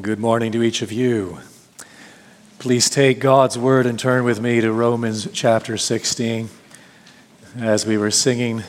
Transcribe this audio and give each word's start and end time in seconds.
Good 0.00 0.18
morning 0.18 0.52
to 0.52 0.62
each 0.62 0.80
of 0.80 0.90
you. 0.90 1.40
Please 2.58 2.88
take 2.88 3.20
God's 3.20 3.58
word 3.58 3.84
and 3.84 3.98
turn 3.98 4.24
with 4.24 4.40
me 4.40 4.58
to 4.62 4.72
Romans 4.72 5.28
chapter 5.34 5.76
16. 5.76 6.48
As 7.58 7.84
we 7.84 7.98
were 7.98 8.10
singing 8.10 8.62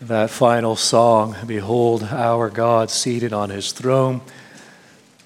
that 0.00 0.30
final 0.30 0.76
song, 0.76 1.34
Behold 1.48 2.04
our 2.04 2.48
God 2.48 2.90
seated 2.92 3.32
on 3.32 3.50
his 3.50 3.72
throne, 3.72 4.20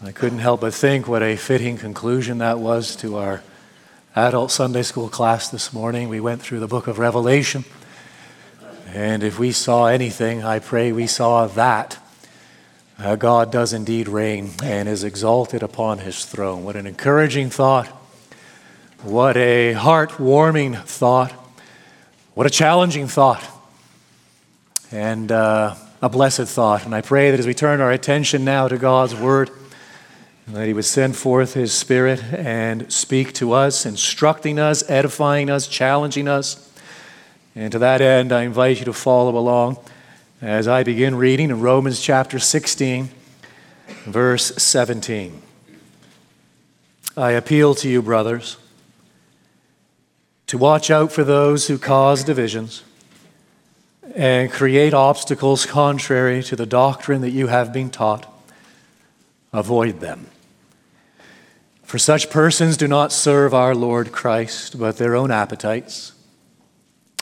I 0.02 0.10
couldn't 0.10 0.38
help 0.38 0.62
but 0.62 0.72
think 0.72 1.06
what 1.06 1.22
a 1.22 1.36
fitting 1.36 1.76
conclusion 1.76 2.38
that 2.38 2.58
was 2.58 2.96
to 2.96 3.18
our 3.18 3.42
adult 4.16 4.50
Sunday 4.50 4.82
school 4.82 5.10
class 5.10 5.50
this 5.50 5.70
morning. 5.70 6.08
We 6.08 6.20
went 6.20 6.40
through 6.40 6.60
the 6.60 6.66
book 6.66 6.86
of 6.86 6.98
Revelation, 6.98 7.66
and 8.86 9.22
if 9.22 9.38
we 9.38 9.52
saw 9.52 9.84
anything, 9.84 10.42
I 10.42 10.60
pray 10.60 10.92
we 10.92 11.06
saw 11.06 11.46
that 11.46 11.98
uh, 13.00 13.16
God 13.16 13.50
does 13.50 13.72
indeed 13.72 14.08
reign 14.08 14.50
and 14.62 14.88
is 14.88 15.04
exalted 15.04 15.62
upon 15.62 15.98
his 15.98 16.26
throne. 16.26 16.64
What 16.64 16.76
an 16.76 16.86
encouraging 16.86 17.48
thought. 17.48 17.86
What 19.02 19.38
a 19.38 19.72
heart-warming 19.72 20.74
thought. 20.74 21.32
What 22.34 22.46
a 22.46 22.50
challenging 22.50 23.08
thought. 23.08 23.42
And 24.92 25.32
uh, 25.32 25.76
a 26.02 26.08
blessed 26.10 26.42
thought. 26.42 26.84
And 26.84 26.94
I 26.94 27.00
pray 27.00 27.30
that 27.30 27.40
as 27.40 27.46
we 27.46 27.54
turn 27.54 27.80
our 27.80 27.90
attention 27.90 28.44
now 28.44 28.68
to 28.68 28.76
God's 28.76 29.14
word, 29.14 29.50
that 30.48 30.66
he 30.66 30.74
would 30.74 30.84
send 30.84 31.16
forth 31.16 31.54
his 31.54 31.72
spirit 31.72 32.22
and 32.24 32.92
speak 32.92 33.32
to 33.34 33.52
us, 33.52 33.86
instructing 33.86 34.58
us, 34.58 34.88
edifying 34.90 35.48
us, 35.48 35.66
challenging 35.66 36.28
us. 36.28 36.70
And 37.54 37.72
to 37.72 37.78
that 37.78 38.00
end, 38.00 38.32
I 38.32 38.42
invite 38.42 38.78
you 38.78 38.84
to 38.84 38.92
follow 38.92 39.38
along 39.38 39.78
as 40.40 40.66
I 40.66 40.84
begin 40.84 41.16
reading 41.16 41.50
in 41.50 41.60
Romans 41.60 42.00
chapter 42.00 42.38
16, 42.38 43.10
verse 44.06 44.56
17. 44.56 45.42
I 47.14 47.32
appeal 47.32 47.74
to 47.74 47.88
you, 47.90 48.00
brothers, 48.00 48.56
to 50.46 50.56
watch 50.56 50.90
out 50.90 51.12
for 51.12 51.24
those 51.24 51.66
who 51.66 51.76
cause 51.76 52.24
divisions 52.24 52.82
and 54.14 54.50
create 54.50 54.94
obstacles 54.94 55.66
contrary 55.66 56.42
to 56.44 56.56
the 56.56 56.66
doctrine 56.66 57.20
that 57.20 57.30
you 57.30 57.48
have 57.48 57.70
been 57.70 57.90
taught. 57.90 58.26
Avoid 59.52 60.00
them. 60.00 60.26
For 61.82 61.98
such 61.98 62.30
persons 62.30 62.78
do 62.78 62.88
not 62.88 63.12
serve 63.12 63.52
our 63.52 63.74
Lord 63.74 64.10
Christ, 64.10 64.78
but 64.78 64.96
their 64.96 65.14
own 65.14 65.30
appetites, 65.30 66.12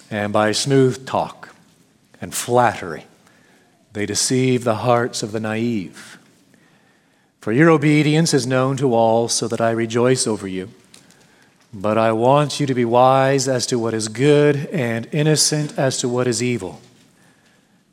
and 0.08 0.32
by 0.32 0.52
smooth 0.52 1.04
talk 1.04 1.48
and 2.20 2.34
flattery 2.34 3.04
they 3.98 4.06
deceive 4.06 4.62
the 4.62 4.76
hearts 4.76 5.22
of 5.22 5.32
the 5.32 5.40
naive. 5.40 6.18
For 7.40 7.52
your 7.52 7.70
obedience 7.70 8.32
is 8.32 8.46
known 8.46 8.76
to 8.76 8.94
all, 8.94 9.28
so 9.28 9.48
that 9.48 9.60
I 9.60 9.70
rejoice 9.70 10.26
over 10.26 10.46
you. 10.46 10.70
But 11.72 11.98
I 11.98 12.12
want 12.12 12.60
you 12.60 12.66
to 12.66 12.74
be 12.74 12.84
wise 12.84 13.48
as 13.48 13.66
to 13.66 13.78
what 13.78 13.94
is 13.94 14.08
good 14.08 14.66
and 14.66 15.08
innocent 15.12 15.78
as 15.78 15.98
to 15.98 16.08
what 16.08 16.26
is 16.26 16.42
evil. 16.42 16.80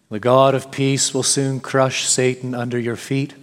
The 0.10 0.20
God 0.20 0.54
of 0.54 0.72
peace 0.72 1.14
will 1.14 1.24
soon 1.24 1.60
crush 1.60 2.08
Satan 2.08 2.54
under 2.54 2.78
your 2.78 2.96
feet. 2.96 3.34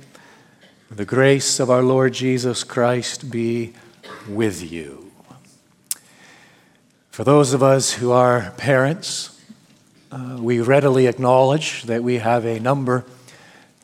The 0.90 1.04
grace 1.04 1.58
of 1.58 1.70
our 1.70 1.82
Lord 1.82 2.14
Jesus 2.14 2.62
Christ 2.62 3.30
be 3.30 3.72
with 4.28 4.70
you. 4.70 5.10
For 7.10 7.24
those 7.24 7.52
of 7.52 7.62
us 7.62 7.94
who 7.94 8.12
are 8.12 8.52
parents, 8.56 9.31
uh, 10.12 10.36
we 10.38 10.60
readily 10.60 11.06
acknowledge 11.06 11.84
that 11.84 12.02
we 12.02 12.18
have 12.18 12.44
a 12.44 12.60
number 12.60 13.06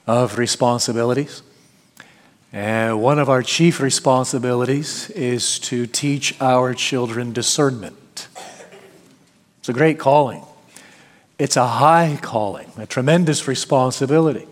of 0.07 0.37
responsibilities. 0.37 1.43
And 2.53 3.01
one 3.01 3.19
of 3.19 3.31
our 3.31 3.43
chief 3.43 3.81
responsibilities 3.81 5.09
is 5.11 5.59
to 5.61 5.87
teach 5.87 6.39
our 6.39 6.75
children 6.75 7.33
discernment. 7.33 8.29
It's 9.61 9.71
a 9.71 9.73
great 9.73 9.99
calling. 9.99 10.43
It's 11.39 11.57
a 11.57 11.67
high 11.67 12.19
calling, 12.21 12.71
a 12.77 12.85
tremendous 12.85 13.49
responsibility. 13.49 14.47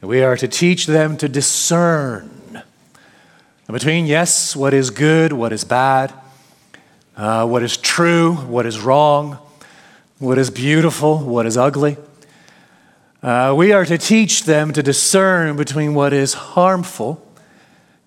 We 0.00 0.22
are 0.22 0.36
to 0.38 0.48
teach 0.48 0.86
them 0.86 1.18
to 1.18 1.28
discern 1.28 2.62
between, 3.70 4.06
yes, 4.06 4.56
what 4.56 4.72
is 4.72 4.88
good, 4.88 5.32
what 5.34 5.52
is 5.52 5.64
bad, 5.64 6.14
uh, 7.18 7.46
what 7.46 7.62
is 7.62 7.76
true, 7.76 8.34
what 8.34 8.64
is 8.64 8.80
wrong, 8.80 9.38
what 10.18 10.38
is 10.38 10.50
beautiful, 10.50 11.18
what 11.18 11.44
is 11.44 11.56
ugly. 11.56 11.96
Uh, 13.22 13.54
we 13.56 13.72
are 13.72 13.84
to 13.84 13.98
teach 13.98 14.44
them 14.44 14.72
to 14.72 14.82
discern 14.82 15.56
between 15.56 15.94
what 15.94 16.12
is 16.12 16.32
harmful 16.32 17.22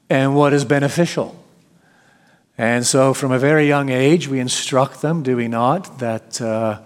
and 0.10 0.36
what 0.36 0.54
is 0.54 0.66
beneficial. 0.66 1.36
And 2.58 2.86
so, 2.86 3.14
from 3.14 3.32
a 3.32 3.40
very 3.40 3.68
young 3.68 3.90
age, 3.90 4.28
we 4.28 4.40
instruct 4.40 5.02
them, 5.02 5.24
do 5.24 5.38
we 5.38 5.48
not, 5.48 6.00
that 6.00 6.42
uh, 6.42 6.80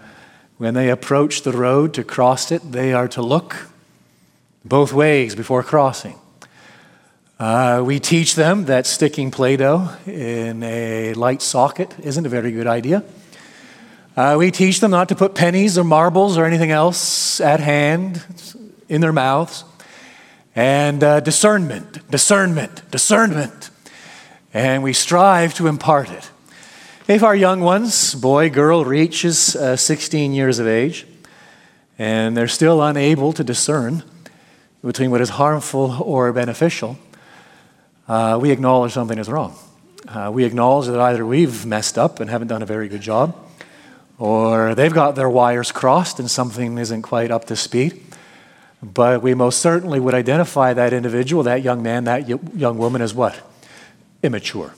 when 0.57 0.73
they 0.73 0.89
approach 0.89 1.43
the 1.43 1.51
road 1.51 1.93
to 1.93 2.03
cross 2.03 2.51
it, 2.51 2.71
they 2.71 2.93
are 2.93 3.07
to 3.09 3.21
look 3.21 3.67
both 4.65 4.93
ways 4.93 5.35
before 5.35 5.63
crossing. 5.63 6.15
Uh, 7.39 7.81
we 7.83 7.99
teach 7.99 8.35
them 8.35 8.65
that 8.65 8.85
sticking 8.85 9.31
Play 9.31 9.57
Doh 9.57 9.89
in 10.05 10.63
a 10.63 11.13
light 11.13 11.41
socket 11.41 11.95
isn't 11.99 12.25
a 12.25 12.29
very 12.29 12.51
good 12.51 12.67
idea. 12.67 13.03
Uh, 14.15 14.35
we 14.37 14.51
teach 14.51 14.79
them 14.79 14.91
not 14.91 15.09
to 15.09 15.15
put 15.15 15.33
pennies 15.33 15.75
or 15.75 15.83
marbles 15.83 16.37
or 16.37 16.45
anything 16.45 16.69
else 16.69 17.41
at 17.41 17.59
hand 17.59 18.23
in 18.87 19.01
their 19.01 19.11
mouths. 19.11 19.63
And 20.55 21.03
uh, 21.03 21.19
discernment, 21.19 22.07
discernment, 22.11 22.91
discernment. 22.91 23.71
And 24.53 24.83
we 24.83 24.93
strive 24.93 25.55
to 25.55 25.65
impart 25.65 26.11
it. 26.11 26.29
If 27.07 27.23
our 27.23 27.35
young 27.35 27.61
ones, 27.61 28.13
boy, 28.13 28.51
girl, 28.51 28.85
reaches 28.85 29.55
uh, 29.55 29.75
16 29.75 30.31
years 30.31 30.59
of 30.59 30.67
age, 30.67 31.07
and 31.97 32.37
they're 32.37 32.47
still 32.47 32.83
unable 32.83 33.33
to 33.33 33.43
discern 33.43 34.03
between 34.85 35.09
what 35.09 35.21
is 35.21 35.29
harmful 35.29 36.03
or 36.03 36.31
beneficial, 36.33 36.99
uh, 38.07 38.37
we 38.39 38.51
acknowledge 38.51 38.91
something 38.91 39.17
is 39.17 39.27
wrong. 39.27 39.55
Uh, 40.07 40.29
we 40.31 40.43
acknowledge 40.43 40.85
that 40.87 40.99
either 40.99 41.25
we've 41.25 41.65
messed 41.65 41.97
up 41.97 42.19
and 42.19 42.29
haven't 42.29 42.49
done 42.49 42.61
a 42.61 42.65
very 42.67 42.87
good 42.87 43.01
job, 43.01 43.35
or 44.17 44.75
they've 44.75 44.93
got 44.93 45.15
their 45.15 45.29
wires 45.29 45.71
crossed 45.71 46.19
and 46.19 46.29
something 46.29 46.77
isn't 46.77 47.01
quite 47.01 47.31
up 47.31 47.45
to 47.45 47.55
speed. 47.55 48.01
But 48.81 49.21
we 49.21 49.33
most 49.33 49.59
certainly 49.59 49.99
would 49.99 50.13
identify 50.13 50.73
that 50.73 50.91
individual, 50.91 51.43
that 51.43 51.63
young 51.63 51.81
man, 51.81 52.03
that 52.03 52.27
young 52.55 52.77
woman 52.77 53.01
as 53.01 53.13
what? 53.13 53.39
Immature. 54.21 54.73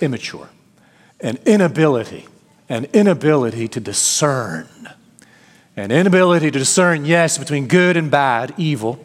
Immature. 0.00 0.48
An 1.20 1.38
inability, 1.44 2.26
an 2.68 2.86
inability 2.92 3.68
to 3.68 3.80
discern. 3.80 4.68
An 5.76 5.90
inability 5.90 6.52
to 6.52 6.58
discern, 6.58 7.04
yes, 7.04 7.36
between 7.38 7.66
good 7.66 7.96
and 7.96 8.10
bad, 8.10 8.54
evil. 8.56 9.04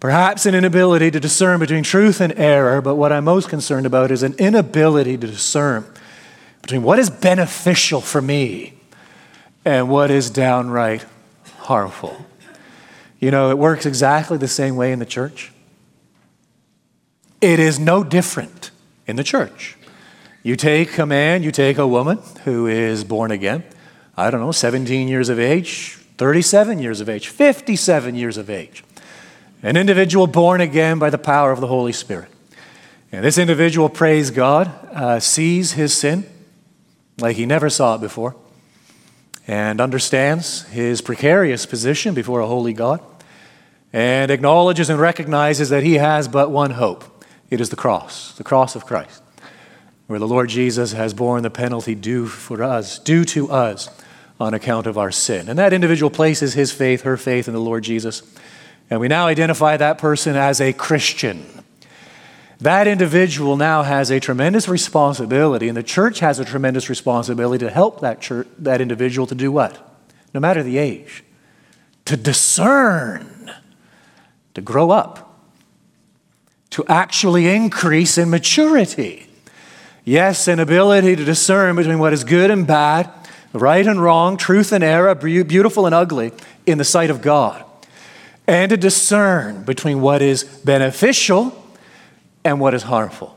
Perhaps 0.00 0.46
an 0.46 0.54
inability 0.54 1.10
to 1.12 1.20
discern 1.20 1.60
between 1.60 1.84
truth 1.84 2.20
and 2.20 2.32
error, 2.36 2.80
but 2.82 2.96
what 2.96 3.12
I'm 3.12 3.24
most 3.24 3.48
concerned 3.48 3.86
about 3.86 4.10
is 4.10 4.22
an 4.22 4.34
inability 4.34 5.16
to 5.16 5.26
discern 5.26 5.84
between 6.62 6.82
what 6.82 6.98
is 6.98 7.10
beneficial 7.10 8.00
for 8.00 8.20
me 8.20 8.74
and 9.64 9.88
what 9.88 10.10
is 10.10 10.30
downright 10.30 11.04
harmful. 11.58 12.24
You 13.18 13.30
know, 13.30 13.50
it 13.50 13.58
works 13.58 13.86
exactly 13.86 14.38
the 14.38 14.48
same 14.48 14.76
way 14.76 14.92
in 14.92 14.98
the 14.98 15.06
church. 15.06 15.52
It 17.40 17.58
is 17.58 17.78
no 17.78 18.04
different 18.04 18.70
in 19.06 19.16
the 19.16 19.24
church. 19.24 19.76
You 20.42 20.54
take 20.56 20.96
a 20.98 21.06
man, 21.06 21.42
you 21.42 21.50
take 21.50 21.78
a 21.78 21.86
woman 21.86 22.18
who 22.44 22.66
is 22.66 23.02
born 23.02 23.30
again, 23.30 23.64
I 24.16 24.30
don't 24.30 24.40
know, 24.40 24.52
17 24.52 25.08
years 25.08 25.28
of 25.28 25.40
age, 25.40 25.98
37 26.18 26.78
years 26.78 27.00
of 27.00 27.08
age, 27.08 27.28
57 27.28 28.14
years 28.14 28.36
of 28.36 28.48
age. 28.48 28.84
An 29.62 29.76
individual 29.76 30.26
born 30.26 30.60
again 30.60 30.98
by 30.98 31.10
the 31.10 31.18
power 31.18 31.50
of 31.50 31.60
the 31.60 31.66
Holy 31.66 31.92
Spirit. 31.92 32.28
And 33.10 33.24
this 33.24 33.38
individual, 33.38 33.88
praise 33.88 34.30
God, 34.30 34.68
uh, 34.92 35.20
sees 35.20 35.72
his 35.72 35.96
sin, 35.96 36.28
like 37.18 37.36
he 37.36 37.46
never 37.46 37.70
saw 37.70 37.94
it 37.94 38.00
before, 38.00 38.36
and 39.46 39.80
understands 39.80 40.64
his 40.64 41.00
precarious 41.00 41.66
position 41.66 42.14
before 42.14 42.40
a 42.40 42.46
holy 42.46 42.72
God, 42.72 43.00
and 43.92 44.30
acknowledges 44.30 44.90
and 44.90 45.00
recognizes 45.00 45.68
that 45.68 45.82
he 45.82 45.94
has 45.94 46.28
but 46.28 46.50
one 46.50 46.72
hope 46.72 47.04
it 47.48 47.60
is 47.60 47.70
the 47.70 47.76
cross, 47.76 48.32
the 48.36 48.44
cross 48.44 48.74
of 48.74 48.86
Christ, 48.86 49.22
where 50.06 50.18
the 50.18 50.26
Lord 50.26 50.48
Jesus 50.48 50.92
has 50.92 51.14
borne 51.14 51.42
the 51.42 51.50
penalty 51.50 51.94
due 51.94 52.26
for 52.26 52.62
us, 52.62 52.98
due 52.98 53.24
to 53.26 53.50
us 53.50 53.88
on 54.38 54.52
account 54.52 54.86
of 54.86 54.98
our 54.98 55.12
sin. 55.12 55.48
And 55.48 55.58
that 55.58 55.72
individual 55.72 56.10
places 56.10 56.54
his 56.54 56.72
faith, 56.72 57.02
her 57.02 57.16
faith 57.16 57.48
in 57.48 57.54
the 57.54 57.60
Lord 57.60 57.84
Jesus. 57.84 58.22
And 58.90 59.00
we 59.00 59.08
now 59.08 59.26
identify 59.26 59.76
that 59.76 59.98
person 59.98 60.36
as 60.36 60.60
a 60.60 60.72
Christian. 60.72 61.46
That 62.60 62.88
individual 62.88 63.56
now 63.56 63.82
has 63.82 64.10
a 64.10 64.18
tremendous 64.18 64.66
responsibility, 64.66 65.68
and 65.68 65.76
the 65.76 65.82
church 65.82 66.20
has 66.20 66.38
a 66.38 66.44
tremendous 66.44 66.88
responsibility 66.88 67.64
to 67.64 67.70
help 67.70 68.00
that, 68.00 68.20
church, 68.20 68.48
that 68.58 68.80
individual 68.80 69.26
to 69.26 69.34
do 69.34 69.52
what? 69.52 69.98
No 70.32 70.40
matter 70.40 70.62
the 70.62 70.78
age, 70.78 71.22
to 72.06 72.16
discern, 72.16 73.52
to 74.54 74.60
grow 74.62 74.90
up, 74.90 75.22
to 76.70 76.84
actually 76.88 77.48
increase 77.48 78.16
in 78.16 78.30
maturity. 78.30 79.28
Yes, 80.04 80.48
an 80.48 80.60
ability 80.60 81.16
to 81.16 81.24
discern 81.24 81.76
between 81.76 81.98
what 81.98 82.12
is 82.12 82.24
good 82.24 82.50
and 82.50 82.66
bad, 82.66 83.10
right 83.52 83.86
and 83.86 84.02
wrong, 84.02 84.36
truth 84.36 84.72
and 84.72 84.84
error, 84.84 85.14
beautiful 85.14 85.84
and 85.84 85.94
ugly 85.94 86.32
in 86.64 86.78
the 86.78 86.84
sight 86.84 87.10
of 87.10 87.20
God. 87.20 87.64
And 88.46 88.70
to 88.70 88.76
discern 88.76 89.64
between 89.64 90.00
what 90.00 90.22
is 90.22 90.44
beneficial 90.44 91.65
and 92.46 92.60
what 92.60 92.74
is 92.74 92.84
harmful. 92.84 93.36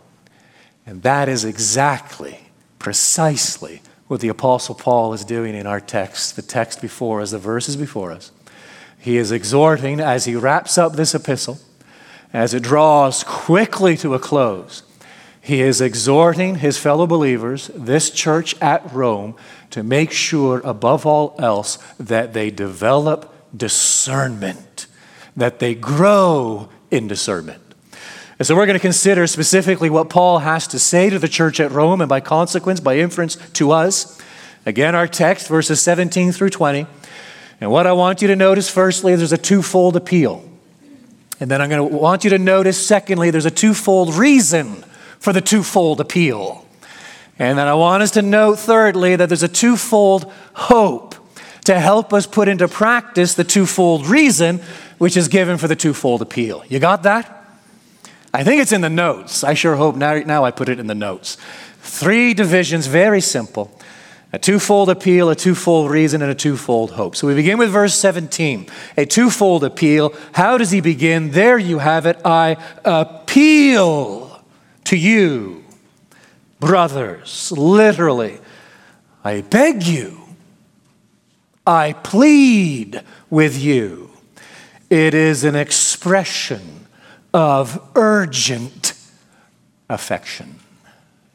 And 0.86 1.04
that 1.04 1.28
is 1.28 1.44
exactly, 1.44 2.40
precisely 2.78 3.82
what 4.08 4.22
the 4.22 4.30
Apostle 4.30 4.76
Paul 4.76 5.14
is 5.14 5.26
doing 5.26 5.56
in 5.56 5.68
our 5.68 5.80
text, 5.80 6.36
the 6.36 6.42
text 6.42 6.82
before 6.82 7.22
us, 7.22 7.32
the 7.32 7.38
verses 7.38 7.76
before 7.76 8.12
us. 8.12 8.32
He 8.98 9.18
is 9.18 9.32
exhorting 9.32 10.00
as 10.00 10.26
he 10.26 10.36
wraps 10.36 10.78
up 10.78 10.94
this 10.94 11.16
epistle, 11.16 11.60
as 12.34 12.54
it 12.54 12.64
draws 12.64 13.24
quickly 13.24 13.96
to 13.98 14.14
a 14.14 14.20
close. 14.20 14.84
He 15.42 15.62
is 15.62 15.82
exhorting 15.82 16.56
his 16.56 16.78
fellow 16.78 17.08
believers, 17.08 17.72
this 17.74 18.10
church 18.10 18.60
at 18.62 18.92
Rome, 18.94 19.36
to 19.72 19.84
make 19.84 20.12
sure, 20.12 20.62
above 20.64 21.06
all 21.06 21.36
else, 21.40 21.78
that 22.00 22.34
they 22.34 22.52
develop 22.52 23.34
discernment, 23.56 24.86
that 25.36 25.60
they 25.60 25.76
grow 25.76 26.70
in 26.92 27.08
discernment. 27.08 27.69
And 28.40 28.48
so 28.48 28.56
we're 28.56 28.66
going 28.66 28.80
to 28.80 28.82
consider 28.82 29.28
specifically 29.28 29.90
what 29.90 30.10
Paul 30.10 30.40
has 30.40 30.66
to 30.68 30.80
say 30.80 31.10
to 31.10 31.20
the 31.20 31.28
church 31.28 31.60
at 31.60 31.72
Rome 31.72 32.00
and 32.00 32.08
by 32.08 32.22
consequence, 32.22 32.80
by 32.80 32.98
inference, 32.98 33.36
to 33.54 33.72
us. 33.72 34.20
Again, 34.66 34.96
our 34.96 35.08
text, 35.08 35.50
verses 35.50 35.82
17 35.82 36.32
through 36.32 36.52
20. 36.52 36.88
And 37.60 37.70
what 37.70 37.86
I 37.86 37.92
want 37.92 38.22
you 38.22 38.30
to 38.30 38.38
notice, 38.38 38.70
firstly, 38.70 39.18
there's 39.18 39.34
a 39.34 39.38
twofold 39.38 39.98
appeal. 39.98 40.50
And 41.42 41.52
then 41.52 41.62
I'm 41.62 41.70
going 41.70 41.90
to 41.90 41.98
want 41.98 42.24
you 42.24 42.30
to 42.30 42.38
notice, 42.38 42.86
secondly, 42.86 43.30
there's 43.30 43.46
a 43.46 43.52
twofold 43.52 44.14
reason 44.14 44.86
for 45.20 45.34
the 45.34 45.42
twofold 45.42 46.00
appeal. 46.00 46.66
And 47.38 47.58
then 47.58 47.68
I 47.68 47.74
want 47.74 48.04
us 48.04 48.12
to 48.12 48.22
note, 48.22 48.60
thirdly, 48.60 49.18
that 49.18 49.28
there's 49.28 49.44
a 49.44 49.50
twofold 49.50 50.32
hope 50.54 51.16
to 51.66 51.78
help 51.78 52.14
us 52.14 52.26
put 52.26 52.48
into 52.48 52.70
practice 52.70 53.34
the 53.34 53.44
twofold 53.44 54.08
reason 54.08 54.62
which 54.98 55.18
is 55.18 55.28
given 55.28 55.58
for 55.58 55.68
the 55.68 55.76
twofold 55.76 56.22
appeal. 56.22 56.64
You 56.70 56.80
got 56.80 57.04
that? 57.04 57.39
I 58.34 58.44
think 58.44 58.62
it's 58.62 58.72
in 58.72 58.82
the 58.82 58.90
notes. 58.90 59.44
I 59.44 59.54
sure 59.54 59.76
hope 59.76 59.96
now, 59.96 60.20
now 60.20 60.44
I 60.44 60.52
put 60.52 60.70
it 60.70 60.80
in 60.80 60.88
the 60.88 60.96
notes. 60.96 61.38
Three 61.82 62.34
divisions, 62.34 62.88
very 62.88 63.22
simple 63.22 63.72
a 64.32 64.38
twofold 64.38 64.90
appeal, 64.90 65.30
a 65.32 65.36
twofold 65.36 65.90
reason, 65.90 66.22
and 66.22 66.30
a 66.30 66.36
twofold 66.36 66.92
hope. 66.92 67.16
So 67.16 67.26
we 67.26 67.34
begin 67.34 67.58
with 67.58 67.72
verse 67.72 67.96
17. 67.96 68.68
A 68.96 69.06
twofold 69.06 69.64
appeal. 69.64 70.14
How 70.34 70.58
does 70.58 70.70
he 70.70 70.82
begin? 70.82 71.32
There 71.32 71.58
you 71.58 71.80
have 71.80 72.06
it. 72.06 72.22
I 72.24 72.58
appeal 72.86 74.44
to 74.84 74.96
you, 74.96 75.64
brothers. 76.60 77.52
Literally, 77.52 78.40
I 79.24 79.42
beg 79.42 79.82
you. 79.84 80.22
I 81.66 81.94
plead 81.94 83.02
with 83.32 83.60
you. 83.60 84.12
It 84.92 85.16
is 85.16 85.44
an 85.44 85.56
expression 85.56 86.79
of 87.34 87.80
urgent 87.96 88.94
affection, 89.90 90.60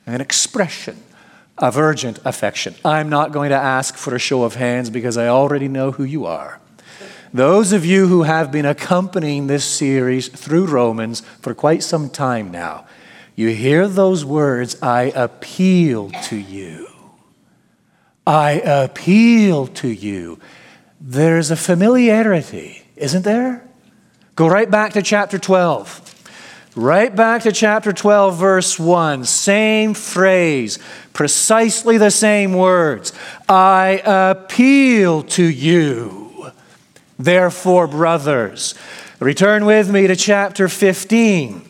an 0.07 0.21
expression 0.21 1.03
of 1.59 1.77
urgent 1.77 2.19
affection. 2.25 2.75
I'm 2.85 3.09
not 3.09 3.33
going 3.33 3.51
to 3.51 3.57
ask 3.57 3.97
for 3.97 4.15
a 4.15 4.19
show 4.19 4.43
of 4.43 4.55
hands 4.57 4.91
because 4.91 5.17
I 5.17 5.29
already 5.29 5.69
know 5.69 5.93
who 5.93 6.05
you 6.05 6.27
are. 6.27 6.61
Those 7.33 7.73
of 7.73 7.85
you 7.85 8.07
who 8.07 8.23
have 8.23 8.53
been 8.53 8.67
accompanying 8.67 9.47
this 9.47 9.65
series 9.65 10.29
through 10.29 10.67
Romans 10.67 11.21
for 11.41 11.55
quite 11.55 11.83
some 11.83 12.09
time 12.09 12.51
now, 12.51 12.87
you 13.35 13.49
hear 13.49 13.89
those 13.89 14.25
words, 14.25 14.81
I 14.81 15.05
appeal 15.15 16.11
to 16.11 16.37
you. 16.37 16.89
I 18.27 18.53
appeal 18.65 19.67
to 19.67 19.89
you. 19.89 20.39
There's 21.01 21.51
a 21.51 21.57
familiarity, 21.57 22.83
isn't 22.97 23.23
there? 23.23 23.69
Go 24.37 24.49
right 24.49 24.69
back 24.69 24.95
to 24.95 25.03
chapter 25.03 25.39
12. 25.39 26.01
Right 26.75 27.15
back 27.15 27.43
to 27.43 27.53
chapter 27.53 27.93
12, 27.93 28.37
verse 28.37 28.79
1. 28.81 29.25
Same 29.27 29.95
phrase, 29.95 30.81
precisely 31.13 31.99
the 31.99 32.11
same 32.11 32.53
words. 32.53 33.13
I 33.49 34.03
appeal 34.05 35.23
to 35.23 35.45
you, 35.45 36.51
therefore, 37.17 37.87
brothers. 37.87 38.75
Return 39.21 39.67
with 39.67 39.89
me 39.89 40.09
to 40.09 40.17
chapter 40.17 40.69
15 40.69 41.69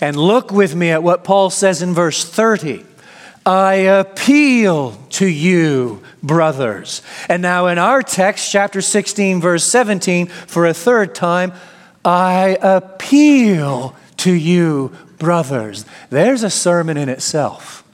and 0.00 0.16
look 0.16 0.50
with 0.50 0.74
me 0.74 0.90
at 0.90 1.04
what 1.04 1.22
Paul 1.22 1.50
says 1.50 1.80
in 1.80 1.94
verse 1.94 2.24
30. 2.24 2.84
I 3.46 3.74
appeal 3.74 4.92
to 5.10 5.26
you, 5.26 6.02
brothers. 6.22 7.02
And 7.28 7.42
now 7.42 7.66
in 7.66 7.78
our 7.78 8.02
text, 8.02 8.50
chapter 8.50 8.80
16, 8.80 9.40
verse 9.40 9.64
17, 9.64 10.28
for 10.28 10.66
a 10.66 10.72
third 10.72 11.14
time, 11.14 11.52
I 12.04 12.56
appeal 12.62 13.94
to 14.18 14.32
you, 14.32 14.92
brothers. 15.18 15.84
There's 16.08 16.42
a 16.42 16.50
sermon 16.50 16.96
in 16.96 17.08
itself. 17.10 17.84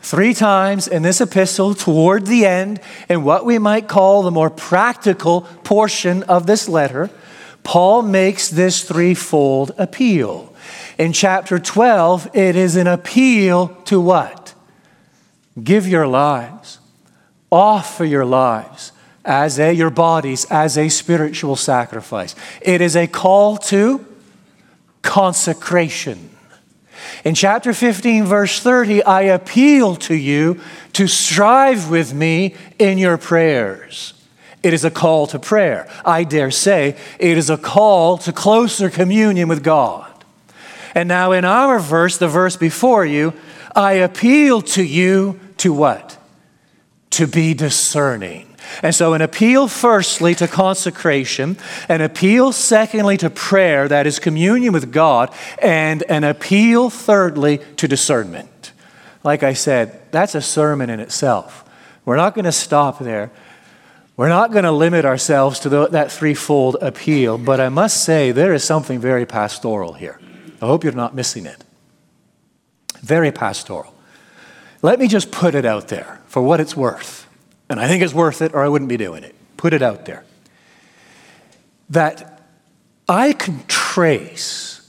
Three 0.00 0.34
times 0.34 0.88
in 0.88 1.02
this 1.02 1.20
epistle, 1.20 1.74
toward 1.74 2.26
the 2.26 2.44
end, 2.44 2.80
in 3.08 3.22
what 3.22 3.44
we 3.44 3.60
might 3.60 3.86
call 3.86 4.22
the 4.22 4.32
more 4.32 4.50
practical 4.50 5.42
portion 5.62 6.24
of 6.24 6.46
this 6.46 6.68
letter, 6.68 7.08
Paul 7.62 8.02
makes 8.02 8.48
this 8.48 8.82
threefold 8.82 9.70
appeal. 9.78 10.52
In 10.98 11.12
chapter 11.12 11.60
12, 11.60 12.30
it 12.34 12.56
is 12.56 12.74
an 12.74 12.88
appeal 12.88 13.68
to 13.84 14.00
what? 14.00 14.41
Give 15.60 15.86
your 15.86 16.06
lives, 16.06 16.78
offer 17.50 18.04
your 18.04 18.24
lives 18.24 18.92
as 19.24 19.58
a, 19.58 19.72
your 19.72 19.90
bodies 19.90 20.46
as 20.46 20.78
a 20.78 20.88
spiritual 20.88 21.56
sacrifice. 21.56 22.34
It 22.60 22.80
is 22.80 22.96
a 22.96 23.06
call 23.06 23.58
to 23.58 24.04
consecration. 25.02 26.30
In 27.24 27.34
chapter 27.34 27.72
15, 27.72 28.24
verse 28.24 28.60
30, 28.60 29.02
I 29.02 29.22
appeal 29.22 29.96
to 29.96 30.14
you 30.14 30.60
to 30.94 31.06
strive 31.06 31.90
with 31.90 32.14
me 32.14 32.54
in 32.78 32.98
your 32.98 33.18
prayers. 33.18 34.14
It 34.62 34.72
is 34.72 34.84
a 34.84 34.90
call 34.90 35.26
to 35.28 35.38
prayer. 35.38 35.88
I 36.04 36.24
dare 36.24 36.50
say 36.50 36.96
it 37.18 37.36
is 37.36 37.50
a 37.50 37.58
call 37.58 38.18
to 38.18 38.32
closer 38.32 38.88
communion 38.88 39.48
with 39.48 39.64
God. 39.64 40.08
And 40.94 41.08
now, 41.08 41.32
in 41.32 41.44
our 41.44 41.78
verse, 41.78 42.18
the 42.18 42.28
verse 42.28 42.56
before 42.56 43.04
you, 43.04 43.32
I 43.74 43.94
appeal 43.94 44.60
to 44.62 44.84
you 44.84 45.40
to 45.62 45.72
what? 45.72 46.18
To 47.10 47.28
be 47.28 47.54
discerning. 47.54 48.48
And 48.82 48.92
so, 48.92 49.14
an 49.14 49.22
appeal, 49.22 49.68
firstly, 49.68 50.34
to 50.36 50.48
consecration, 50.48 51.56
an 51.88 52.00
appeal, 52.00 52.52
secondly, 52.52 53.16
to 53.18 53.30
prayer, 53.30 53.86
that 53.86 54.06
is 54.06 54.18
communion 54.18 54.72
with 54.72 54.92
God, 54.92 55.32
and 55.60 56.02
an 56.08 56.24
appeal, 56.24 56.90
thirdly, 56.90 57.58
to 57.76 57.86
discernment. 57.86 58.72
Like 59.22 59.44
I 59.44 59.52
said, 59.52 60.00
that's 60.10 60.34
a 60.34 60.40
sermon 60.40 60.90
in 60.90 60.98
itself. 60.98 61.64
We're 62.04 62.16
not 62.16 62.34
going 62.34 62.44
to 62.44 62.52
stop 62.52 62.98
there. 62.98 63.30
We're 64.16 64.28
not 64.28 64.50
going 64.50 64.64
to 64.64 64.72
limit 64.72 65.04
ourselves 65.04 65.60
to 65.60 65.68
the, 65.68 65.86
that 65.88 66.10
threefold 66.10 66.76
appeal, 66.80 67.38
but 67.38 67.60
I 67.60 67.68
must 67.68 68.02
say 68.02 68.32
there 68.32 68.52
is 68.52 68.64
something 68.64 68.98
very 68.98 69.26
pastoral 69.26 69.92
here. 69.92 70.20
I 70.60 70.66
hope 70.66 70.82
you're 70.82 70.92
not 70.92 71.14
missing 71.14 71.46
it. 71.46 71.64
Very 73.00 73.30
pastoral. 73.30 73.94
Let 74.82 74.98
me 74.98 75.08
just 75.08 75.30
put 75.30 75.54
it 75.54 75.64
out 75.64 75.88
there 75.88 76.20
for 76.26 76.42
what 76.42 76.60
it's 76.60 76.76
worth 76.76 77.28
and 77.68 77.80
I 77.80 77.88
think 77.88 78.02
it's 78.02 78.12
worth 78.12 78.42
it 78.42 78.52
or 78.52 78.62
I 78.62 78.68
wouldn't 78.68 78.88
be 78.88 78.96
doing 78.98 79.24
it. 79.24 79.34
Put 79.56 79.72
it 79.72 79.80
out 79.80 80.04
there. 80.04 80.24
That 81.88 82.42
I 83.08 83.32
can 83.32 83.64
trace 83.66 84.80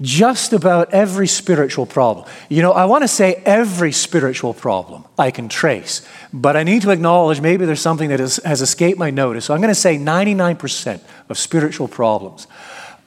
just 0.00 0.52
about 0.52 0.92
every 0.92 1.26
spiritual 1.26 1.86
problem. 1.86 2.26
You 2.48 2.62
know, 2.62 2.72
I 2.72 2.84
want 2.84 3.02
to 3.02 3.08
say 3.08 3.42
every 3.44 3.92
spiritual 3.92 4.54
problem 4.54 5.04
I 5.18 5.30
can 5.30 5.48
trace, 5.48 6.06
but 6.32 6.56
I 6.56 6.62
need 6.62 6.82
to 6.82 6.90
acknowledge 6.90 7.40
maybe 7.40 7.64
there's 7.64 7.80
something 7.80 8.10
that 8.10 8.20
has, 8.20 8.36
has 8.44 8.62
escaped 8.62 8.98
my 8.98 9.10
notice. 9.10 9.46
So 9.46 9.54
I'm 9.54 9.60
going 9.60 9.74
to 9.74 9.74
say 9.74 9.98
99% 9.98 11.00
of 11.28 11.38
spiritual 11.38 11.88
problems 11.88 12.46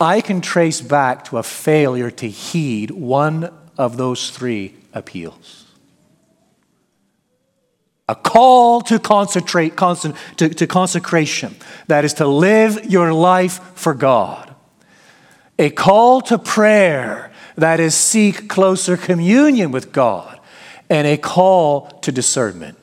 I 0.01 0.21
can 0.21 0.39
trace 0.39 0.79
back 0.79 1.25
to 1.25 1.39
a 1.39 1.43
failure 1.43 2.09
to 2.09 2.29
heed 2.29 2.91
one 2.91 3.51
of 3.77 3.97
those 3.97 4.29
three 4.29 4.75
appeals 4.93 5.58
a 8.09 8.15
call 8.15 8.81
to 8.81 8.97
concentrate, 8.97 9.77
to, 9.77 10.49
to 10.49 10.65
consecration. 10.65 11.55
That 11.85 12.03
is 12.03 12.15
to 12.15 12.25
live 12.25 12.85
your 12.85 13.13
life 13.13 13.61
for 13.75 13.93
God. 13.93 14.55
A 15.59 15.69
call 15.69 16.19
to 16.21 16.39
prayer. 16.39 17.31
That 17.55 17.79
is 17.79 17.93
seek 17.93 18.49
closer 18.49 18.97
communion 18.97 19.71
with 19.71 19.91
God. 19.91 20.39
And 20.89 21.05
a 21.05 21.17
call 21.17 21.81
to 22.01 22.11
discernment. 22.11 22.77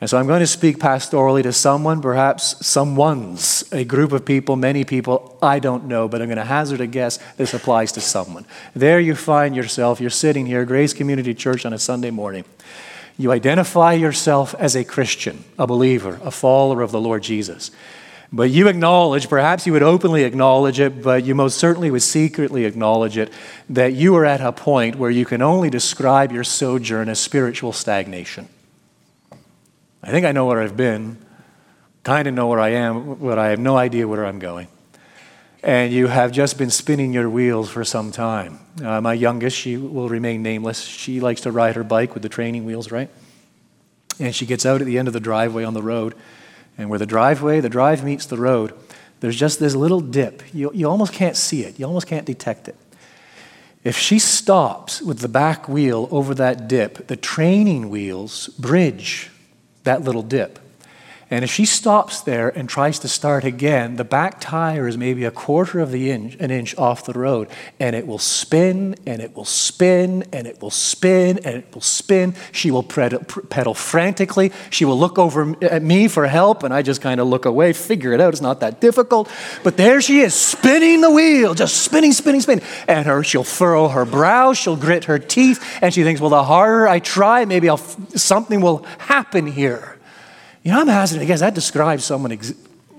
And 0.00 0.10
so 0.10 0.18
I'm 0.18 0.26
going 0.26 0.40
to 0.40 0.48
speak 0.48 0.78
pastorally 0.78 1.44
to 1.44 1.52
someone, 1.52 2.02
perhaps 2.02 2.66
someone's, 2.66 3.62
a 3.70 3.84
group 3.84 4.10
of 4.10 4.24
people, 4.24 4.56
many 4.56 4.84
people, 4.84 5.38
I 5.40 5.60
don't 5.60 5.84
know, 5.84 6.08
but 6.08 6.20
I'm 6.20 6.26
going 6.26 6.38
to 6.38 6.44
hazard 6.44 6.80
a 6.80 6.88
guess 6.88 7.20
this 7.36 7.54
applies 7.54 7.92
to 7.92 8.00
someone. 8.00 8.46
There 8.74 8.98
you 8.98 9.14
find 9.14 9.54
yourself, 9.54 10.00
you're 10.00 10.10
sitting 10.10 10.44
here, 10.44 10.64
Grace 10.64 10.92
Community 10.92 11.34
Church 11.34 11.64
on 11.64 11.72
a 11.72 11.78
Sunday 11.78 12.10
morning. 12.10 12.44
You 13.16 13.30
identify 13.30 13.92
yourself 13.92 14.54
as 14.58 14.74
a 14.74 14.84
Christian, 14.84 15.44
a 15.58 15.66
believer, 15.66 16.20
a 16.22 16.30
follower 16.30 16.82
of 16.82 16.90
the 16.90 17.00
Lord 17.00 17.22
Jesus. 17.22 17.70
But 18.32 18.50
you 18.50 18.66
acknowledge, 18.66 19.28
perhaps 19.28 19.64
you 19.64 19.72
would 19.74 19.84
openly 19.84 20.24
acknowledge 20.24 20.80
it, 20.80 21.02
but 21.02 21.24
you 21.24 21.36
most 21.36 21.56
certainly 21.56 21.92
would 21.92 22.02
secretly 22.02 22.64
acknowledge 22.64 23.16
it, 23.16 23.32
that 23.70 23.92
you 23.92 24.16
are 24.16 24.24
at 24.24 24.40
a 24.40 24.50
point 24.50 24.96
where 24.96 25.10
you 25.10 25.24
can 25.24 25.40
only 25.40 25.70
describe 25.70 26.32
your 26.32 26.42
sojourn 26.42 27.08
as 27.08 27.20
spiritual 27.20 27.72
stagnation. 27.72 28.48
I 30.02 30.10
think 30.10 30.26
I 30.26 30.32
know 30.32 30.46
where 30.46 30.60
I've 30.60 30.76
been, 30.76 31.18
kind 32.02 32.26
of 32.26 32.34
know 32.34 32.48
where 32.48 32.58
I 32.58 32.70
am, 32.70 33.14
but 33.14 33.38
I 33.38 33.50
have 33.50 33.60
no 33.60 33.76
idea 33.76 34.08
where 34.08 34.26
I'm 34.26 34.40
going. 34.40 34.66
And 35.64 35.94
you 35.94 36.08
have 36.08 36.30
just 36.30 36.58
been 36.58 36.68
spinning 36.68 37.14
your 37.14 37.30
wheels 37.30 37.70
for 37.70 37.84
some 37.84 38.12
time. 38.12 38.60
Uh, 38.82 39.00
my 39.00 39.14
youngest, 39.14 39.56
she 39.56 39.78
will 39.78 40.10
remain 40.10 40.42
nameless. 40.42 40.84
She 40.84 41.20
likes 41.20 41.40
to 41.40 41.50
ride 41.50 41.74
her 41.76 41.82
bike 41.82 42.12
with 42.12 42.22
the 42.22 42.28
training 42.28 42.66
wheels, 42.66 42.90
right? 42.90 43.08
And 44.20 44.34
she 44.34 44.44
gets 44.44 44.66
out 44.66 44.82
at 44.82 44.86
the 44.86 44.98
end 44.98 45.08
of 45.08 45.14
the 45.14 45.20
driveway 45.20 45.64
on 45.64 45.72
the 45.72 45.82
road. 45.82 46.14
And 46.76 46.90
where 46.90 46.98
the 46.98 47.06
driveway, 47.06 47.60
the 47.60 47.70
drive 47.70 48.04
meets 48.04 48.26
the 48.26 48.36
road, 48.36 48.74
there's 49.20 49.36
just 49.36 49.58
this 49.58 49.74
little 49.74 50.00
dip. 50.00 50.42
You, 50.52 50.70
you 50.74 50.86
almost 50.86 51.14
can't 51.14 51.34
see 51.34 51.64
it, 51.64 51.78
you 51.78 51.86
almost 51.86 52.06
can't 52.06 52.26
detect 52.26 52.68
it. 52.68 52.76
If 53.84 53.96
she 53.96 54.18
stops 54.18 55.00
with 55.00 55.20
the 55.20 55.28
back 55.28 55.66
wheel 55.66 56.08
over 56.10 56.34
that 56.34 56.68
dip, 56.68 57.06
the 57.06 57.16
training 57.16 57.88
wheels 57.88 58.48
bridge 58.58 59.30
that 59.84 60.02
little 60.02 60.22
dip. 60.22 60.58
And 61.30 61.42
if 61.42 61.50
she 61.50 61.64
stops 61.64 62.20
there 62.20 62.48
and 62.48 62.68
tries 62.68 62.98
to 63.00 63.08
start 63.08 63.44
again, 63.44 63.96
the 63.96 64.04
back 64.04 64.40
tire 64.40 64.86
is 64.86 64.98
maybe 64.98 65.24
a 65.24 65.30
quarter 65.30 65.80
of 65.80 65.90
the 65.90 66.10
inch, 66.10 66.36
an 66.38 66.50
inch 66.50 66.76
off 66.76 67.06
the 67.06 67.12
road, 67.12 67.48
and 67.80 67.96
it 67.96 68.06
will 68.06 68.18
spin 68.18 68.94
and 69.06 69.22
it 69.22 69.34
will 69.34 69.44
spin 69.44 70.24
and 70.32 70.46
it 70.46 70.60
will 70.60 70.70
spin 70.70 71.38
and 71.38 71.56
it 71.56 71.74
will 71.74 71.80
spin. 71.80 72.34
She 72.52 72.70
will 72.70 72.82
pedal 72.82 73.74
frantically. 73.74 74.52
She 74.70 74.84
will 74.84 74.98
look 74.98 75.18
over 75.18 75.56
at 75.64 75.82
me 75.82 76.08
for 76.08 76.26
help, 76.26 76.62
and 76.62 76.74
I 76.74 76.82
just 76.82 77.00
kind 77.00 77.20
of 77.20 77.26
look 77.26 77.46
away, 77.46 77.72
figure 77.72 78.12
it 78.12 78.20
out. 78.20 78.32
It's 78.32 78.42
not 78.42 78.60
that 78.60 78.80
difficult. 78.80 79.30
But 79.62 79.76
there 79.76 80.00
she 80.00 80.20
is, 80.20 80.34
spinning 80.34 81.00
the 81.00 81.10
wheel, 81.10 81.54
just 81.54 81.82
spinning, 81.82 82.12
spinning, 82.12 82.42
spinning. 82.42 82.64
And 82.86 83.06
her, 83.06 83.24
she'll 83.24 83.44
furrow 83.44 83.88
her 83.88 84.04
brow, 84.04 84.52
she'll 84.52 84.76
grit 84.76 85.04
her 85.04 85.18
teeth, 85.18 85.78
and 85.80 85.92
she 85.92 86.02
thinks, 86.02 86.20
well, 86.20 86.30
the 86.30 86.44
harder 86.44 86.86
I 86.86 86.98
try, 86.98 87.44
maybe 87.44 87.68
I'll, 87.68 87.78
something 87.78 88.60
will 88.60 88.84
happen 88.98 89.46
here. 89.46 89.93
You 90.64 90.72
know, 90.72 90.80
I'm 90.80 90.88
asking 90.88 91.20
because 91.20 91.40
that 91.40 91.54
describes 91.54 92.04
someone 92.04 92.32
ex- 92.32 92.54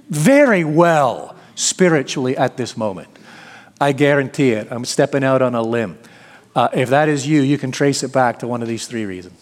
very 0.09 0.63
well 0.63 1.35
spiritually 1.55 2.37
at 2.37 2.55
this 2.55 2.77
moment. 2.77 3.09
I 3.81 3.91
guarantee 3.91 4.51
it. 4.51 4.67
I'm 4.71 4.85
stepping 4.85 5.23
out 5.23 5.41
on 5.41 5.55
a 5.55 5.61
limb. 5.61 5.97
Uh, 6.55 6.69
if 6.73 6.89
that 6.89 7.09
is 7.09 7.27
you, 7.27 7.41
you 7.41 7.57
can 7.57 7.71
trace 7.71 8.03
it 8.03 8.13
back 8.13 8.39
to 8.39 8.47
one 8.47 8.61
of 8.61 8.67
these 8.67 8.87
three 8.87 9.05
reasons. 9.05 9.41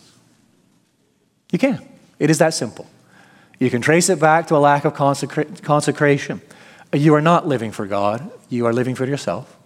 You 1.52 1.60
can. 1.60 1.88
It 2.18 2.30
is 2.30 2.40
that 2.40 2.54
simple. 2.54 2.88
You 3.60 3.70
can 3.70 3.82
trace 3.82 4.10
it 4.10 4.20
back 4.20 4.48
to 4.48 4.56
a 4.56 4.58
lack 4.58 4.86
of 4.86 4.94
consecra- 4.94 5.62
consecration. 5.62 6.42
You 6.94 7.14
are 7.16 7.22
not 7.22 7.48
living 7.48 7.72
for 7.72 7.86
God, 7.86 8.32
you 8.50 8.66
are 8.66 8.74
living 8.74 8.96
for 8.96 9.06
yourself. 9.06 9.58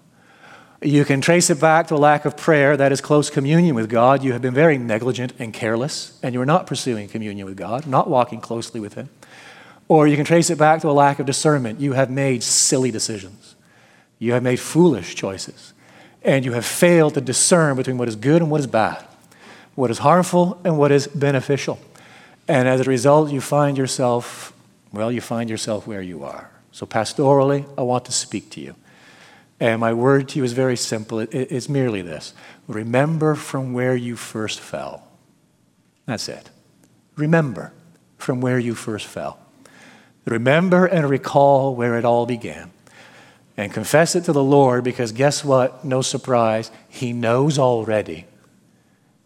You 0.81 1.05
can 1.05 1.21
trace 1.21 1.49
it 1.49 1.59
back 1.59 1.87
to 1.87 1.95
a 1.95 1.97
lack 1.97 2.25
of 2.25 2.37
prayer, 2.37 2.77
that 2.77 2.91
is 2.91 3.01
close 3.01 3.31
communion 3.31 3.73
with 3.73 3.89
God. 3.89 4.23
You 4.23 4.33
have 4.33 4.43
been 4.43 4.53
very 4.53 4.77
negligent 4.77 5.33
and 5.39 5.51
careless, 5.51 6.19
and 6.21 6.35
you 6.35 6.41
are 6.41 6.45
not 6.45 6.67
pursuing 6.67 7.07
communion 7.07 7.47
with 7.47 7.57
God, 7.57 7.87
not 7.87 8.07
walking 8.07 8.41
closely 8.41 8.79
with 8.79 8.93
Him. 8.93 9.09
Or 9.87 10.07
you 10.07 10.15
can 10.15 10.25
trace 10.25 10.51
it 10.51 10.59
back 10.59 10.81
to 10.81 10.89
a 10.89 10.91
lack 10.91 11.17
of 11.17 11.25
discernment. 11.25 11.79
You 11.79 11.93
have 11.93 12.11
made 12.11 12.43
silly 12.43 12.91
decisions, 12.91 13.55
you 14.19 14.33
have 14.33 14.43
made 14.43 14.59
foolish 14.59 15.15
choices, 15.15 15.73
and 16.21 16.45
you 16.45 16.53
have 16.53 16.65
failed 16.65 17.15
to 17.15 17.21
discern 17.21 17.75
between 17.75 17.97
what 17.97 18.07
is 18.07 18.15
good 18.15 18.43
and 18.43 18.51
what 18.51 18.59
is 18.59 18.67
bad, 18.67 19.03
what 19.73 19.89
is 19.89 19.99
harmful 19.99 20.61
and 20.63 20.77
what 20.77 20.91
is 20.91 21.07
beneficial. 21.07 21.79
And 22.47 22.67
as 22.67 22.81
a 22.81 22.83
result, 22.83 23.31
you 23.31 23.41
find 23.41 23.79
yourself, 23.79 24.53
well, 24.91 25.11
you 25.11 25.21
find 25.21 25.49
yourself 25.49 25.87
where 25.87 26.03
you 26.03 26.23
are. 26.23 26.51
So, 26.71 26.85
pastorally, 26.85 27.65
I 27.77 27.81
want 27.81 28.05
to 28.05 28.11
speak 28.11 28.51
to 28.51 28.61
you. 28.61 28.75
And 29.59 29.79
my 29.79 29.93
word 29.93 30.29
to 30.29 30.39
you 30.39 30.43
is 30.43 30.53
very 30.53 30.77
simple. 30.77 31.19
It, 31.19 31.29
it's 31.31 31.69
merely 31.69 32.01
this 32.01 32.33
remember 32.67 33.35
from 33.35 33.73
where 33.73 33.95
you 33.95 34.15
first 34.15 34.59
fell. 34.59 35.07
That's 36.05 36.29
it. 36.29 36.49
Remember 37.15 37.73
from 38.17 38.41
where 38.41 38.59
you 38.59 38.75
first 38.75 39.07
fell. 39.07 39.39
Remember 40.25 40.85
and 40.85 41.09
recall 41.09 41.75
where 41.75 41.97
it 41.97 42.05
all 42.05 42.25
began. 42.25 42.71
And 43.55 43.73
confess 43.73 44.15
it 44.15 44.25
to 44.25 44.33
the 44.33 44.43
Lord 44.43 44.83
because 44.83 45.11
guess 45.11 45.43
what? 45.43 45.83
No 45.83 46.01
surprise, 46.03 46.69
He 46.89 47.11
knows 47.11 47.57
already 47.57 48.25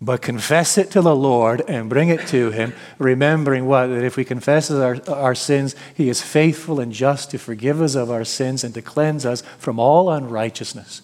but 0.02 0.22
confess 0.24 0.80
it 0.80 0.90
to 0.92 1.02
the 1.02 1.16
Lord 1.16 1.62
and 1.68 1.88
bring 1.88 2.10
it 2.10 2.26
to 2.28 2.50
Him, 2.50 2.74
remembering 2.98 3.68
what? 3.68 3.88
That 3.88 4.04
if 4.04 4.18
we 4.18 4.26
confess 4.26 4.72
our, 4.72 4.98
our 5.08 5.36
sins, 5.36 5.76
He 5.94 6.10
is 6.10 6.24
faithful 6.24 6.80
and 6.80 6.92
just 6.92 7.30
to 7.32 7.38
forgive 7.38 7.82
us 7.82 7.94
of 7.94 8.10
our 8.10 8.26
sins 8.26 8.64
and 8.64 8.74
to 8.74 8.82
cleanse 8.82 9.26
us 9.28 9.44
from 9.60 9.80
all 9.80 10.10
unrighteousness. 10.10 11.04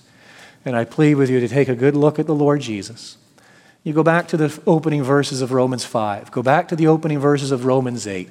And 0.66 0.76
I 0.76 0.84
plead 0.84 1.16
with 1.16 1.30
you 1.30 1.40
to 1.40 1.48
take 1.48 1.70
a 1.70 1.76
good 1.76 1.96
look 1.96 2.18
at 2.18 2.26
the 2.26 2.36
Lord 2.36 2.62
Jesus. 2.62 3.18
You 3.84 3.94
go 3.94 4.04
back 4.04 4.28
to 4.30 4.38
the 4.38 4.60
opening 4.66 5.04
verses 5.04 5.42
of 5.42 5.52
Romans 5.52 5.86
5, 5.86 6.32
go 6.32 6.42
back 6.42 6.68
to 6.70 6.76
the 6.76 6.88
opening 6.88 7.20
verses 7.20 7.52
of 7.52 7.66
Romans 7.66 8.08
8. 8.08 8.30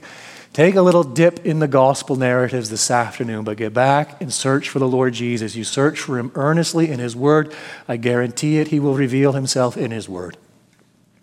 Take 0.52 0.74
a 0.74 0.82
little 0.82 1.04
dip 1.04 1.44
in 1.44 1.58
the 1.58 1.68
gospel 1.68 2.16
narratives 2.16 2.70
this 2.70 2.90
afternoon, 2.90 3.44
but 3.44 3.58
get 3.58 3.74
back 3.74 4.20
and 4.22 4.32
search 4.32 4.70
for 4.70 4.78
the 4.78 4.88
Lord 4.88 5.12
Jesus. 5.12 5.54
You 5.54 5.64
search 5.64 6.00
for 6.00 6.18
Him 6.18 6.32
earnestly 6.34 6.90
in 6.90 6.98
His 6.98 7.14
Word. 7.14 7.54
I 7.86 7.98
guarantee 7.98 8.58
it, 8.58 8.68
He 8.68 8.80
will 8.80 8.94
reveal 8.94 9.32
Himself 9.32 9.76
in 9.76 9.90
His 9.90 10.08
Word 10.08 10.36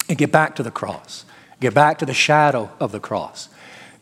and 0.09 0.17
get 0.17 0.31
back 0.31 0.55
to 0.55 0.63
the 0.63 0.71
cross, 0.71 1.25
get 1.59 1.73
back 1.73 1.99
to 1.99 2.05
the 2.05 2.13
shadow 2.13 2.69
of 2.79 2.91
the 2.91 2.99
cross, 2.99 3.49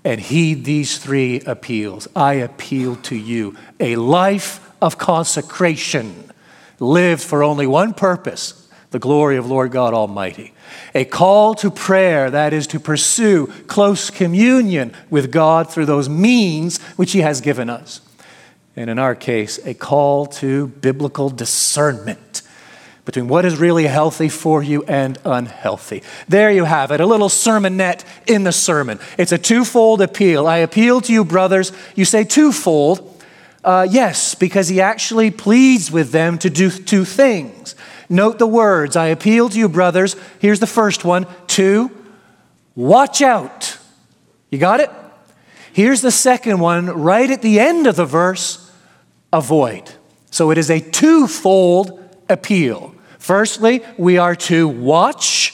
and 0.04 0.20
heed 0.20 0.66
these 0.66 0.98
three 0.98 1.42
appeals. 1.42 2.08
I 2.16 2.34
appeal 2.36 2.96
to 2.98 3.16
you 3.16 3.56
a 3.80 3.96
life 3.96 4.72
of 4.82 4.98
consecration 4.98 6.32
lived 6.80 7.22
for 7.22 7.44
only 7.44 7.68
one 7.68 7.94
purpose 7.94 8.62
the 8.92 9.00
glory 9.00 9.38
of 9.38 9.48
Lord 9.48 9.72
God 9.72 9.94
Almighty. 9.94 10.54
A 10.94 11.06
call 11.06 11.56
to 11.56 11.72
prayer, 11.72 12.30
that 12.30 12.52
is 12.52 12.68
to 12.68 12.80
pursue 12.80 13.48
close 13.68 14.10
communion 14.10 14.94
with 15.10 15.32
God 15.32 15.70
through 15.70 15.86
those 15.86 16.10
means 16.10 16.82
which 16.98 17.14
He 17.14 17.20
has 17.20 17.40
given 17.40 17.70
us. 17.70 18.02
And 18.76 18.90
in 18.90 19.00
our 19.00 19.16
case, 19.16 19.60
a 19.66 19.74
call 19.74 20.26
to 20.28 20.68
biblical 20.68 21.30
discernment 21.30 22.42
between 23.06 23.28
what 23.28 23.46
is 23.46 23.58
really 23.58 23.88
healthy 23.88 24.30
for 24.30 24.62
you 24.62 24.84
and 24.84 25.18
unhealthy. 25.26 26.04
There 26.28 26.52
you 26.52 26.66
have 26.66 26.92
it, 26.92 27.00
a 27.00 27.06
little 27.06 27.30
sermonette 27.30 28.04
in 28.28 28.44
the 28.44 28.52
sermon. 28.52 29.00
It's 29.18 29.32
a 29.32 29.38
twofold 29.38 30.02
appeal. 30.02 30.48
I 30.48 30.58
appeal 30.58 31.02
to 31.02 31.14
you, 31.14 31.26
brothers. 31.26 31.72
You 31.96 32.06
say 32.06 32.24
twofold. 32.24 33.08
Uh, 33.64 33.88
yes, 33.90 34.36
because 34.36 34.68
he 34.68 34.82
actually 34.82 35.32
pleads 35.32 35.92
with 35.92 36.12
them 36.12 36.38
to 36.40 36.50
do 36.50 36.70
two 36.70 37.06
things. 37.06 37.76
Note 38.10 38.40
the 38.40 38.48
words 38.48 38.96
I 38.96 39.08
appeal 39.08 39.50
to 39.50 39.58
you, 39.58 39.70
brothers. 39.70 40.16
Here's 40.40 40.60
the 40.60 40.68
first 40.68 41.06
one 41.06 41.28
to 41.48 41.92
watch 42.76 43.22
out. 43.22 43.78
You 44.50 44.58
got 44.58 44.80
it? 44.80 44.90
Here's 45.74 46.02
the 46.02 46.12
second 46.12 46.60
one, 46.60 46.88
right 46.88 47.30
at 47.32 47.42
the 47.42 47.60
end 47.60 47.88
of 47.88 47.96
the 47.96 48.06
verse 48.06 48.70
avoid. 49.32 49.90
So 50.30 50.52
it 50.52 50.58
is 50.58 50.70
a 50.70 50.82
twofold 50.82 51.98
appeal. 52.28 52.91
Firstly, 53.32 53.82
we 53.98 54.18
are 54.18 54.36
to 54.36 54.68
watch. 54.68 55.54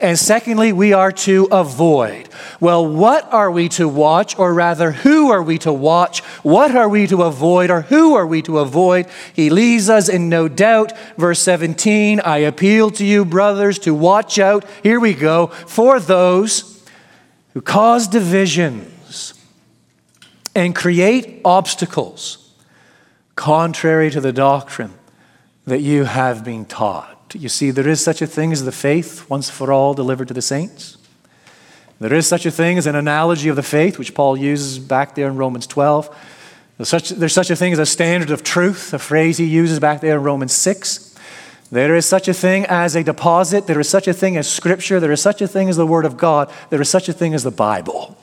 And 0.00 0.18
secondly, 0.18 0.72
we 0.72 0.92
are 0.92 1.12
to 1.12 1.46
avoid. 1.52 2.28
Well, 2.58 2.84
what 2.84 3.32
are 3.32 3.52
we 3.52 3.68
to 3.68 3.88
watch, 3.88 4.36
or 4.36 4.52
rather, 4.52 4.90
who 4.90 5.30
are 5.30 5.40
we 5.40 5.58
to 5.58 5.72
watch? 5.72 6.24
What 6.42 6.74
are 6.74 6.88
we 6.88 7.06
to 7.06 7.22
avoid, 7.22 7.70
or 7.70 7.82
who 7.82 8.16
are 8.16 8.26
we 8.26 8.42
to 8.42 8.58
avoid? 8.58 9.06
He 9.32 9.48
leaves 9.48 9.88
us 9.88 10.08
in 10.08 10.28
no 10.28 10.48
doubt. 10.48 10.92
Verse 11.16 11.40
17 11.40 12.18
I 12.18 12.38
appeal 12.38 12.90
to 12.90 13.04
you, 13.04 13.24
brothers, 13.24 13.78
to 13.80 13.94
watch 13.94 14.40
out. 14.40 14.64
Here 14.82 14.98
we 14.98 15.14
go. 15.14 15.46
For 15.46 16.00
those 16.00 16.84
who 17.54 17.60
cause 17.60 18.08
divisions 18.08 19.34
and 20.52 20.74
create 20.74 21.42
obstacles 21.44 22.52
contrary 23.36 24.10
to 24.10 24.20
the 24.20 24.32
doctrine 24.32 24.97
that 25.68 25.80
you 25.80 26.04
have 26.04 26.44
been 26.44 26.64
taught. 26.64 27.34
You 27.34 27.48
see, 27.48 27.70
there 27.70 27.88
is 27.88 28.02
such 28.02 28.22
a 28.22 28.26
thing 28.26 28.52
as 28.52 28.64
the 28.64 28.72
faith 28.72 29.28
once 29.28 29.50
for 29.50 29.70
all 29.70 29.92
delivered 29.92 30.28
to 30.28 30.34
the 30.34 30.42
saints. 30.42 30.96
There 32.00 32.14
is 32.14 32.26
such 32.26 32.46
a 32.46 32.50
thing 32.50 32.78
as 32.78 32.86
an 32.86 32.94
analogy 32.94 33.48
of 33.48 33.56
the 33.56 33.62
faith, 33.62 33.98
which 33.98 34.14
Paul 34.14 34.36
uses 34.36 34.78
back 34.78 35.14
there 35.14 35.26
in 35.26 35.36
Romans 35.36 35.66
12. 35.66 36.16
There's 36.76 36.88
such, 36.88 37.10
there's 37.10 37.32
such 37.32 37.50
a 37.50 37.56
thing 37.56 37.72
as 37.72 37.78
a 37.78 37.86
standard 37.86 38.30
of 38.30 38.42
truth, 38.42 38.94
a 38.94 38.98
phrase 38.98 39.36
he 39.36 39.44
uses 39.44 39.80
back 39.80 40.00
there 40.00 40.16
in 40.16 40.22
Romans 40.22 40.52
6. 40.52 41.16
There 41.70 41.96
is 41.96 42.06
such 42.06 42.28
a 42.28 42.34
thing 42.34 42.64
as 42.66 42.96
a 42.96 43.04
deposit. 43.04 43.66
There 43.66 43.80
is 43.80 43.88
such 43.88 44.08
a 44.08 44.14
thing 44.14 44.36
as 44.36 44.50
Scripture. 44.50 45.00
There 45.00 45.12
is 45.12 45.20
such 45.20 45.42
a 45.42 45.48
thing 45.48 45.68
as 45.68 45.76
the 45.76 45.86
Word 45.86 46.06
of 46.06 46.16
God. 46.16 46.50
There 46.70 46.80
is 46.80 46.88
such 46.88 47.08
a 47.08 47.12
thing 47.12 47.34
as 47.34 47.42
the 47.42 47.50
Bible. 47.50 48.17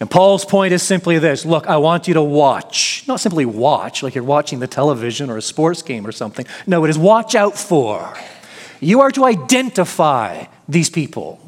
And 0.00 0.10
Paul's 0.10 0.44
point 0.44 0.72
is 0.72 0.82
simply 0.82 1.18
this 1.18 1.46
look, 1.46 1.66
I 1.66 1.76
want 1.76 2.08
you 2.08 2.14
to 2.14 2.22
watch. 2.22 3.04
Not 3.06 3.20
simply 3.20 3.46
watch, 3.46 4.02
like 4.02 4.14
you're 4.14 4.24
watching 4.24 4.58
the 4.58 4.66
television 4.66 5.30
or 5.30 5.36
a 5.36 5.42
sports 5.42 5.82
game 5.82 6.06
or 6.06 6.12
something. 6.12 6.46
No, 6.66 6.84
it 6.84 6.90
is 6.90 6.98
watch 6.98 7.34
out 7.34 7.56
for. 7.56 8.16
You 8.80 9.00
are 9.00 9.10
to 9.12 9.24
identify 9.24 10.46
these 10.68 10.90
people, 10.90 11.40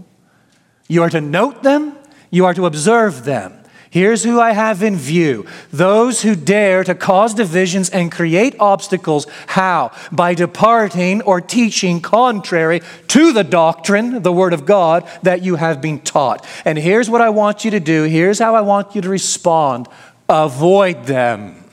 you 0.88 1.02
are 1.02 1.10
to 1.10 1.20
note 1.20 1.62
them, 1.62 1.96
you 2.30 2.44
are 2.44 2.54
to 2.54 2.66
observe 2.66 3.24
them. 3.24 3.52
Here's 3.96 4.24
who 4.24 4.38
I 4.38 4.52
have 4.52 4.82
in 4.82 4.94
view 4.94 5.46
those 5.70 6.20
who 6.20 6.36
dare 6.36 6.84
to 6.84 6.94
cause 6.94 7.32
divisions 7.32 7.88
and 7.88 8.12
create 8.12 8.54
obstacles. 8.60 9.26
How? 9.46 9.90
By 10.12 10.34
departing 10.34 11.22
or 11.22 11.40
teaching 11.40 12.02
contrary 12.02 12.82
to 13.08 13.32
the 13.32 13.42
doctrine, 13.42 14.22
the 14.22 14.32
Word 14.32 14.52
of 14.52 14.66
God, 14.66 15.08
that 15.22 15.40
you 15.40 15.56
have 15.56 15.80
been 15.80 16.00
taught. 16.00 16.46
And 16.66 16.76
here's 16.76 17.08
what 17.08 17.22
I 17.22 17.30
want 17.30 17.64
you 17.64 17.70
to 17.70 17.80
do. 17.80 18.02
Here's 18.02 18.38
how 18.38 18.54
I 18.54 18.60
want 18.60 18.94
you 18.94 19.00
to 19.00 19.08
respond 19.08 19.88
avoid 20.28 21.06
them. 21.06 21.64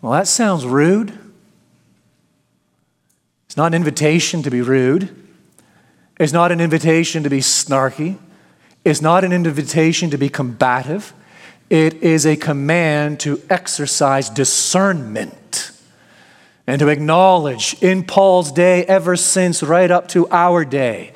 Well, 0.00 0.12
that 0.12 0.28
sounds 0.28 0.64
rude. 0.64 1.12
It's 3.46 3.56
not 3.56 3.66
an 3.66 3.74
invitation 3.74 4.44
to 4.44 4.50
be 4.52 4.62
rude, 4.62 5.10
it's 6.20 6.32
not 6.32 6.52
an 6.52 6.60
invitation 6.60 7.24
to 7.24 7.30
be 7.30 7.40
snarky. 7.40 8.16
It's 8.86 9.02
not 9.02 9.24
an 9.24 9.32
invitation 9.32 10.10
to 10.10 10.16
be 10.16 10.28
combative. 10.28 11.12
It 11.68 11.94
is 12.02 12.26
a 12.26 12.36
command 12.36 13.20
to 13.20 13.42
exercise 13.50 14.30
discernment 14.30 15.72
and 16.66 16.78
to 16.80 16.88
acknowledge 16.88 17.76
in 17.82 18.04
Paul's 18.04 18.52
day, 18.52 18.84
ever 18.84 19.16
since 19.16 19.62
right 19.62 19.90
up 19.90 20.08
to 20.08 20.28
our 20.30 20.64
day, 20.64 21.12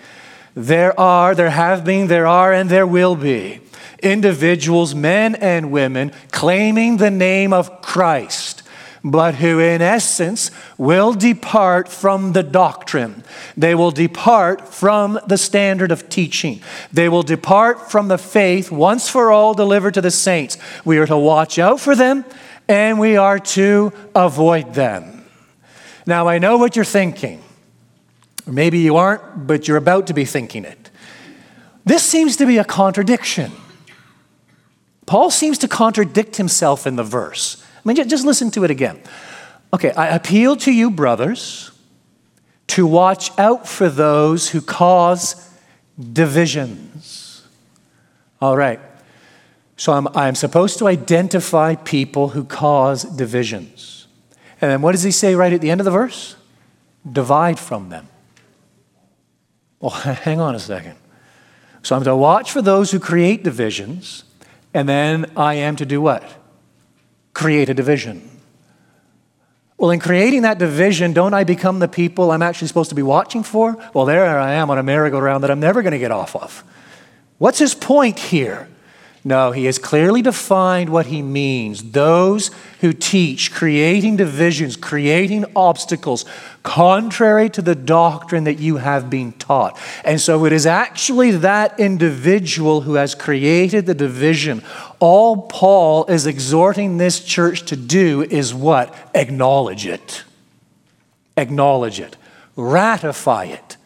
there 0.54 0.98
are, 0.98 1.34
there 1.34 1.50
have 1.50 1.84
been, 1.84 2.08
there 2.08 2.26
are, 2.26 2.52
and 2.52 2.68
there 2.68 2.86
will 2.86 3.16
be 3.16 3.60
individuals, 4.02 4.94
men 4.94 5.34
and 5.34 5.70
women, 5.70 6.12
claiming 6.30 6.96
the 6.96 7.10
name 7.10 7.52
of 7.52 7.82
Christ 7.82 8.59
but 9.02 9.36
who 9.36 9.58
in 9.58 9.80
essence 9.80 10.50
will 10.76 11.12
depart 11.12 11.88
from 11.88 12.32
the 12.32 12.42
doctrine. 12.42 13.24
They 13.56 13.74
will 13.74 13.90
depart 13.90 14.72
from 14.72 15.18
the 15.26 15.38
standard 15.38 15.90
of 15.90 16.08
teaching. 16.08 16.60
They 16.92 17.08
will 17.08 17.22
depart 17.22 17.90
from 17.90 18.08
the 18.08 18.18
faith 18.18 18.70
once 18.70 19.08
for 19.08 19.30
all 19.30 19.54
delivered 19.54 19.94
to 19.94 20.00
the 20.00 20.10
saints. 20.10 20.58
We 20.84 20.98
are 20.98 21.06
to 21.06 21.16
watch 21.16 21.58
out 21.58 21.80
for 21.80 21.96
them 21.96 22.24
and 22.68 23.00
we 23.00 23.16
are 23.16 23.38
to 23.38 23.92
avoid 24.14 24.74
them. 24.74 25.24
Now, 26.06 26.28
I 26.28 26.38
know 26.38 26.56
what 26.56 26.76
you're 26.76 26.84
thinking. 26.84 27.42
Maybe 28.46 28.78
you 28.78 28.96
aren't, 28.96 29.46
but 29.46 29.68
you're 29.68 29.76
about 29.76 30.06
to 30.08 30.14
be 30.14 30.24
thinking 30.24 30.64
it. 30.64 30.90
This 31.84 32.02
seems 32.02 32.36
to 32.36 32.46
be 32.46 32.58
a 32.58 32.64
contradiction. 32.64 33.52
Paul 35.06 35.30
seems 35.30 35.58
to 35.58 35.68
contradict 35.68 36.36
himself 36.36 36.86
in 36.86 36.96
the 36.96 37.02
verse. 37.02 37.64
I 37.84 37.88
mean, 37.88 38.08
just 38.08 38.24
listen 38.24 38.50
to 38.52 38.64
it 38.64 38.70
again. 38.70 39.00
Okay, 39.72 39.92
I 39.92 40.08
appeal 40.08 40.56
to 40.56 40.72
you, 40.72 40.90
brothers, 40.90 41.70
to 42.68 42.86
watch 42.86 43.36
out 43.38 43.66
for 43.66 43.88
those 43.88 44.50
who 44.50 44.60
cause 44.60 45.50
divisions. 46.12 47.46
All 48.40 48.56
right. 48.56 48.80
So 49.76 49.92
I'm, 49.92 50.08
I'm 50.08 50.34
supposed 50.34 50.78
to 50.78 50.88
identify 50.88 51.74
people 51.74 52.28
who 52.28 52.44
cause 52.44 53.04
divisions. 53.04 54.06
And 54.60 54.70
then 54.70 54.82
what 54.82 54.92
does 54.92 55.02
he 55.02 55.10
say 55.10 55.34
right 55.34 55.52
at 55.52 55.60
the 55.60 55.70
end 55.70 55.80
of 55.80 55.84
the 55.84 55.90
verse? 55.90 56.36
Divide 57.10 57.58
from 57.58 57.88
them. 57.88 58.08
Well, 59.80 59.90
hang 59.90 60.40
on 60.40 60.54
a 60.54 60.58
second. 60.58 60.96
So 61.82 61.96
I'm 61.96 62.04
to 62.04 62.14
watch 62.14 62.52
for 62.52 62.60
those 62.60 62.90
who 62.90 63.00
create 63.00 63.42
divisions, 63.42 64.24
and 64.74 64.88
then 64.88 65.30
I 65.36 65.54
am 65.54 65.76
to 65.76 65.86
do 65.86 66.00
what? 66.00 66.39
Create 67.32 67.68
a 67.68 67.74
division. 67.74 68.28
Well, 69.76 69.90
in 69.90 70.00
creating 70.00 70.42
that 70.42 70.58
division, 70.58 71.12
don't 71.12 71.34
I 71.34 71.44
become 71.44 71.78
the 71.78 71.88
people 71.88 72.30
I'm 72.30 72.42
actually 72.42 72.68
supposed 72.68 72.90
to 72.90 72.94
be 72.94 73.02
watching 73.02 73.42
for? 73.42 73.76
Well, 73.94 74.04
there 74.04 74.38
I 74.38 74.52
am 74.52 74.70
on 74.70 74.78
a 74.78 74.82
merry-go-round 74.82 75.42
that 75.42 75.50
I'm 75.50 75.60
never 75.60 75.82
going 75.82 75.92
to 75.92 75.98
get 75.98 76.10
off 76.10 76.36
of. 76.36 76.62
What's 77.38 77.58
his 77.58 77.74
point 77.74 78.18
here? 78.18 78.68
No, 79.22 79.52
he 79.52 79.66
has 79.66 79.78
clearly 79.78 80.22
defined 80.22 80.88
what 80.88 81.06
he 81.06 81.20
means. 81.20 81.90
Those 81.90 82.50
who 82.80 82.94
teach, 82.94 83.52
creating 83.52 84.16
divisions, 84.16 84.76
creating 84.76 85.44
obstacles, 85.54 86.24
contrary 86.62 87.50
to 87.50 87.60
the 87.60 87.74
doctrine 87.74 88.44
that 88.44 88.58
you 88.58 88.78
have 88.78 89.10
been 89.10 89.32
taught. 89.32 89.78
And 90.06 90.18
so 90.18 90.46
it 90.46 90.54
is 90.54 90.64
actually 90.64 91.32
that 91.32 91.78
individual 91.78 92.80
who 92.80 92.94
has 92.94 93.14
created 93.14 93.84
the 93.84 93.94
division. 93.94 94.62
All 95.00 95.42
Paul 95.42 96.06
is 96.06 96.26
exhorting 96.26 96.96
this 96.96 97.22
church 97.22 97.66
to 97.66 97.76
do 97.76 98.22
is 98.22 98.54
what? 98.54 98.94
Acknowledge 99.14 99.86
it. 99.86 100.24
Acknowledge 101.36 102.00
it. 102.00 102.16
Ratify 102.56 103.44
it 103.44 103.76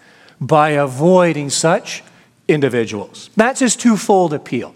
by 0.40 0.70
avoiding 0.70 1.50
such 1.50 2.04
individuals. 2.46 3.30
That's 3.36 3.58
his 3.58 3.74
twofold 3.74 4.32
appeal. 4.32 4.74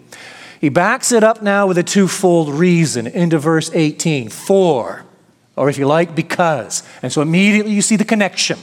He 0.59 0.69
backs 0.69 1.11
it 1.11 1.23
up 1.23 1.41
now 1.41 1.67
with 1.67 1.77
a 1.77 1.83
twofold 1.83 2.49
reason 2.49 3.07
into 3.07 3.39
verse 3.39 3.71
18 3.73 4.29
for, 4.29 5.05
or 5.55 5.69
if 5.69 5.77
you 5.77 5.87
like, 5.87 6.15
because. 6.15 6.83
And 7.01 7.11
so 7.11 7.21
immediately 7.21 7.71
you 7.71 7.81
see 7.81 7.95
the 7.95 8.05
connection 8.05 8.59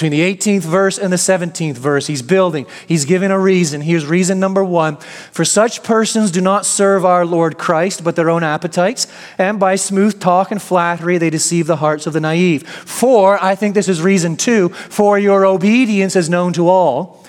between 0.00 0.12
the 0.12 0.34
18th 0.34 0.62
verse 0.62 0.98
and 0.98 1.12
the 1.12 1.18
17th 1.18 1.76
verse. 1.76 2.06
He's 2.06 2.22
building, 2.22 2.66
he's 2.88 3.04
giving 3.04 3.30
a 3.30 3.38
reason. 3.38 3.82
Here's 3.82 4.06
reason 4.06 4.40
number 4.40 4.64
one 4.64 4.96
For 4.96 5.44
such 5.44 5.82
persons 5.82 6.30
do 6.30 6.40
not 6.40 6.66
serve 6.66 7.04
our 7.04 7.26
Lord 7.26 7.58
Christ, 7.58 8.02
but 8.02 8.16
their 8.16 8.30
own 8.30 8.42
appetites, 8.42 9.06
and 9.36 9.60
by 9.60 9.76
smooth 9.76 10.18
talk 10.18 10.50
and 10.50 10.60
flattery 10.60 11.18
they 11.18 11.30
deceive 11.30 11.66
the 11.66 11.76
hearts 11.76 12.06
of 12.06 12.12
the 12.12 12.20
naive. 12.20 12.66
For, 12.66 13.42
I 13.42 13.54
think 13.54 13.74
this 13.74 13.88
is 13.88 14.00
reason 14.00 14.36
two, 14.36 14.70
for 14.70 15.18
your 15.18 15.44
obedience 15.44 16.16
is 16.16 16.30
known 16.30 16.54
to 16.54 16.68
all 16.68 17.19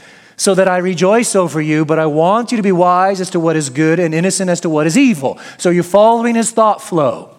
so 0.41 0.55
that 0.55 0.67
I 0.67 0.77
rejoice 0.77 1.35
over 1.35 1.61
you, 1.61 1.85
but 1.85 1.99
I 1.99 2.07
want 2.07 2.49
you 2.51 2.57
to 2.57 2.63
be 2.63 2.71
wise 2.71 3.21
as 3.21 3.29
to 3.29 3.39
what 3.39 3.55
is 3.55 3.69
good 3.69 3.99
and 3.99 4.11
innocent 4.11 4.49
as 4.49 4.59
to 4.61 4.71
what 4.71 4.87
is 4.87 4.97
evil. 4.97 5.37
So 5.59 5.69
you're 5.69 5.83
following 5.83 6.33
his 6.33 6.49
thought 6.49 6.81
flow. 6.81 7.29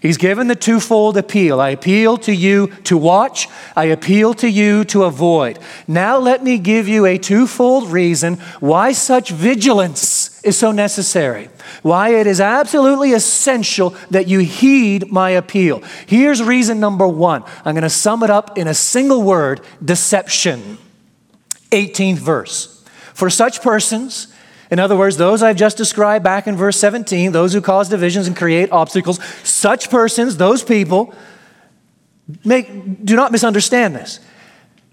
He's 0.00 0.16
given 0.16 0.46
the 0.46 0.54
twofold 0.54 1.16
appeal. 1.16 1.60
I 1.60 1.70
appeal 1.70 2.18
to 2.18 2.32
you 2.32 2.68
to 2.84 2.96
watch, 2.96 3.48
I 3.74 3.86
appeal 3.86 4.34
to 4.34 4.48
you 4.48 4.84
to 4.84 5.02
avoid. 5.02 5.58
Now 5.88 6.18
let 6.18 6.44
me 6.44 6.56
give 6.56 6.86
you 6.86 7.04
a 7.04 7.18
twofold 7.18 7.90
reason 7.90 8.36
why 8.60 8.92
such 8.92 9.30
vigilance 9.30 10.40
is 10.44 10.56
so 10.56 10.70
necessary, 10.70 11.48
why 11.82 12.10
it 12.10 12.28
is 12.28 12.40
absolutely 12.40 13.12
essential 13.12 13.90
that 14.10 14.28
you 14.28 14.38
heed 14.38 15.10
my 15.10 15.30
appeal. 15.30 15.82
Here's 16.06 16.40
reason 16.40 16.78
number 16.78 17.08
one. 17.08 17.42
I'm 17.64 17.74
going 17.74 17.82
to 17.82 17.90
sum 17.90 18.22
it 18.22 18.30
up 18.30 18.56
in 18.56 18.68
a 18.68 18.74
single 18.74 19.24
word 19.24 19.62
deception. 19.84 20.78
18th 21.72 22.18
verse. 22.18 22.84
For 23.14 23.28
such 23.28 23.62
persons, 23.62 24.32
in 24.70 24.78
other 24.78 24.96
words, 24.96 25.16
those 25.16 25.42
I've 25.42 25.56
just 25.56 25.76
described 25.76 26.24
back 26.24 26.46
in 26.46 26.56
verse 26.56 26.78
17, 26.78 27.32
those 27.32 27.52
who 27.52 27.60
cause 27.60 27.88
divisions 27.88 28.26
and 28.26 28.36
create 28.36 28.72
obstacles, 28.72 29.22
such 29.44 29.90
persons, 29.90 30.36
those 30.36 30.62
people, 30.62 31.14
make, 32.44 33.04
do 33.04 33.16
not 33.16 33.32
misunderstand 33.32 33.94
this. 33.94 34.20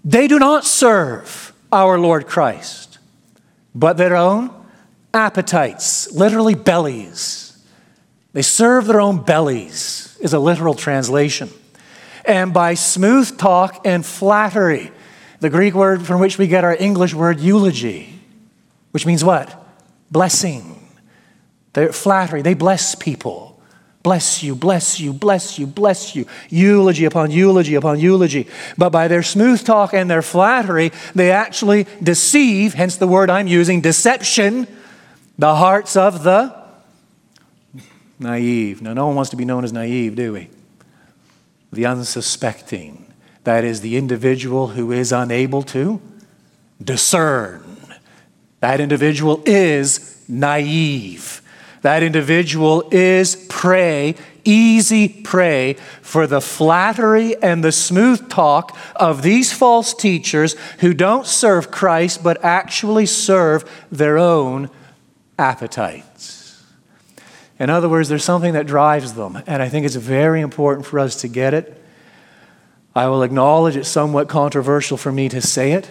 They 0.04 0.28
do 0.28 0.38
not 0.38 0.64
serve 0.64 1.54
our 1.72 1.98
Lord 1.98 2.26
Christ, 2.26 2.98
but 3.74 3.96
their 3.96 4.16
own 4.16 4.50
appetites, 5.14 6.12
literally 6.12 6.54
bellies. 6.54 7.58
They 8.32 8.42
serve 8.42 8.86
their 8.86 9.00
own 9.00 9.22
bellies, 9.22 10.16
is 10.20 10.32
a 10.32 10.38
literal 10.38 10.74
translation. 10.74 11.50
And 12.24 12.52
by 12.52 12.74
smooth 12.74 13.38
talk 13.38 13.86
and 13.86 14.04
flattery, 14.04 14.92
the 15.40 15.50
Greek 15.50 15.74
word 15.74 16.06
from 16.06 16.20
which 16.20 16.38
we 16.38 16.46
get 16.46 16.64
our 16.64 16.76
English 16.76 17.14
word 17.14 17.40
eulogy, 17.40 18.20
which 18.92 19.06
means 19.06 19.24
what? 19.24 19.56
Blessing. 20.10 20.76
They're 21.72 21.92
flattery. 21.92 22.42
They 22.42 22.54
bless 22.54 22.94
people. 22.94 23.50
Bless 24.02 24.42
you, 24.42 24.54
bless 24.54 24.98
you, 24.98 25.12
bless 25.12 25.58
you, 25.58 25.66
bless 25.66 26.16
you. 26.16 26.24
Eulogy 26.48 27.04
upon 27.04 27.30
eulogy 27.30 27.74
upon 27.74 28.00
eulogy. 28.00 28.48
But 28.78 28.90
by 28.90 29.08
their 29.08 29.22
smooth 29.22 29.62
talk 29.62 29.92
and 29.92 30.10
their 30.10 30.22
flattery, 30.22 30.90
they 31.14 31.30
actually 31.30 31.86
deceive, 32.02 32.72
hence 32.72 32.96
the 32.96 33.06
word 33.06 33.28
I'm 33.28 33.46
using, 33.46 33.82
deception, 33.82 34.66
the 35.38 35.54
hearts 35.54 35.96
of 35.96 36.22
the 36.22 36.58
naive. 38.18 38.80
Now, 38.80 38.94
no 38.94 39.06
one 39.06 39.16
wants 39.16 39.30
to 39.30 39.36
be 39.36 39.44
known 39.44 39.64
as 39.64 39.72
naive, 39.72 40.14
do 40.16 40.32
we? 40.32 40.48
The 41.70 41.84
unsuspecting. 41.84 43.09
That 43.44 43.64
is 43.64 43.80
the 43.80 43.96
individual 43.96 44.68
who 44.68 44.92
is 44.92 45.12
unable 45.12 45.62
to 45.64 46.00
discern. 46.82 47.62
That 48.60 48.80
individual 48.80 49.42
is 49.46 50.22
naive. 50.28 51.42
That 51.82 52.02
individual 52.02 52.84
is 52.90 53.36
prey, 53.48 54.14
easy 54.44 55.08
prey 55.08 55.74
for 56.02 56.26
the 56.26 56.42
flattery 56.42 57.40
and 57.42 57.64
the 57.64 57.72
smooth 57.72 58.28
talk 58.28 58.76
of 58.96 59.22
these 59.22 59.52
false 59.52 59.94
teachers 59.94 60.56
who 60.80 60.92
don't 60.92 61.26
serve 61.26 61.70
Christ 61.70 62.22
but 62.22 62.42
actually 62.44 63.06
serve 63.06 63.64
their 63.90 64.18
own 64.18 64.68
appetites. 65.38 66.62
In 67.58 67.70
other 67.70 67.88
words, 67.88 68.08
there's 68.08 68.24
something 68.24 68.54
that 68.54 68.66
drives 68.66 69.14
them, 69.14 69.42
and 69.46 69.62
I 69.62 69.68
think 69.68 69.86
it's 69.86 69.94
very 69.94 70.40
important 70.40 70.86
for 70.86 70.98
us 70.98 71.16
to 71.22 71.28
get 71.28 71.54
it. 71.54 71.79
I 73.00 73.08
will 73.08 73.22
acknowledge 73.22 73.76
it's 73.76 73.88
somewhat 73.88 74.28
controversial 74.28 74.98
for 74.98 75.10
me 75.10 75.30
to 75.30 75.40
say 75.40 75.72
it, 75.72 75.88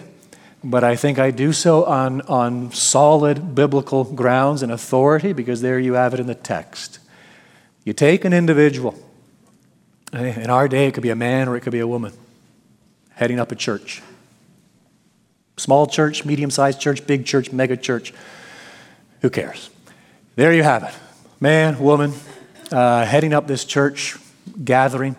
but 0.62 0.84
I 0.84 0.94
think 0.94 1.18
I 1.18 1.32
do 1.32 1.52
so 1.52 1.82
on, 1.82 2.20
on 2.20 2.70
solid 2.70 3.52
biblical 3.52 4.04
grounds 4.04 4.62
and 4.62 4.70
authority 4.70 5.32
because 5.32 5.60
there 5.60 5.80
you 5.80 5.94
have 5.94 6.14
it 6.14 6.20
in 6.20 6.28
the 6.28 6.36
text. 6.36 7.00
You 7.84 7.94
take 7.94 8.24
an 8.24 8.32
individual, 8.32 8.94
in 10.12 10.50
our 10.50 10.68
day 10.68 10.86
it 10.86 10.94
could 10.94 11.02
be 11.02 11.10
a 11.10 11.16
man 11.16 11.48
or 11.48 11.56
it 11.56 11.62
could 11.62 11.72
be 11.72 11.80
a 11.80 11.86
woman, 11.88 12.12
heading 13.14 13.40
up 13.40 13.50
a 13.50 13.56
church. 13.56 14.02
Small 15.56 15.88
church, 15.88 16.24
medium 16.24 16.52
sized 16.52 16.80
church, 16.80 17.04
big 17.08 17.26
church, 17.26 17.50
mega 17.50 17.76
church. 17.76 18.14
Who 19.22 19.30
cares? 19.30 19.68
There 20.36 20.52
you 20.52 20.62
have 20.62 20.84
it. 20.84 20.94
Man, 21.40 21.80
woman, 21.80 22.12
uh, 22.70 23.04
heading 23.04 23.34
up 23.34 23.48
this 23.48 23.64
church 23.64 24.16
gathering, 24.64 25.16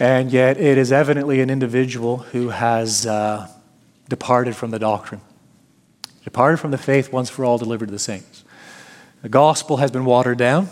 and 0.00 0.32
yet 0.32 0.58
it 0.58 0.78
is 0.78 0.92
evidently 0.92 1.40
an 1.40 1.50
individual 1.50 2.18
who 2.18 2.48
has. 2.50 3.06
Uh, 3.06 3.48
departed 4.08 4.56
from 4.56 4.70
the 4.70 4.78
doctrine, 4.78 5.20
departed 6.24 6.58
from 6.58 6.70
the 6.70 6.78
faith 6.78 7.12
once 7.12 7.28
for 7.28 7.44
all 7.44 7.58
delivered 7.58 7.86
to 7.86 7.92
the 7.92 7.98
saints. 7.98 8.44
The 9.22 9.28
gospel 9.28 9.78
has 9.78 9.90
been 9.90 10.04
watered 10.04 10.38
down, 10.38 10.68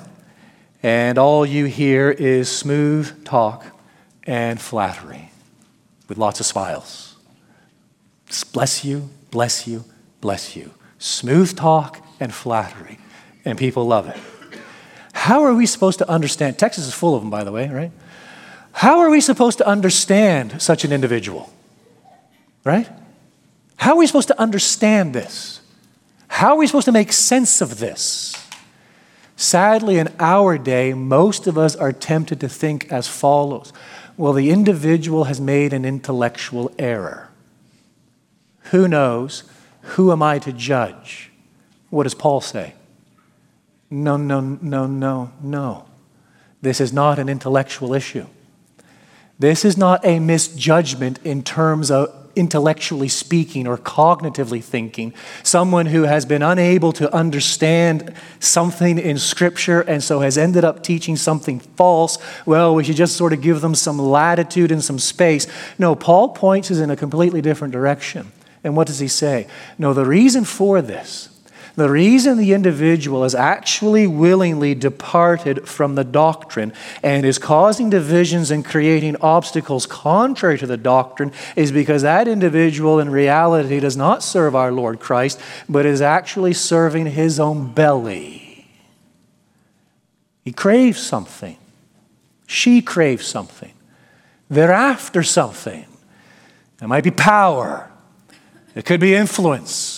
and 0.83 1.19
all 1.19 1.45
you 1.45 1.67
hear 1.67 2.11
is 2.11 2.51
smooth 2.51 3.25
talk 3.25 3.67
and 4.25 4.61
flattery 4.61 5.31
with 6.09 6.19
lots 6.19 6.41
of 6.41 6.47
smiles. 6.47 7.17
Bless 8.53 8.85
you, 8.85 9.11
bless 9.31 9.67
you, 9.67 9.85
bless 10.21 10.57
you. 10.57 10.73
Smooth 10.99 11.57
talk 11.57 12.05
and 12.19 12.33
flattery, 12.33 12.99
and 13.45 13.59
people 13.59 13.87
love 13.87 14.09
it. 14.09 14.17
How 15.13 15.43
are 15.43 15.55
we 15.55 15.67
supposed 15.67 15.99
to 15.99 16.09
understand? 16.09 16.59
Texas 16.59 16.87
is 16.87 16.95
full 16.95 17.15
of 17.15 17.23
them, 17.23 17.31
by 17.31 17.45
the 17.45 17.53
way, 17.53 17.69
right? 17.69 17.93
How 18.77 18.99
are 18.99 19.09
we 19.09 19.23
supposed 19.23 19.57
to 19.57 19.67
understand 19.67 20.61
such 20.61 20.85
an 20.85 20.93
individual? 20.93 21.51
Right? 22.63 22.87
How 23.79 23.93
are 23.93 23.97
we 23.97 24.07
supposed 24.07 24.29
to 24.29 24.39
understand 24.39 25.15
this? 25.15 25.63
How 26.29 26.51
are 26.51 26.59
we 26.59 26.67
supposed 26.67 26.85
to 26.85 26.93
make 26.93 27.11
sense 27.11 27.63
of 27.63 27.79
this? 27.79 28.37
Sadly, 29.35 29.97
in 29.97 30.15
our 30.21 30.59
day, 30.59 30.93
most 30.93 31.47
of 31.47 31.57
us 31.57 31.75
are 31.75 31.91
tempted 31.91 32.39
to 32.41 32.51
think 32.51 32.93
as 32.93 33.09
follows 33.09 33.73
Well, 34.19 34.35
the 34.35 34.51
individual 34.51 35.25
has 35.25 35.41
made 35.41 35.73
an 35.73 35.87
intellectual 35.87 36.71
error. 36.79 37.31
Who 38.73 38.89
knows? 38.89 39.45
Who 39.97 40.13
am 40.13 40.23
I 40.23 40.39
to 40.41 40.53
judge? 40.53 41.31
What 41.89 42.03
does 42.03 42.15
Paul 42.15 42.43
say? 42.43 42.75
No, 43.89 44.19
no, 44.19 44.41
no, 44.41 44.87
no, 44.87 45.33
no. 45.41 45.87
This 46.61 46.79
is 46.79 46.93
not 46.93 47.19
an 47.19 47.31
intellectual 47.31 47.95
issue. 47.95 48.27
This 49.39 49.65
is 49.65 49.77
not 49.77 50.05
a 50.05 50.19
misjudgment 50.19 51.19
in 51.25 51.43
terms 51.43 51.91
of 51.91 52.27
intellectually 52.37 53.09
speaking 53.09 53.67
or 53.67 53.79
cognitively 53.79 54.63
thinking, 54.63 55.15
someone 55.43 55.87
who 55.87 56.03
has 56.03 56.27
been 56.27 56.43
unable 56.43 56.93
to 56.93 57.13
understand 57.15 58.13
something 58.39 58.99
in 58.99 59.19
Scripture 59.19 59.81
and 59.81 60.03
so 60.03 60.21
has 60.21 60.37
ended 60.37 60.63
up 60.63 60.83
teaching 60.83 61.17
something 61.17 61.59
false, 61.59 62.19
well, 62.45 62.75
we 62.75 62.85
should 62.85 62.97
just 62.97 63.17
sort 63.17 63.33
of 63.33 63.41
give 63.41 63.63
them 63.63 63.75
some 63.75 63.99
latitude 63.99 64.71
and 64.71 64.85
some 64.85 64.99
space. 64.99 65.47
No, 65.79 65.95
Paul 65.95 66.29
points 66.31 66.71
us 66.71 66.79
in 66.79 66.91
a 66.91 66.97
completely 66.97 67.41
different 67.41 67.73
direction. 67.73 68.31
And 68.63 68.77
what 68.77 68.87
does 68.87 68.99
he 68.99 69.09
say? 69.09 69.47
No, 69.79 69.95
the 69.95 70.05
reason 70.05 70.45
for 70.45 70.83
this 70.83 71.31
the 71.77 71.91
reason 71.91 72.39
the 72.39 72.55
individual 72.55 73.23
has 73.23 73.35
actually 73.35 74.07
willingly 74.07 74.75
departed 74.75 75.69
from 75.69 75.95
the 75.95 76.05
doctrine 76.05 76.73
and 77.03 77.27
is 77.27 77.39
causing 77.39 77.91
divisions 77.91 78.51
and 78.51 78.65
creating 78.65 79.17
obstacles 79.21 79.85
contrary 79.85 80.57
to 80.59 80.67
the 80.67 80.79
doctrine 80.79 81.33
is 81.55 81.71
because 81.71 82.01
that 82.01 82.29
individual 82.29 82.99
in 82.99 83.11
reality 83.11 83.79
does 83.79 83.97
not 83.97 84.23
serve 84.23 84.57
our 84.57 84.73
Lord 84.73 85.01
Christ, 85.01 85.39
but 85.69 85.85
is 85.85 86.01
actually 86.01 86.55
serving 86.55 87.07
his 87.07 87.39
own 87.39 87.73
belly. 87.75 88.67
He 90.45 90.53
craves 90.53 91.01
something. 91.01 91.59
She 92.47 92.81
craves 92.81 93.27
something. 93.27 93.73
They're 94.49 94.73
after 94.73 95.23
something. 95.23 95.85
It 96.81 96.87
might 96.87 97.05
be 97.05 97.11
power. 97.11 97.91
It 98.75 98.85
could 98.85 99.01
be 99.01 99.15
influence. 99.15 99.96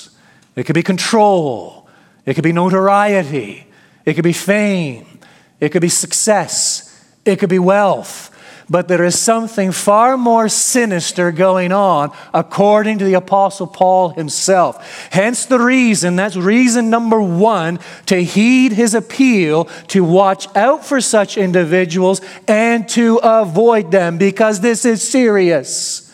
It 0.58 0.66
could 0.66 0.74
be 0.74 0.82
control. 0.82 1.88
It 2.26 2.34
could 2.34 2.42
be 2.42 2.52
notoriety. 2.52 3.64
It 4.04 4.14
could 4.14 4.24
be 4.24 4.32
fame. 4.32 5.20
It 5.60 5.68
could 5.68 5.82
be 5.82 5.88
success. 5.88 7.00
It 7.24 7.36
could 7.36 7.48
be 7.48 7.60
wealth. 7.60 8.34
But 8.68 8.88
there 8.88 9.04
is 9.04 9.16
something 9.16 9.70
far 9.70 10.16
more 10.16 10.48
sinister 10.48 11.30
going 11.30 11.70
on, 11.70 12.10
according 12.34 12.98
to 12.98 13.04
the 13.04 13.14
Apostle 13.14 13.68
Paul 13.68 14.08
himself. 14.08 15.08
Hence 15.12 15.46
the 15.46 15.60
reason, 15.60 16.16
that's 16.16 16.34
reason 16.34 16.90
number 16.90 17.22
one, 17.22 17.78
to 18.06 18.20
heed 18.24 18.72
his 18.72 18.94
appeal, 18.94 19.66
to 19.86 20.02
watch 20.02 20.48
out 20.56 20.84
for 20.84 21.00
such 21.00 21.38
individuals 21.38 22.20
and 22.48 22.88
to 22.88 23.20
avoid 23.22 23.92
them, 23.92 24.18
because 24.18 24.60
this 24.60 24.84
is 24.84 25.08
serious. 25.08 26.12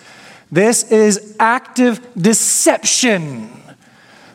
This 0.53 0.93
is 0.93 1.35
active 1.41 2.07
deception 2.15 3.64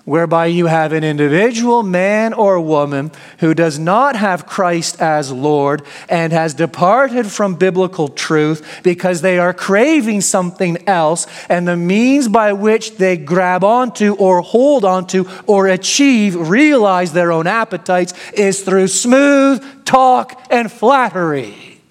whereby 0.09 0.47
you 0.47 0.65
have 0.65 0.91
an 0.91 1.03
individual, 1.03 1.83
man 1.83 2.33
or 2.33 2.59
woman, 2.59 3.11
who 3.37 3.53
does 3.53 3.77
not 3.77 4.15
have 4.15 4.47
Christ 4.47 4.99
as 4.99 5.31
Lord 5.31 5.83
and 6.09 6.33
has 6.33 6.55
departed 6.55 7.27
from 7.27 7.53
biblical 7.53 8.07
truth 8.07 8.81
because 8.81 9.21
they 9.21 9.37
are 9.37 9.53
craving 9.53 10.21
something 10.21 10.87
else, 10.87 11.27
and 11.47 11.67
the 11.67 11.77
means 11.77 12.27
by 12.27 12.53
which 12.53 12.97
they 12.97 13.17
grab 13.17 13.63
onto 13.63 14.15
or 14.15 14.41
hold 14.41 14.83
onto 14.83 15.29
or 15.45 15.67
achieve, 15.67 16.35
realize 16.35 17.13
their 17.13 17.31
own 17.31 17.45
appetites, 17.45 18.15
is 18.33 18.63
through 18.63 18.87
smooth 18.87 19.85
talk 19.85 20.43
and 20.49 20.71
flattery. 20.71 21.81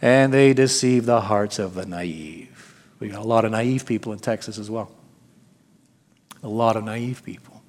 And 0.00 0.32
they 0.32 0.54
deceive 0.54 1.04
the 1.04 1.20
hearts 1.20 1.58
of 1.58 1.74
the 1.74 1.84
naive. 1.84 2.74
We 3.00 3.08
got 3.08 3.20
a 3.20 3.28
lot 3.28 3.44
of 3.44 3.52
naive 3.52 3.84
people 3.84 4.14
in 4.14 4.18
Texas 4.18 4.56
as 4.56 4.70
well 4.70 4.97
a 6.42 6.48
lot 6.48 6.76
of 6.76 6.84
naive 6.84 7.22
people. 7.24 7.62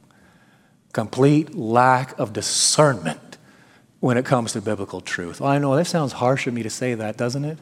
Complete 0.93 1.55
lack 1.55 2.17
of 2.19 2.33
discernment 2.33 3.37
when 3.99 4.17
it 4.17 4.25
comes 4.25 4.53
to 4.53 4.61
biblical 4.61 5.01
truth. 5.01 5.41
I 5.41 5.57
know 5.59 5.75
that 5.75 5.85
sounds 5.85 6.13
harsh 6.13 6.47
of 6.47 6.53
me 6.53 6.63
to 6.63 6.69
say 6.69 6.95
that, 6.95 7.17
doesn't 7.17 7.45
it? 7.45 7.57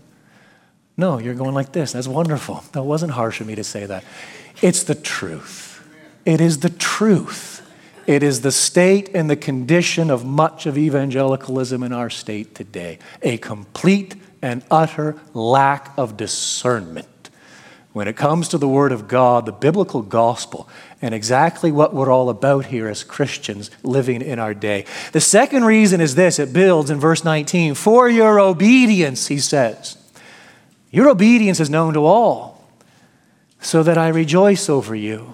No, 0.96 1.20
you're 1.20 1.36
going 1.36 1.54
like 1.54 1.72
this. 1.74 1.91
That's 1.91 2.08
wonderful. 2.08 2.63
That 2.72 2.84
wasn't 2.84 3.12
harsh 3.12 3.41
of 3.41 3.48
me 3.48 3.56
to 3.56 3.63
say 3.63 3.86
that. 3.86 4.04
It's 4.62 4.84
the 4.84 4.96
truth. 4.96 5.88
It 6.26 6.41
is 6.41 6.60
the 6.60 6.70
truth. 6.70 7.62
It 8.08 8.24
is 8.24 8.41
the 8.41 8.52
state 8.52 9.10
and 9.13 9.30
the 9.30 9.36
condition 9.36 10.10
of 10.10 10.26
much 10.26 10.65
of 10.65 10.78
evangelicalism 10.78 11.84
in 11.84 11.91
our 11.91 12.10
state 12.10 12.56
today 12.56 13.00
a 13.22 13.38
complete 13.38 14.15
and 14.41 14.63
utter 14.72 15.20
lack 15.34 15.93
of 15.98 16.15
discernment 16.15 17.08
when 17.97 18.07
it 18.07 18.15
comes 18.15 18.47
to 18.49 18.60
the 18.60 18.67
Word 18.67 18.91
of 18.91 19.07
God, 19.07 19.47
the 19.47 19.51
biblical 19.51 20.03
gospel, 20.03 20.69
and 21.01 21.15
exactly 21.15 21.71
what 21.71 21.95
we're 21.95 22.12
all 22.12 22.29
about 22.29 22.67
here 22.67 22.88
as 22.88 23.03
Christians 23.03 23.71
living 23.81 24.21
in 24.21 24.38
our 24.38 24.53
day. 24.53 24.86
The 25.13 25.19
second 25.19 25.65
reason 25.65 25.99
is 25.99 26.13
this 26.13 26.38
it 26.38 26.53
builds 26.53 26.91
in 26.91 26.99
verse 26.99 27.23
19 27.23 27.73
for 27.73 28.07
your 28.07 28.39
obedience, 28.39 29.27
he 29.27 29.39
says. 29.39 29.97
Your 30.91 31.10
obedience 31.10 31.60
is 31.60 31.71
known 31.71 31.95
to 31.95 32.05
all, 32.05 32.63
so 33.62 33.81
that 33.81 33.97
I 33.97 34.10
rejoice 34.10 34.69
over 34.69 34.95
you. 34.95 35.33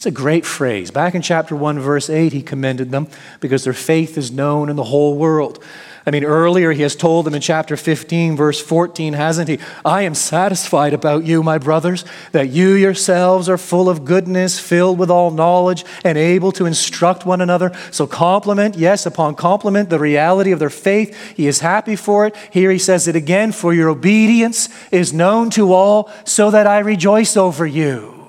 It's 0.00 0.06
a 0.06 0.10
great 0.10 0.46
phrase. 0.46 0.90
Back 0.90 1.14
in 1.14 1.20
chapter 1.20 1.54
1, 1.54 1.78
verse 1.78 2.08
8, 2.08 2.32
he 2.32 2.40
commended 2.40 2.90
them 2.90 3.06
because 3.38 3.64
their 3.64 3.74
faith 3.74 4.16
is 4.16 4.32
known 4.32 4.70
in 4.70 4.76
the 4.76 4.84
whole 4.84 5.18
world. 5.18 5.62
I 6.06 6.10
mean, 6.10 6.24
earlier 6.24 6.72
he 6.72 6.80
has 6.80 6.96
told 6.96 7.26
them 7.26 7.34
in 7.34 7.42
chapter 7.42 7.76
15, 7.76 8.34
verse 8.34 8.58
14, 8.62 9.12
hasn't 9.12 9.50
he? 9.50 9.58
I 9.84 10.04
am 10.04 10.14
satisfied 10.14 10.94
about 10.94 11.24
you, 11.24 11.42
my 11.42 11.58
brothers, 11.58 12.06
that 12.32 12.48
you 12.48 12.70
yourselves 12.70 13.46
are 13.50 13.58
full 13.58 13.90
of 13.90 14.06
goodness, 14.06 14.58
filled 14.58 14.98
with 14.98 15.10
all 15.10 15.30
knowledge, 15.30 15.84
and 16.02 16.16
able 16.16 16.52
to 16.52 16.64
instruct 16.64 17.26
one 17.26 17.42
another. 17.42 17.70
So, 17.90 18.06
compliment, 18.06 18.76
yes, 18.76 19.04
upon 19.04 19.34
compliment, 19.34 19.90
the 19.90 19.98
reality 19.98 20.50
of 20.50 20.60
their 20.60 20.70
faith. 20.70 21.14
He 21.36 21.46
is 21.46 21.60
happy 21.60 21.94
for 21.94 22.26
it. 22.26 22.34
Here 22.50 22.70
he 22.70 22.78
says 22.78 23.06
it 23.06 23.16
again 23.16 23.52
for 23.52 23.74
your 23.74 23.90
obedience 23.90 24.70
is 24.90 25.12
known 25.12 25.50
to 25.50 25.74
all, 25.74 26.10
so 26.24 26.50
that 26.50 26.66
I 26.66 26.78
rejoice 26.78 27.36
over 27.36 27.66
you. 27.66 28.19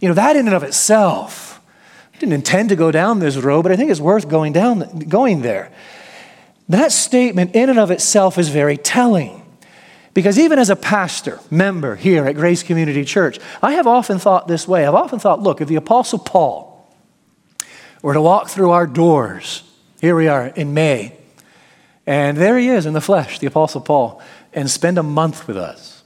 You 0.00 0.08
know, 0.08 0.14
that 0.14 0.36
in 0.36 0.46
and 0.46 0.54
of 0.54 0.62
itself 0.62 1.60
I 2.16 2.18
didn't 2.18 2.32
intend 2.32 2.70
to 2.70 2.76
go 2.76 2.90
down 2.90 3.18
this 3.18 3.36
road, 3.36 3.62
but 3.62 3.72
I 3.72 3.76
think 3.76 3.90
it's 3.90 4.00
worth 4.00 4.26
going 4.26 4.54
down 4.54 5.00
going 5.00 5.42
there. 5.42 5.70
That 6.68 6.90
statement 6.90 7.54
in 7.54 7.68
and 7.68 7.78
of 7.78 7.90
itself 7.90 8.38
is 8.38 8.48
very 8.48 8.78
telling. 8.78 9.42
Because 10.14 10.38
even 10.38 10.58
as 10.58 10.70
a 10.70 10.76
pastor, 10.76 11.40
member 11.50 11.94
here 11.94 12.24
at 12.24 12.36
Grace 12.36 12.62
Community 12.62 13.04
Church, 13.04 13.38
I 13.62 13.74
have 13.74 13.86
often 13.86 14.18
thought 14.18 14.48
this 14.48 14.66
way. 14.66 14.86
I've 14.86 14.94
often 14.94 15.18
thought, 15.18 15.42
look, 15.42 15.60
if 15.60 15.68
the 15.68 15.76
Apostle 15.76 16.18
Paul 16.18 16.90
were 18.00 18.14
to 18.14 18.22
walk 18.22 18.48
through 18.48 18.70
our 18.70 18.86
doors, 18.86 19.62
here 20.00 20.16
we 20.16 20.26
are 20.26 20.46
in 20.46 20.72
May, 20.72 21.18
and 22.06 22.38
there 22.38 22.56
he 22.56 22.70
is 22.70 22.86
in 22.86 22.94
the 22.94 23.02
flesh, 23.02 23.40
the 23.40 23.46
Apostle 23.46 23.82
Paul, 23.82 24.22
and 24.54 24.70
spend 24.70 24.96
a 24.96 25.02
month 25.02 25.46
with 25.46 25.58
us, 25.58 26.02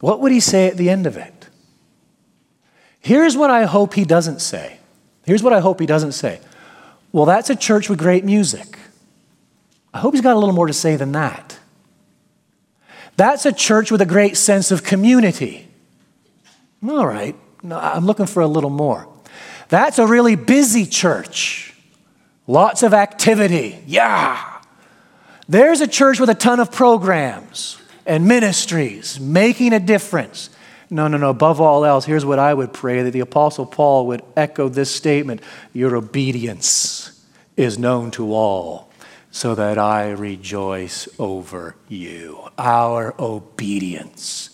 what 0.00 0.20
would 0.20 0.32
he 0.32 0.40
say 0.40 0.66
at 0.66 0.76
the 0.76 0.90
end 0.90 1.06
of 1.06 1.16
it? 1.16 1.39
Here's 3.00 3.36
what 3.36 3.50
I 3.50 3.64
hope 3.64 3.94
he 3.94 4.04
doesn't 4.04 4.40
say. 4.40 4.78
Here's 5.24 5.42
what 5.42 5.52
I 5.52 5.60
hope 5.60 5.80
he 5.80 5.86
doesn't 5.86 6.12
say. 6.12 6.40
Well, 7.12 7.24
that's 7.24 7.50
a 7.50 7.56
church 7.56 7.88
with 7.88 7.98
great 7.98 8.24
music. 8.24 8.78
I 9.92 9.98
hope 9.98 10.14
he's 10.14 10.22
got 10.22 10.36
a 10.36 10.38
little 10.38 10.54
more 10.54 10.66
to 10.66 10.72
say 10.72 10.96
than 10.96 11.12
that. 11.12 11.58
That's 13.16 13.44
a 13.44 13.52
church 13.52 13.90
with 13.90 14.00
a 14.00 14.06
great 14.06 14.36
sense 14.36 14.70
of 14.70 14.84
community. 14.84 15.68
All 16.88 17.06
right, 17.06 17.36
no, 17.62 17.78
I'm 17.78 18.06
looking 18.06 18.26
for 18.26 18.40
a 18.40 18.46
little 18.46 18.70
more. 18.70 19.08
That's 19.68 19.98
a 19.98 20.06
really 20.06 20.36
busy 20.36 20.86
church. 20.86 21.74
Lots 22.46 22.82
of 22.82 22.94
activity. 22.94 23.82
Yeah. 23.86 24.42
There's 25.48 25.80
a 25.80 25.86
church 25.86 26.18
with 26.18 26.30
a 26.30 26.34
ton 26.34 26.60
of 26.60 26.72
programs 26.72 27.80
and 28.06 28.26
ministries 28.26 29.20
making 29.20 29.72
a 29.72 29.80
difference. 29.80 30.50
No, 30.90 31.06
no, 31.06 31.16
no. 31.16 31.30
Above 31.30 31.60
all 31.60 31.84
else, 31.84 32.04
here's 32.04 32.24
what 32.24 32.40
I 32.40 32.52
would 32.52 32.72
pray 32.72 33.02
that 33.02 33.12
the 33.12 33.20
Apostle 33.20 33.64
Paul 33.64 34.08
would 34.08 34.22
echo 34.36 34.68
this 34.68 34.90
statement 34.90 35.40
Your 35.72 35.96
obedience 35.96 37.24
is 37.56 37.78
known 37.78 38.10
to 38.12 38.34
all 38.34 38.90
so 39.30 39.54
that 39.54 39.78
I 39.78 40.10
rejoice 40.10 41.08
over 41.18 41.76
you. 41.88 42.48
Our 42.58 43.14
obedience. 43.20 44.50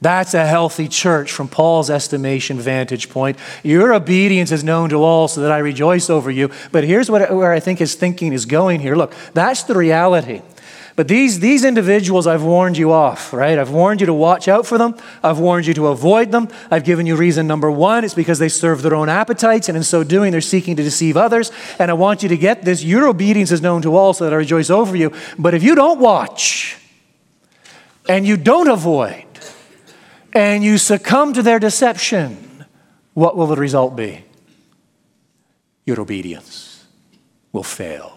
That's 0.00 0.34
a 0.34 0.46
healthy 0.46 0.88
church 0.88 1.32
from 1.32 1.48
Paul's 1.48 1.88
estimation 1.88 2.58
vantage 2.58 3.08
point. 3.08 3.38
Your 3.62 3.94
obedience 3.94 4.52
is 4.52 4.62
known 4.62 4.90
to 4.90 4.96
all 4.96 5.26
so 5.26 5.40
that 5.40 5.52
I 5.52 5.58
rejoice 5.58 6.10
over 6.10 6.30
you. 6.30 6.50
But 6.70 6.84
here's 6.84 7.10
what, 7.10 7.34
where 7.34 7.52
I 7.52 7.60
think 7.60 7.78
his 7.78 7.94
thinking 7.94 8.32
is 8.32 8.44
going 8.44 8.80
here. 8.80 8.94
Look, 8.94 9.14
that's 9.32 9.62
the 9.62 9.74
reality. 9.74 10.42
But 10.96 11.08
these, 11.08 11.40
these 11.40 11.62
individuals, 11.62 12.26
I've 12.26 12.42
warned 12.42 12.78
you 12.78 12.90
off, 12.90 13.34
right? 13.34 13.58
I've 13.58 13.70
warned 13.70 14.00
you 14.00 14.06
to 14.06 14.14
watch 14.14 14.48
out 14.48 14.66
for 14.66 14.78
them. 14.78 14.96
I've 15.22 15.38
warned 15.38 15.66
you 15.66 15.74
to 15.74 15.88
avoid 15.88 16.32
them. 16.32 16.48
I've 16.70 16.84
given 16.84 17.04
you 17.04 17.16
reason 17.16 17.46
number 17.46 17.70
one 17.70 18.02
it's 18.02 18.14
because 18.14 18.38
they 18.38 18.48
serve 18.48 18.80
their 18.80 18.94
own 18.94 19.10
appetites, 19.10 19.68
and 19.68 19.76
in 19.76 19.82
so 19.82 20.02
doing, 20.02 20.32
they're 20.32 20.40
seeking 20.40 20.74
to 20.76 20.82
deceive 20.82 21.18
others. 21.18 21.52
And 21.78 21.90
I 21.90 21.94
want 21.94 22.22
you 22.22 22.30
to 22.30 22.36
get 22.38 22.62
this 22.62 22.82
your 22.82 23.06
obedience 23.06 23.52
is 23.52 23.60
known 23.60 23.82
to 23.82 23.94
all, 23.94 24.14
so 24.14 24.24
that 24.24 24.32
I 24.32 24.36
rejoice 24.36 24.70
over 24.70 24.96
you. 24.96 25.12
But 25.38 25.52
if 25.52 25.62
you 25.62 25.74
don't 25.74 26.00
watch, 26.00 26.78
and 28.08 28.26
you 28.26 28.38
don't 28.38 28.68
avoid, 28.68 29.26
and 30.32 30.64
you 30.64 30.78
succumb 30.78 31.34
to 31.34 31.42
their 31.42 31.58
deception, 31.58 32.64
what 33.12 33.36
will 33.36 33.46
the 33.46 33.56
result 33.56 33.96
be? 33.96 34.24
Your 35.84 36.00
obedience 36.00 36.86
will 37.52 37.62
fail. 37.62 38.15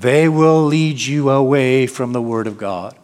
They 0.00 0.28
will 0.28 0.64
lead 0.64 1.00
you 1.00 1.30
away 1.30 1.86
from 1.86 2.12
the 2.12 2.20
Word 2.20 2.46
of 2.46 2.58
God. 2.58 2.94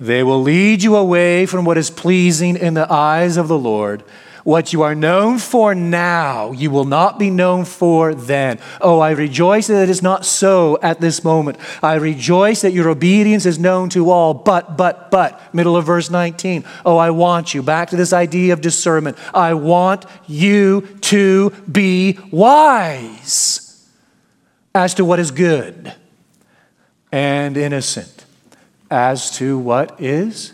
They 0.00 0.22
will 0.22 0.40
lead 0.40 0.82
you 0.82 0.96
away 0.96 1.44
from 1.44 1.66
what 1.66 1.76
is 1.76 1.90
pleasing 1.90 2.56
in 2.56 2.72
the 2.72 2.90
eyes 2.90 3.36
of 3.36 3.48
the 3.48 3.58
Lord. 3.58 4.02
What 4.42 4.72
you 4.72 4.80
are 4.80 4.94
known 4.94 5.36
for 5.36 5.74
now, 5.74 6.52
you 6.52 6.70
will 6.70 6.86
not 6.86 7.18
be 7.18 7.28
known 7.28 7.66
for 7.66 8.14
then. 8.14 8.58
Oh, 8.80 9.00
I 9.00 9.10
rejoice 9.10 9.66
that 9.66 9.82
it 9.82 9.90
is 9.90 10.00
not 10.00 10.24
so 10.24 10.78
at 10.80 10.98
this 10.98 11.22
moment. 11.22 11.58
I 11.82 11.96
rejoice 11.96 12.62
that 12.62 12.72
your 12.72 12.88
obedience 12.88 13.44
is 13.44 13.58
known 13.58 13.90
to 13.90 14.10
all. 14.10 14.32
But, 14.32 14.78
but, 14.78 15.10
but, 15.10 15.54
middle 15.54 15.76
of 15.76 15.84
verse 15.84 16.08
19. 16.08 16.64
Oh, 16.86 16.96
I 16.96 17.10
want 17.10 17.52
you, 17.52 17.62
back 17.62 17.90
to 17.90 17.96
this 17.96 18.14
idea 18.14 18.54
of 18.54 18.62
discernment. 18.62 19.18
I 19.34 19.52
want 19.52 20.06
you 20.26 20.88
to 21.02 21.50
be 21.70 22.18
wise 22.30 23.67
as 24.78 24.94
to 24.94 25.04
what 25.04 25.18
is 25.18 25.32
good 25.32 25.92
and 27.10 27.56
innocent 27.56 28.24
as 28.88 29.28
to 29.32 29.58
what 29.58 30.00
is 30.00 30.52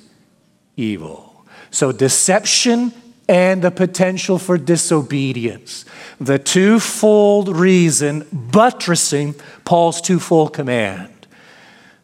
evil. 0.79 1.45
So, 1.71 1.93
deception 1.93 2.95
and 3.29 3.61
the 3.61 3.71
potential 3.71 4.39
for 4.39 4.57
disobedience. 4.57 5.85
The 6.19 6.39
twofold 6.39 7.55
reason 7.55 8.27
buttressing 8.33 9.35
Paul's 9.67 10.01
twofold 10.01 10.55
command. 10.55 11.27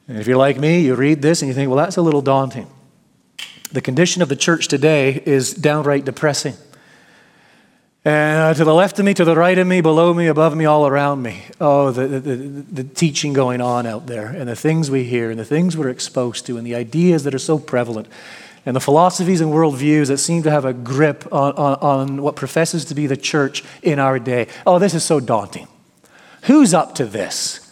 And 0.06 0.18
if 0.18 0.26
you're 0.26 0.36
like 0.36 0.58
me, 0.58 0.82
you 0.82 0.96
read 0.96 1.22
this 1.22 1.40
and 1.40 1.48
you 1.48 1.54
think, 1.54 1.70
well, 1.70 1.78
that's 1.78 1.96
a 1.96 2.02
little 2.02 2.22
daunting. 2.22 2.66
The 3.72 3.80
condition 3.80 4.20
of 4.20 4.28
the 4.28 4.36
church 4.36 4.68
today 4.68 5.22
is 5.24 5.54
downright 5.54 6.04
depressing. 6.04 6.54
And 8.02 8.40
uh, 8.40 8.54
to 8.54 8.64
the 8.64 8.72
left 8.72 8.98
of 8.98 9.04
me, 9.04 9.12
to 9.12 9.26
the 9.26 9.36
right 9.36 9.58
of 9.58 9.66
me, 9.66 9.82
below 9.82 10.14
me, 10.14 10.26
above 10.26 10.56
me, 10.56 10.64
all 10.64 10.86
around 10.86 11.20
me. 11.20 11.42
Oh, 11.60 11.90
the, 11.90 12.06
the, 12.06 12.36
the, 12.36 12.84
teaching 12.84 13.34
going 13.34 13.60
on 13.60 13.84
out 13.84 14.06
there, 14.06 14.28
and 14.28 14.48
the 14.48 14.56
things 14.56 14.90
we 14.90 15.04
hear, 15.04 15.30
and 15.30 15.38
the 15.38 15.44
things 15.44 15.76
we're 15.76 15.90
exposed 15.90 16.46
to, 16.46 16.56
and 16.56 16.66
the 16.66 16.74
ideas 16.74 17.24
that 17.24 17.34
are 17.34 17.38
so 17.38 17.58
prevalent, 17.58 18.08
and 18.64 18.74
the 18.74 18.80
philosophies 18.80 19.42
and 19.42 19.52
worldviews 19.52 20.08
that 20.08 20.16
seem 20.16 20.42
to 20.44 20.50
have 20.50 20.64
a 20.64 20.72
grip 20.72 21.30
on, 21.30 21.52
on, 21.52 21.74
on 21.80 22.22
what 22.22 22.36
professes 22.36 22.86
to 22.86 22.94
be 22.94 23.06
the 23.06 23.18
church 23.18 23.62
in 23.82 23.98
our 23.98 24.18
day. 24.18 24.46
Oh, 24.66 24.78
this 24.78 24.94
is 24.94 25.04
so 25.04 25.20
daunting. 25.20 25.68
Who's 26.44 26.72
up 26.72 26.94
to 26.94 27.04
this? 27.04 27.70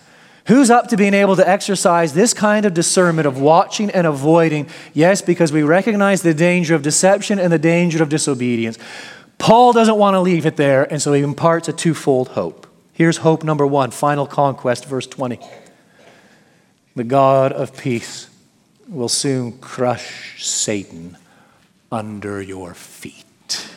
Who's 0.48 0.70
up 0.70 0.88
to 0.88 0.96
being 0.96 1.12
able 1.12 1.36
to 1.36 1.46
exercise 1.46 2.14
this 2.14 2.32
kind 2.32 2.64
of 2.64 2.72
discernment 2.72 3.26
of 3.26 3.38
watching 3.38 3.90
and 3.90 4.06
avoiding? 4.06 4.66
Yes, 4.94 5.20
because 5.20 5.52
we 5.52 5.62
recognize 5.62 6.22
the 6.22 6.32
danger 6.32 6.74
of 6.74 6.82
deception 6.82 7.38
and 7.38 7.52
the 7.52 7.58
danger 7.58 8.02
of 8.02 8.08
disobedience. 8.08 8.78
Paul 9.38 9.72
doesn't 9.72 9.96
want 9.96 10.14
to 10.14 10.20
leave 10.20 10.46
it 10.46 10.56
there, 10.56 10.84
and 10.92 11.00
so 11.00 11.12
he 11.12 11.22
imparts 11.22 11.68
a 11.68 11.72
twofold 11.72 12.28
hope. 12.28 12.66
Here's 12.92 13.18
hope 13.18 13.44
number 13.44 13.66
one, 13.66 13.92
final 13.92 14.26
conquest, 14.26 14.84
verse 14.84 15.06
20. 15.06 15.38
The 16.96 17.04
God 17.04 17.52
of 17.52 17.76
peace 17.76 18.28
will 18.88 19.08
soon 19.08 19.58
crush 19.58 20.44
Satan 20.44 21.16
under 21.92 22.42
your 22.42 22.74
feet. 22.74 23.68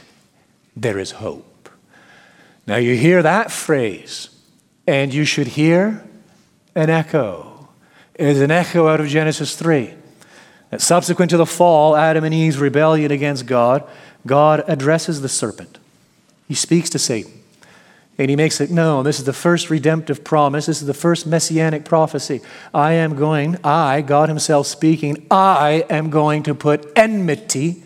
There 0.75 0.97
is 0.97 1.11
hope. 1.11 1.69
Now 2.65 2.77
you 2.77 2.95
hear 2.95 3.21
that 3.21 3.51
phrase, 3.51 4.29
and 4.87 5.13
you 5.13 5.25
should 5.25 5.47
hear 5.47 6.03
an 6.73 6.89
echo. 6.89 7.69
It 8.15 8.27
is 8.27 8.41
an 8.41 8.51
echo 8.51 8.87
out 8.87 8.99
of 8.99 9.07
Genesis 9.07 9.55
3. 9.55 9.93
That 10.71 10.81
subsequent 10.81 11.29
to 11.29 11.37
the 11.37 11.45
fall, 11.45 11.95
Adam 11.95 12.23
and 12.23 12.33
Eve's 12.33 12.57
rebellion 12.57 13.11
against 13.11 13.45
God, 13.45 13.87
God 14.25 14.63
addresses 14.67 15.21
the 15.21 15.29
serpent. 15.29 15.77
He 16.47 16.55
speaks 16.55 16.89
to 16.89 16.99
Satan. 16.99 17.31
And 18.17 18.29
he 18.29 18.35
makes 18.35 18.61
it 18.61 18.69
known. 18.69 19.03
This 19.03 19.19
is 19.19 19.25
the 19.25 19.33
first 19.33 19.69
redemptive 19.69 20.23
promise. 20.23 20.65
This 20.65 20.81
is 20.81 20.87
the 20.87 20.93
first 20.93 21.25
messianic 21.25 21.85
prophecy. 21.85 22.41
I 22.73 22.93
am 22.93 23.15
going, 23.15 23.57
I, 23.63 24.01
God 24.01 24.29
Himself 24.29 24.67
speaking, 24.67 25.25
I 25.31 25.85
am 25.89 26.09
going 26.09 26.43
to 26.43 26.53
put 26.53 26.91
enmity, 26.95 27.83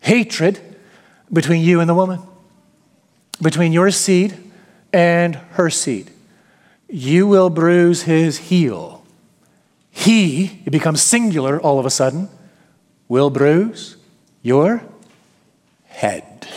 hatred 0.00 0.60
between 1.32 1.62
you 1.62 1.80
and 1.80 1.88
the 1.88 1.94
woman, 1.94 2.20
between 3.42 3.72
your 3.72 3.90
seed 3.90 4.36
and 4.92 5.34
her 5.52 5.68
seed. 5.68 6.10
You 6.88 7.26
will 7.26 7.50
bruise 7.50 8.02
his 8.02 8.38
heel. 8.38 8.93
He, 9.96 10.60
it 10.66 10.70
becomes 10.70 11.00
singular 11.00 11.60
all 11.60 11.78
of 11.78 11.86
a 11.86 11.90
sudden, 11.90 12.28
will 13.08 13.30
bruise 13.30 13.96
your 14.42 14.82
head. 15.84 16.48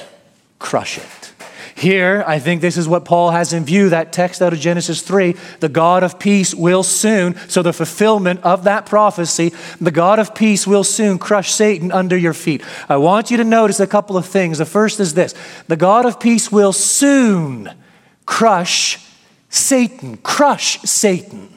Crush 0.57 0.97
it. 0.97 1.33
Here, 1.75 2.23
I 2.25 2.39
think 2.39 2.61
this 2.61 2.77
is 2.77 2.87
what 2.87 3.05
Paul 3.05 3.29
has 3.29 3.53
in 3.53 3.63
view 3.63 3.89
that 3.89 4.11
text 4.11 4.41
out 4.41 4.53
of 4.53 4.59
Genesis 4.59 5.03
3 5.03 5.35
the 5.59 5.69
God 5.69 6.01
of 6.01 6.17
peace 6.17 6.55
will 6.55 6.81
soon, 6.81 7.37
so 7.47 7.61
the 7.61 7.71
fulfillment 7.71 8.39
of 8.41 8.63
that 8.63 8.87
prophecy, 8.87 9.53
the 9.79 9.91
God 9.91 10.17
of 10.17 10.33
peace 10.33 10.65
will 10.65 10.83
soon 10.83 11.19
crush 11.19 11.51
Satan 11.53 11.91
under 11.91 12.17
your 12.17 12.33
feet. 12.33 12.63
I 12.89 12.97
want 12.97 13.29
you 13.29 13.37
to 13.37 13.43
notice 13.43 13.79
a 13.79 13.85
couple 13.85 14.17
of 14.17 14.25
things. 14.25 14.57
The 14.57 14.65
first 14.65 14.99
is 14.99 15.13
this 15.13 15.35
the 15.67 15.77
God 15.77 16.07
of 16.07 16.19
peace 16.19 16.51
will 16.51 16.73
soon 16.73 17.71
crush 18.25 18.97
Satan. 19.49 20.17
Crush 20.17 20.79
Satan. 20.81 21.56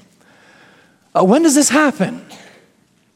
Uh, 1.14 1.24
when 1.24 1.42
does 1.42 1.54
this 1.54 1.70
happen? 1.70 2.24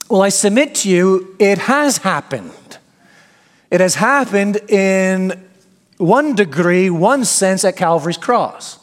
Well, 0.08 0.22
I 0.22 0.28
submit 0.28 0.74
to 0.76 0.90
you, 0.90 1.36
it 1.38 1.58
has 1.58 1.98
happened. 1.98 2.52
It 3.70 3.80
has 3.80 3.94
happened 3.94 4.56
in 4.68 5.48
one 5.98 6.34
degree, 6.34 6.90
one 6.90 7.24
sense 7.24 7.64
at 7.64 7.76
Calvary's 7.76 8.16
cross. 8.16 8.78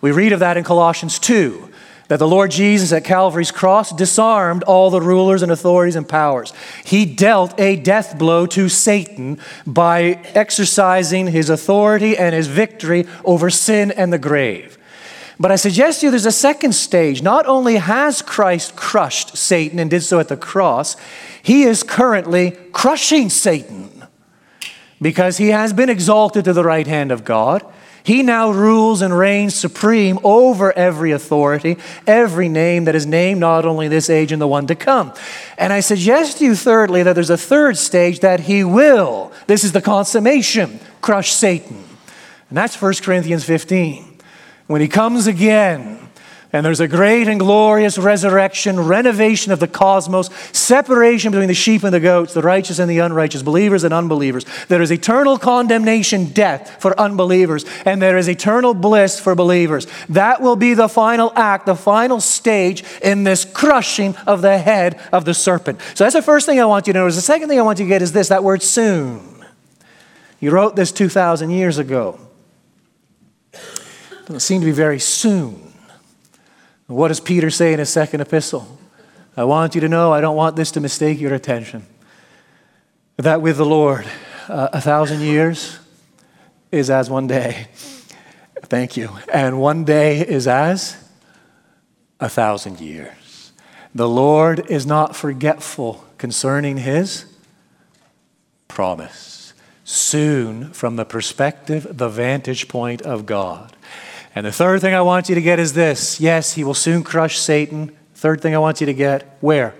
We 0.00 0.12
read 0.12 0.32
of 0.32 0.40
that 0.40 0.56
in 0.56 0.64
Colossians 0.64 1.18
2, 1.18 1.70
that 2.08 2.18
the 2.18 2.28
Lord 2.28 2.50
Jesus 2.50 2.92
at 2.92 3.04
Calvary's 3.04 3.50
cross 3.50 3.92
disarmed 3.92 4.62
all 4.62 4.90
the 4.90 5.00
rulers 5.00 5.42
and 5.42 5.52
authorities 5.52 5.96
and 5.96 6.08
powers. 6.08 6.52
He 6.84 7.04
dealt 7.04 7.58
a 7.60 7.76
death 7.76 8.18
blow 8.18 8.46
to 8.46 8.68
Satan 8.68 9.38
by 9.66 10.20
exercising 10.34 11.26
his 11.26 11.50
authority 11.50 12.16
and 12.16 12.34
his 12.34 12.46
victory 12.46 13.06
over 13.24 13.50
sin 13.50 13.90
and 13.90 14.10
the 14.10 14.18
grave. 14.18 14.77
But 15.40 15.52
I 15.52 15.56
suggest 15.56 16.00
to 16.00 16.06
you 16.06 16.10
there's 16.10 16.26
a 16.26 16.32
second 16.32 16.72
stage. 16.72 17.22
Not 17.22 17.46
only 17.46 17.76
has 17.76 18.22
Christ 18.22 18.74
crushed 18.74 19.36
Satan 19.36 19.78
and 19.78 19.88
did 19.88 20.02
so 20.02 20.18
at 20.18 20.28
the 20.28 20.36
cross, 20.36 20.96
he 21.42 21.62
is 21.62 21.82
currently 21.82 22.52
crushing 22.72 23.30
Satan 23.30 24.06
because 25.00 25.36
he 25.36 25.48
has 25.48 25.72
been 25.72 25.88
exalted 25.88 26.44
to 26.44 26.52
the 26.52 26.64
right 26.64 26.86
hand 26.86 27.12
of 27.12 27.24
God. 27.24 27.64
He 28.02 28.22
now 28.22 28.50
rules 28.50 29.02
and 29.02 29.16
reigns 29.16 29.54
supreme 29.54 30.18
over 30.24 30.72
every 30.72 31.12
authority, 31.12 31.76
every 32.06 32.48
name 32.48 32.84
that 32.84 32.94
is 32.94 33.06
named, 33.06 33.38
not 33.38 33.66
only 33.66 33.86
this 33.86 34.08
age 34.08 34.32
and 34.32 34.40
the 34.40 34.48
one 34.48 34.66
to 34.68 34.74
come. 34.74 35.12
And 35.58 35.72
I 35.72 35.80
suggest 35.80 36.38
to 36.38 36.44
you, 36.44 36.54
thirdly, 36.54 37.02
that 37.02 37.12
there's 37.12 37.30
a 37.30 37.36
third 37.36 37.76
stage 37.76 38.20
that 38.20 38.40
he 38.40 38.64
will, 38.64 39.30
this 39.46 39.62
is 39.62 39.72
the 39.72 39.82
consummation, 39.82 40.80
crush 41.02 41.32
Satan. 41.32 41.84
And 42.48 42.56
that's 42.56 42.80
1 42.80 42.94
Corinthians 43.02 43.44
15. 43.44 44.07
When 44.68 44.80
he 44.80 44.88
comes 44.88 45.26
again, 45.26 45.98
and 46.52 46.64
there's 46.64 46.80
a 46.80 46.88
great 46.88 47.28
and 47.28 47.38
glorious 47.38 47.98
resurrection, 47.98 48.80
renovation 48.80 49.52
of 49.52 49.60
the 49.60 49.68
cosmos, 49.68 50.30
separation 50.52 51.30
between 51.30 51.48
the 51.48 51.54
sheep 51.54 51.82
and 51.84 51.92
the 51.92 52.00
goats, 52.00 52.32
the 52.32 52.40
righteous 52.40 52.78
and 52.78 52.90
the 52.90 52.98
unrighteous, 53.00 53.42
believers 53.42 53.84
and 53.84 53.92
unbelievers. 53.92 54.46
There 54.68 54.80
is 54.80 54.90
eternal 54.90 55.38
condemnation, 55.38 56.26
death 56.26 56.80
for 56.80 56.98
unbelievers, 56.98 57.66
and 57.84 58.00
there 58.00 58.16
is 58.16 58.28
eternal 58.28 58.72
bliss 58.72 59.20
for 59.20 59.34
believers. 59.34 59.86
That 60.08 60.40
will 60.40 60.56
be 60.56 60.72
the 60.72 60.88
final 60.88 61.32
act, 61.34 61.66
the 61.66 61.74
final 61.74 62.20
stage 62.20 62.82
in 63.02 63.24
this 63.24 63.44
crushing 63.44 64.16
of 64.26 64.40
the 64.40 64.58
head 64.58 65.00
of 65.12 65.26
the 65.26 65.34
serpent. 65.34 65.80
So 65.94 66.04
that's 66.04 66.14
the 66.14 66.22
first 66.22 66.46
thing 66.46 66.60
I 66.60 66.64
want 66.64 66.86
you 66.86 66.94
to 66.94 66.98
notice. 66.98 67.16
The 67.16 67.22
second 67.22 67.48
thing 67.48 67.58
I 67.58 67.62
want 67.62 67.78
you 67.78 67.84
to 67.84 67.90
get 67.90 68.00
is 68.00 68.12
this 68.12 68.28
that 68.28 68.44
word 68.44 68.62
soon. 68.62 69.44
You 70.40 70.50
wrote 70.50 70.76
this 70.76 70.92
2,000 70.92 71.50
years 71.50 71.76
ago. 71.76 72.20
Doesn't 74.28 74.40
seem 74.40 74.60
to 74.60 74.66
be 74.66 74.72
very 74.72 74.98
soon. 74.98 75.72
What 76.86 77.08
does 77.08 77.18
Peter 77.18 77.48
say 77.48 77.72
in 77.72 77.78
his 77.78 77.88
second 77.88 78.20
epistle? 78.20 78.78
I 79.34 79.44
want 79.44 79.74
you 79.74 79.80
to 79.80 79.88
know, 79.88 80.12
I 80.12 80.20
don't 80.20 80.36
want 80.36 80.54
this 80.54 80.70
to 80.72 80.80
mistake 80.80 81.18
your 81.18 81.32
attention. 81.32 81.86
That 83.16 83.40
with 83.40 83.56
the 83.56 83.64
Lord, 83.64 84.04
uh, 84.46 84.68
a 84.74 84.82
thousand 84.82 85.22
years 85.22 85.78
is 86.70 86.90
as 86.90 87.08
one 87.08 87.26
day. 87.26 87.68
Thank 88.64 88.98
you. 88.98 89.16
And 89.32 89.62
one 89.62 89.84
day 89.84 90.20
is 90.20 90.46
as 90.46 91.02
a 92.20 92.28
thousand 92.28 92.80
years. 92.80 93.52
The 93.94 94.10
Lord 94.10 94.70
is 94.70 94.84
not 94.84 95.16
forgetful 95.16 96.04
concerning 96.18 96.76
his 96.76 97.24
promise. 98.68 99.54
Soon, 99.84 100.70
from 100.74 100.96
the 100.96 101.06
perspective, 101.06 101.86
the 101.96 102.10
vantage 102.10 102.68
point 102.68 103.00
of 103.00 103.24
God. 103.24 103.74
And 104.38 104.46
the 104.46 104.52
third 104.52 104.80
thing 104.80 104.94
I 104.94 105.00
want 105.00 105.28
you 105.28 105.34
to 105.34 105.42
get 105.42 105.58
is 105.58 105.72
this 105.72 106.20
yes, 106.20 106.52
he 106.52 106.62
will 106.62 106.72
soon 106.72 107.02
crush 107.02 107.40
Satan. 107.40 107.90
Third 108.14 108.40
thing 108.40 108.54
I 108.54 108.58
want 108.58 108.80
you 108.80 108.86
to 108.86 108.94
get 108.94 109.36
where? 109.40 109.74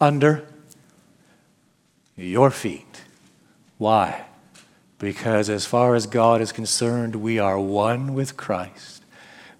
Under 0.00 0.46
your 2.16 2.52
feet. 2.52 3.02
Why? 3.76 4.24
Because 5.00 5.50
as 5.50 5.66
far 5.66 5.96
as 5.96 6.06
God 6.06 6.40
is 6.40 6.52
concerned, 6.52 7.16
we 7.16 7.40
are 7.40 7.58
one 7.58 8.14
with 8.14 8.36
Christ. 8.36 9.02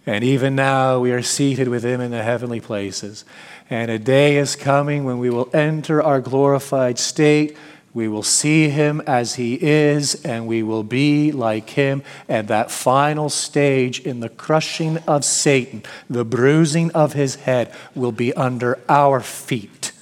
And 0.06 0.22
even 0.22 0.54
now 0.54 1.00
we 1.00 1.10
are 1.10 1.20
seated 1.20 1.66
with 1.66 1.84
him 1.84 2.00
in 2.00 2.12
the 2.12 2.22
heavenly 2.22 2.60
places. 2.60 3.24
And 3.68 3.90
a 3.90 3.98
day 3.98 4.36
is 4.36 4.54
coming 4.54 5.02
when 5.02 5.18
we 5.18 5.30
will 5.30 5.50
enter 5.52 6.00
our 6.00 6.20
glorified 6.20 7.00
state 7.00 7.56
we 7.94 8.08
will 8.08 8.22
see 8.22 8.68
him 8.68 9.00
as 9.06 9.36
he 9.36 9.54
is, 9.54 10.24
and 10.24 10.46
we 10.46 10.62
will 10.62 10.82
be 10.82 11.32
like 11.32 11.70
him. 11.70 12.02
And 12.28 12.48
that 12.48 12.70
final 12.70 13.28
stage 13.28 14.00
in 14.00 14.20
the 14.20 14.28
crushing 14.28 14.98
of 14.98 15.24
Satan, 15.24 15.82
the 16.08 16.24
bruising 16.24 16.90
of 16.92 17.14
his 17.14 17.36
head, 17.36 17.74
will 17.94 18.12
be 18.12 18.32
under 18.34 18.78
our 18.88 19.20
feet 19.20 19.92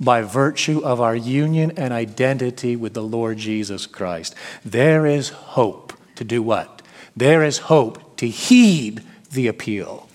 by 0.00 0.22
virtue 0.22 0.80
of 0.80 1.00
our 1.00 1.14
union 1.14 1.72
and 1.76 1.92
identity 1.92 2.74
with 2.74 2.94
the 2.94 3.02
Lord 3.02 3.38
Jesus 3.38 3.86
Christ. 3.86 4.34
There 4.64 5.06
is 5.06 5.28
hope 5.28 5.92
to 6.16 6.24
do 6.24 6.42
what? 6.42 6.82
There 7.16 7.44
is 7.44 7.58
hope 7.58 8.16
to 8.16 8.28
heed 8.28 9.02
the 9.30 9.46
appeal. 9.46 10.08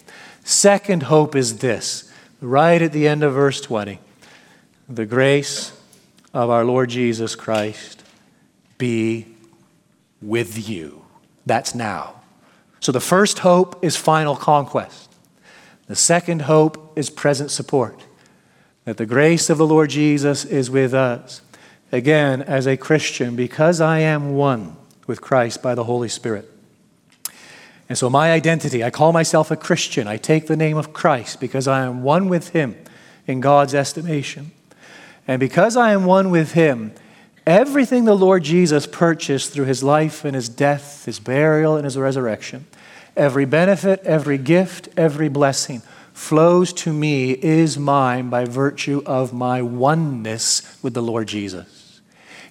Second 0.43 1.03
hope 1.03 1.35
is 1.35 1.59
this, 1.59 2.11
right 2.41 2.81
at 2.81 2.91
the 2.91 3.07
end 3.07 3.23
of 3.23 3.33
verse 3.33 3.61
20 3.61 3.99
the 4.89 5.05
grace 5.05 5.76
of 6.37 6.51
our 6.51 6.63
Lord 6.63 6.87
Jesus 6.91 7.33
Christ 7.33 8.03
be 8.77 9.25
with 10.21 10.69
you. 10.69 11.03
That's 11.47 11.73
now. 11.73 12.21
So 12.79 12.91
the 12.91 12.99
first 12.99 13.39
hope 13.39 13.83
is 13.83 13.95
final 13.97 14.35
conquest. 14.35 15.11
The 15.87 15.95
second 15.95 16.43
hope 16.43 16.95
is 16.95 17.09
present 17.09 17.49
support. 17.49 17.99
That 18.85 18.97
the 18.97 19.07
grace 19.07 19.49
of 19.49 19.57
the 19.57 19.65
Lord 19.65 19.89
Jesus 19.89 20.45
is 20.45 20.69
with 20.69 20.93
us. 20.93 21.41
Again, 21.91 22.43
as 22.43 22.67
a 22.67 22.77
Christian, 22.77 23.35
because 23.35 23.81
I 23.81 23.99
am 23.99 24.35
one 24.35 24.77
with 25.07 25.21
Christ 25.21 25.63
by 25.63 25.73
the 25.73 25.85
Holy 25.85 26.09
Spirit. 26.09 26.47
And 27.89 27.97
so, 27.97 28.11
my 28.11 28.31
identity, 28.31 28.83
I 28.83 28.91
call 28.91 29.11
myself 29.11 29.49
a 29.49 29.55
Christian. 29.55 30.07
I 30.07 30.17
take 30.17 30.45
the 30.45 30.55
name 30.55 30.77
of 30.77 30.93
Christ 30.93 31.39
because 31.39 31.67
I 31.67 31.81
am 31.83 32.03
one 32.03 32.29
with 32.29 32.49
Him 32.49 32.75
in 33.25 33.39
God's 33.39 33.73
estimation. 33.73 34.51
And 35.27 35.39
because 35.39 35.75
I 35.75 35.91
am 35.91 36.05
one 36.05 36.31
with 36.31 36.53
him, 36.53 36.93
everything 37.45 38.05
the 38.05 38.15
Lord 38.15 38.43
Jesus 38.43 38.87
purchased 38.87 39.51
through 39.51 39.65
his 39.65 39.83
life 39.83 40.23
and 40.23 40.35
his 40.35 40.47
death, 40.47 41.05
his 41.05 41.19
burial, 41.19 41.75
and 41.75 41.83
his 41.83 41.97
resurrection, 41.97 42.65
every 43.15 43.45
benefit, 43.45 44.01
every 44.03 44.37
gift, 44.37 44.87
every 44.95 45.27
blessing 45.27 45.81
flows 46.13 46.73
to 46.73 46.93
me, 46.93 47.31
is 47.31 47.77
mine 47.77 48.29
by 48.29 48.45
virtue 48.45 49.03
of 49.05 49.33
my 49.33 49.61
oneness 49.61 50.77
with 50.81 50.93
the 50.93 51.01
Lord 51.01 51.27
Jesus. 51.27 52.01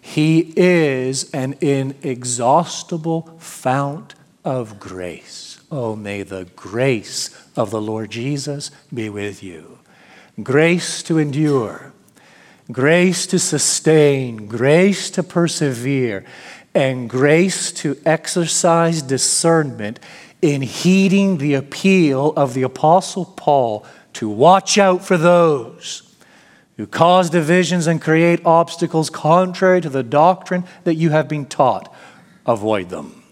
He 0.01 0.53
is 0.57 1.31
an 1.33 1.57
inexhaustible 1.61 3.37
fount 3.39 4.15
of 4.45 4.79
grace. 4.79 5.59
Oh, 5.69 5.97
may 5.97 6.23
the 6.23 6.45
grace 6.55 7.31
of 7.57 7.73
the 7.73 7.81
Lord 7.81 8.11
Jesus 8.11 8.71
be 8.95 9.09
with 9.09 9.43
you. 9.43 9.81
Grace 10.41 11.03
to 11.03 11.19
endure 11.19 11.93
grace 12.71 13.27
to 13.29 13.39
sustain, 13.39 14.47
grace 14.47 15.11
to 15.11 15.23
persevere, 15.23 16.25
and 16.75 17.09
grace 17.09 17.73
to 17.73 17.97
exercise 18.05 19.03
discernment 19.03 19.99
in 20.43 20.63
heeding 20.63 21.39
the 21.39 21.55
appeal 21.55 22.33
of 22.37 22.55
the 22.55 22.63
Apostle 22.63 23.25
Paul 23.25 23.85
to 24.15 24.29
watch 24.29 24.79
out 24.79 25.05
for 25.05 25.17
those 25.17 26.03
who 26.77 26.87
cause 26.87 27.31
divisions 27.31 27.87
and 27.87 28.03
create 28.03 28.45
obstacles 28.45 29.09
contrary 29.09 29.81
to 29.81 29.89
the 29.89 30.03
doctrine 30.03 30.65
that 30.85 30.95
you 30.95 31.11
have 31.11 31.29
been 31.29 31.47
taught. 31.47 31.93
Avoid 32.45 32.91
them. 32.91 33.23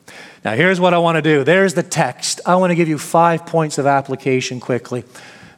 Now, 0.44 0.54
here's 0.54 0.80
what 0.80 0.94
I 0.94 0.98
want 0.98 1.16
to 1.16 1.22
do. 1.22 1.44
There's 1.44 1.74
the 1.74 1.82
text. 1.82 2.40
I 2.46 2.56
want 2.56 2.70
to 2.70 2.74
give 2.74 2.88
you 2.88 2.98
five 2.98 3.46
points 3.46 3.78
of 3.78 3.86
application 3.86 4.60
quickly 4.60 5.04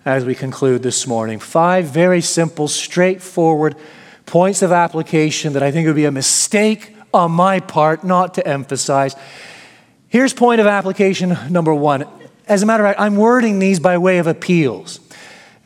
as 0.06 0.24
we 0.24 0.36
conclude 0.36 0.84
this 0.84 1.04
morning. 1.04 1.40
Five 1.40 1.86
very 1.86 2.20
simple, 2.20 2.68
straightforward 2.68 3.74
points 4.24 4.62
of 4.62 4.70
application 4.70 5.54
that 5.54 5.64
I 5.64 5.72
think 5.72 5.88
would 5.88 5.96
be 5.96 6.04
a 6.04 6.12
mistake 6.12 6.94
on 7.12 7.32
my 7.32 7.58
part 7.58 8.04
not 8.04 8.34
to 8.34 8.46
emphasize. 8.46 9.16
Here's 10.08 10.32
point 10.32 10.60
of 10.60 10.68
application 10.68 11.36
number 11.50 11.74
one. 11.74 12.06
As 12.46 12.62
a 12.62 12.66
matter 12.66 12.84
of 12.84 12.90
fact, 12.90 13.00
I'm 13.00 13.16
wording 13.16 13.58
these 13.58 13.80
by 13.80 13.98
way 13.98 14.18
of 14.18 14.28
appeals. 14.28 15.00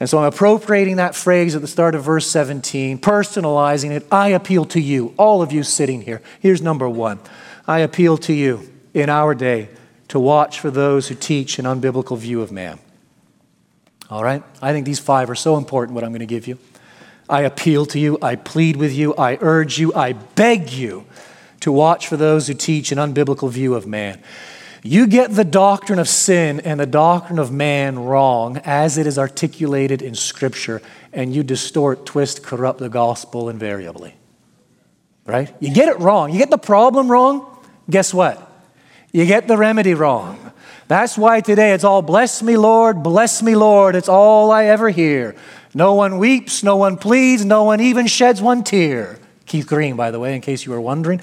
And 0.00 0.09
so 0.09 0.16
I'm 0.16 0.24
appropriating 0.24 0.96
that 0.96 1.14
phrase 1.14 1.55
at 1.55 1.61
the 1.61 1.68
start 1.68 1.94
of 1.94 2.03
verse 2.03 2.26
17, 2.26 2.98
personalizing 2.98 3.90
it. 3.90 4.07
I 4.11 4.29
appeal 4.29 4.64
to 4.66 4.81
you, 4.81 5.12
all 5.18 5.42
of 5.42 5.53
you 5.53 5.62
sitting 5.62 6.00
here. 6.00 6.22
Here's 6.40 6.62
number 6.62 6.88
one 6.88 7.20
I 7.66 7.81
appeal 7.81 8.16
to 8.18 8.33
you 8.33 8.72
in 8.94 9.11
our 9.11 9.35
day 9.35 9.68
to 10.09 10.18
watch 10.18 10.59
for 10.59 10.70
those 10.70 11.09
who 11.09 11.14
teach 11.14 11.59
an 11.59 11.66
unbiblical 11.66 12.16
view 12.16 12.40
of 12.40 12.50
man. 12.50 12.79
All 14.10 14.24
right? 14.24 14.42
I 14.60 14.72
think 14.72 14.86
these 14.86 14.98
five 14.98 15.30
are 15.30 15.36
so 15.36 15.56
important, 15.56 15.94
what 15.94 16.04
I'm 16.04 16.10
going 16.10 16.20
to 16.20 16.26
give 16.26 16.48
you. 16.48 16.58
I 17.28 17.42
appeal 17.42 17.86
to 17.86 17.98
you, 18.00 18.18
I 18.20 18.34
plead 18.34 18.76
with 18.76 18.92
you, 18.92 19.14
I 19.14 19.38
urge 19.40 19.78
you, 19.78 19.94
I 19.94 20.14
beg 20.14 20.72
you 20.72 21.06
to 21.60 21.70
watch 21.70 22.08
for 22.08 22.16
those 22.16 22.48
who 22.48 22.54
teach 22.54 22.90
an 22.90 22.98
unbiblical 22.98 23.48
view 23.48 23.74
of 23.74 23.86
man. 23.86 24.20
You 24.82 25.06
get 25.06 25.30
the 25.30 25.44
doctrine 25.44 25.98
of 25.98 26.08
sin 26.08 26.58
and 26.60 26.80
the 26.80 26.86
doctrine 26.86 27.38
of 27.38 27.52
man 27.52 27.98
wrong 27.98 28.56
as 28.64 28.98
it 28.98 29.06
is 29.06 29.18
articulated 29.18 30.02
in 30.02 30.14
Scripture, 30.14 30.82
and 31.12 31.34
you 31.34 31.44
distort, 31.44 32.04
twist, 32.06 32.42
corrupt 32.42 32.80
the 32.80 32.88
gospel 32.88 33.48
invariably. 33.48 34.16
Right? 35.26 35.54
You 35.61 35.72
get 35.72 35.88
it 35.88 36.00
wrong. 36.00 36.32
You 36.32 36.38
get 36.38 36.50
the 36.50 36.58
problem 36.58 37.11
wrong, 37.11 37.46
guess 37.88 38.12
what? 38.12 38.50
You 39.12 39.26
get 39.26 39.46
the 39.46 39.56
remedy 39.56 39.94
wrong. 39.94 40.52
That's 40.91 41.16
why 41.16 41.41
today 41.41 41.72
it's 41.72 41.84
all 41.84 42.03
bless 42.03 42.43
me, 42.43 42.57
Lord, 42.57 43.05
bless 43.05 43.45
me, 43.45 43.55
Lord. 43.55 43.95
It's 43.95 44.09
all 44.09 44.51
I 44.51 44.64
ever 44.64 44.91
hear. 44.91 45.36
No 45.72 45.95
one 45.95 46.18
weeps, 46.18 46.64
no 46.64 46.76
one 46.76 46.97
pleads, 46.97 47.45
no 47.45 47.62
one 47.62 47.80
even 47.80 48.09
sheds 48.09 48.43
one 48.43 48.64
tear. 48.64 49.16
Keith 49.47 49.68
Green, 49.68 49.95
by 49.95 50.11
the 50.11 50.18
way, 50.18 50.34
in 50.34 50.41
case 50.41 50.66
you 50.66 50.72
were 50.72 50.80
wondering. 50.80 51.20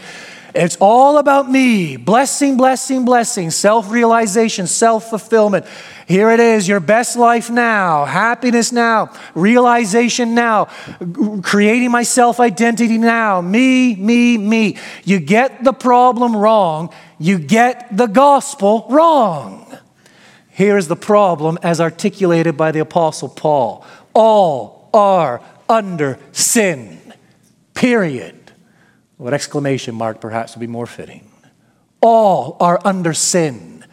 It's 0.55 0.77
all 0.79 1.17
about 1.17 1.49
me. 1.49 1.97
Blessing, 1.97 2.57
blessing, 2.57 3.05
blessing, 3.05 3.51
self 3.51 3.91
realization, 3.91 4.67
self 4.67 5.09
fulfillment. 5.09 5.65
Here 6.07 6.29
it 6.31 6.39
is 6.39 6.67
your 6.67 6.79
best 6.79 7.17
life 7.17 7.49
now, 7.49 8.05
happiness 8.05 8.71
now, 8.71 9.11
realization 9.35 10.33
now, 10.33 10.65
creating 11.43 11.91
my 11.91 12.03
self 12.03 12.39
identity 12.39 12.97
now. 12.97 13.41
Me, 13.41 13.95
me, 13.95 14.37
me. 14.37 14.77
You 15.03 15.19
get 15.19 15.63
the 15.63 15.73
problem 15.73 16.35
wrong, 16.35 16.93
you 17.19 17.39
get 17.39 17.95
the 17.95 18.07
gospel 18.07 18.87
wrong. 18.89 19.77
Here 20.49 20.77
is 20.77 20.87
the 20.87 20.95
problem 20.95 21.59
as 21.61 21.79
articulated 21.79 22.57
by 22.57 22.71
the 22.71 22.79
Apostle 22.79 23.29
Paul 23.29 23.85
all 24.17 24.89
are 24.93 25.41
under 25.69 26.17
sin. 26.31 26.99
Period. 27.75 28.36
What 29.17 29.33
exclamation 29.33 29.95
mark 29.95 30.21
perhaps 30.21 30.55
would 30.55 30.61
be 30.61 30.67
more 30.67 30.85
fitting? 30.85 31.29
All 32.01 32.55
are 32.59 32.79
under 32.85 33.13
sin. 33.13 33.83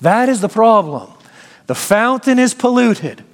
That 0.00 0.28
is 0.28 0.40
the 0.40 0.48
problem. 0.48 1.10
The 1.66 1.74
fountain 1.76 2.40
is 2.40 2.54
polluted, 2.54 3.24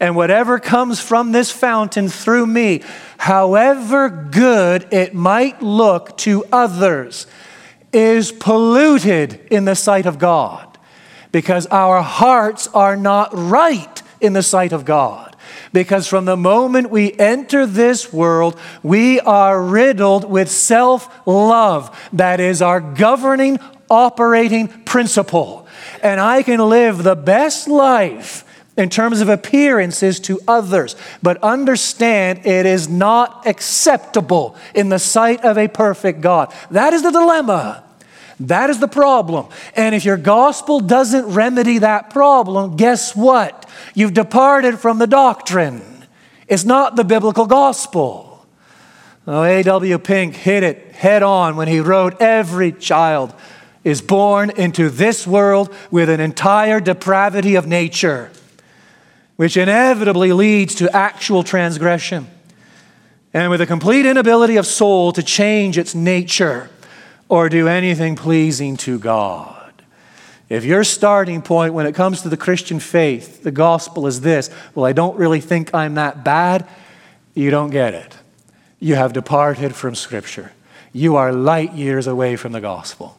and 0.00 0.16
whatever 0.16 0.58
comes 0.58 1.00
from 1.00 1.32
this 1.32 1.50
fountain 1.50 2.08
through 2.08 2.46
me, 2.46 2.82
however 3.18 4.08
good 4.08 4.88
it 4.90 5.14
might 5.14 5.62
look 5.62 6.16
to 6.18 6.44
others, 6.50 7.26
is 7.92 8.32
polluted 8.32 9.46
in 9.50 9.66
the 9.66 9.76
sight 9.76 10.06
of 10.06 10.18
God 10.18 10.78
because 11.30 11.66
our 11.66 12.00
hearts 12.00 12.68
are 12.68 12.96
not 12.96 13.30
right 13.32 14.02
in 14.20 14.32
the 14.32 14.42
sight 14.42 14.72
of 14.72 14.84
God. 14.84 15.33
Because 15.74 16.06
from 16.06 16.24
the 16.24 16.36
moment 16.36 16.88
we 16.88 17.12
enter 17.14 17.66
this 17.66 18.12
world, 18.12 18.56
we 18.84 19.18
are 19.18 19.60
riddled 19.60 20.24
with 20.30 20.48
self 20.48 21.26
love. 21.26 22.08
That 22.12 22.38
is 22.38 22.62
our 22.62 22.80
governing, 22.80 23.58
operating 23.90 24.68
principle. 24.68 25.66
And 26.00 26.20
I 26.20 26.44
can 26.44 26.60
live 26.60 27.02
the 27.02 27.16
best 27.16 27.66
life 27.66 28.44
in 28.76 28.88
terms 28.88 29.20
of 29.20 29.28
appearances 29.28 30.20
to 30.20 30.38
others, 30.46 30.94
but 31.24 31.42
understand 31.42 32.46
it 32.46 32.66
is 32.66 32.88
not 32.88 33.44
acceptable 33.44 34.56
in 34.76 34.90
the 34.90 35.00
sight 35.00 35.44
of 35.44 35.58
a 35.58 35.66
perfect 35.66 36.20
God. 36.20 36.54
That 36.70 36.92
is 36.92 37.02
the 37.02 37.10
dilemma. 37.10 37.82
That 38.38 38.70
is 38.70 38.78
the 38.78 38.88
problem. 38.88 39.48
And 39.74 39.92
if 39.94 40.04
your 40.04 40.16
gospel 40.16 40.78
doesn't 40.78 41.26
remedy 41.26 41.78
that 41.78 42.10
problem, 42.10 42.76
guess 42.76 43.16
what? 43.16 43.63
You've 43.94 44.14
departed 44.14 44.78
from 44.78 44.98
the 44.98 45.06
doctrine. 45.06 45.82
It's 46.48 46.64
not 46.64 46.96
the 46.96 47.04
biblical 47.04 47.46
gospel. 47.46 48.46
Oh, 49.26 49.42
A.W. 49.42 49.98
Pink 49.98 50.36
hit 50.36 50.62
it 50.62 50.92
head 50.92 51.22
on 51.22 51.56
when 51.56 51.68
he 51.68 51.80
wrote 51.80 52.20
Every 52.20 52.72
child 52.72 53.34
is 53.82 54.00
born 54.00 54.50
into 54.50 54.90
this 54.90 55.26
world 55.26 55.74
with 55.90 56.08
an 56.08 56.20
entire 56.20 56.80
depravity 56.80 57.54
of 57.54 57.66
nature, 57.66 58.30
which 59.36 59.56
inevitably 59.56 60.32
leads 60.32 60.74
to 60.76 60.94
actual 60.94 61.42
transgression 61.42 62.26
and 63.34 63.50
with 63.50 63.60
a 63.60 63.66
complete 63.66 64.06
inability 64.06 64.56
of 64.56 64.66
soul 64.66 65.12
to 65.12 65.22
change 65.22 65.76
its 65.76 65.94
nature 65.94 66.70
or 67.28 67.48
do 67.48 67.66
anything 67.66 68.14
pleasing 68.14 68.76
to 68.76 68.98
God. 68.98 69.53
If 70.48 70.64
your 70.64 70.84
starting 70.84 71.40
point 71.42 71.74
when 71.74 71.86
it 71.86 71.94
comes 71.94 72.22
to 72.22 72.28
the 72.28 72.36
Christian 72.36 72.78
faith, 72.78 73.42
the 73.42 73.50
gospel 73.50 74.06
is 74.06 74.20
this, 74.20 74.50
well, 74.74 74.84
I 74.84 74.92
don't 74.92 75.16
really 75.16 75.40
think 75.40 75.74
I'm 75.74 75.94
that 75.94 76.22
bad, 76.22 76.68
you 77.34 77.50
don't 77.50 77.70
get 77.70 77.94
it. 77.94 78.16
You 78.78 78.96
have 78.96 79.12
departed 79.12 79.74
from 79.74 79.94
Scripture. 79.94 80.52
You 80.92 81.16
are 81.16 81.32
light 81.32 81.72
years 81.72 82.06
away 82.06 82.36
from 82.36 82.52
the 82.52 82.60
gospel. 82.60 83.16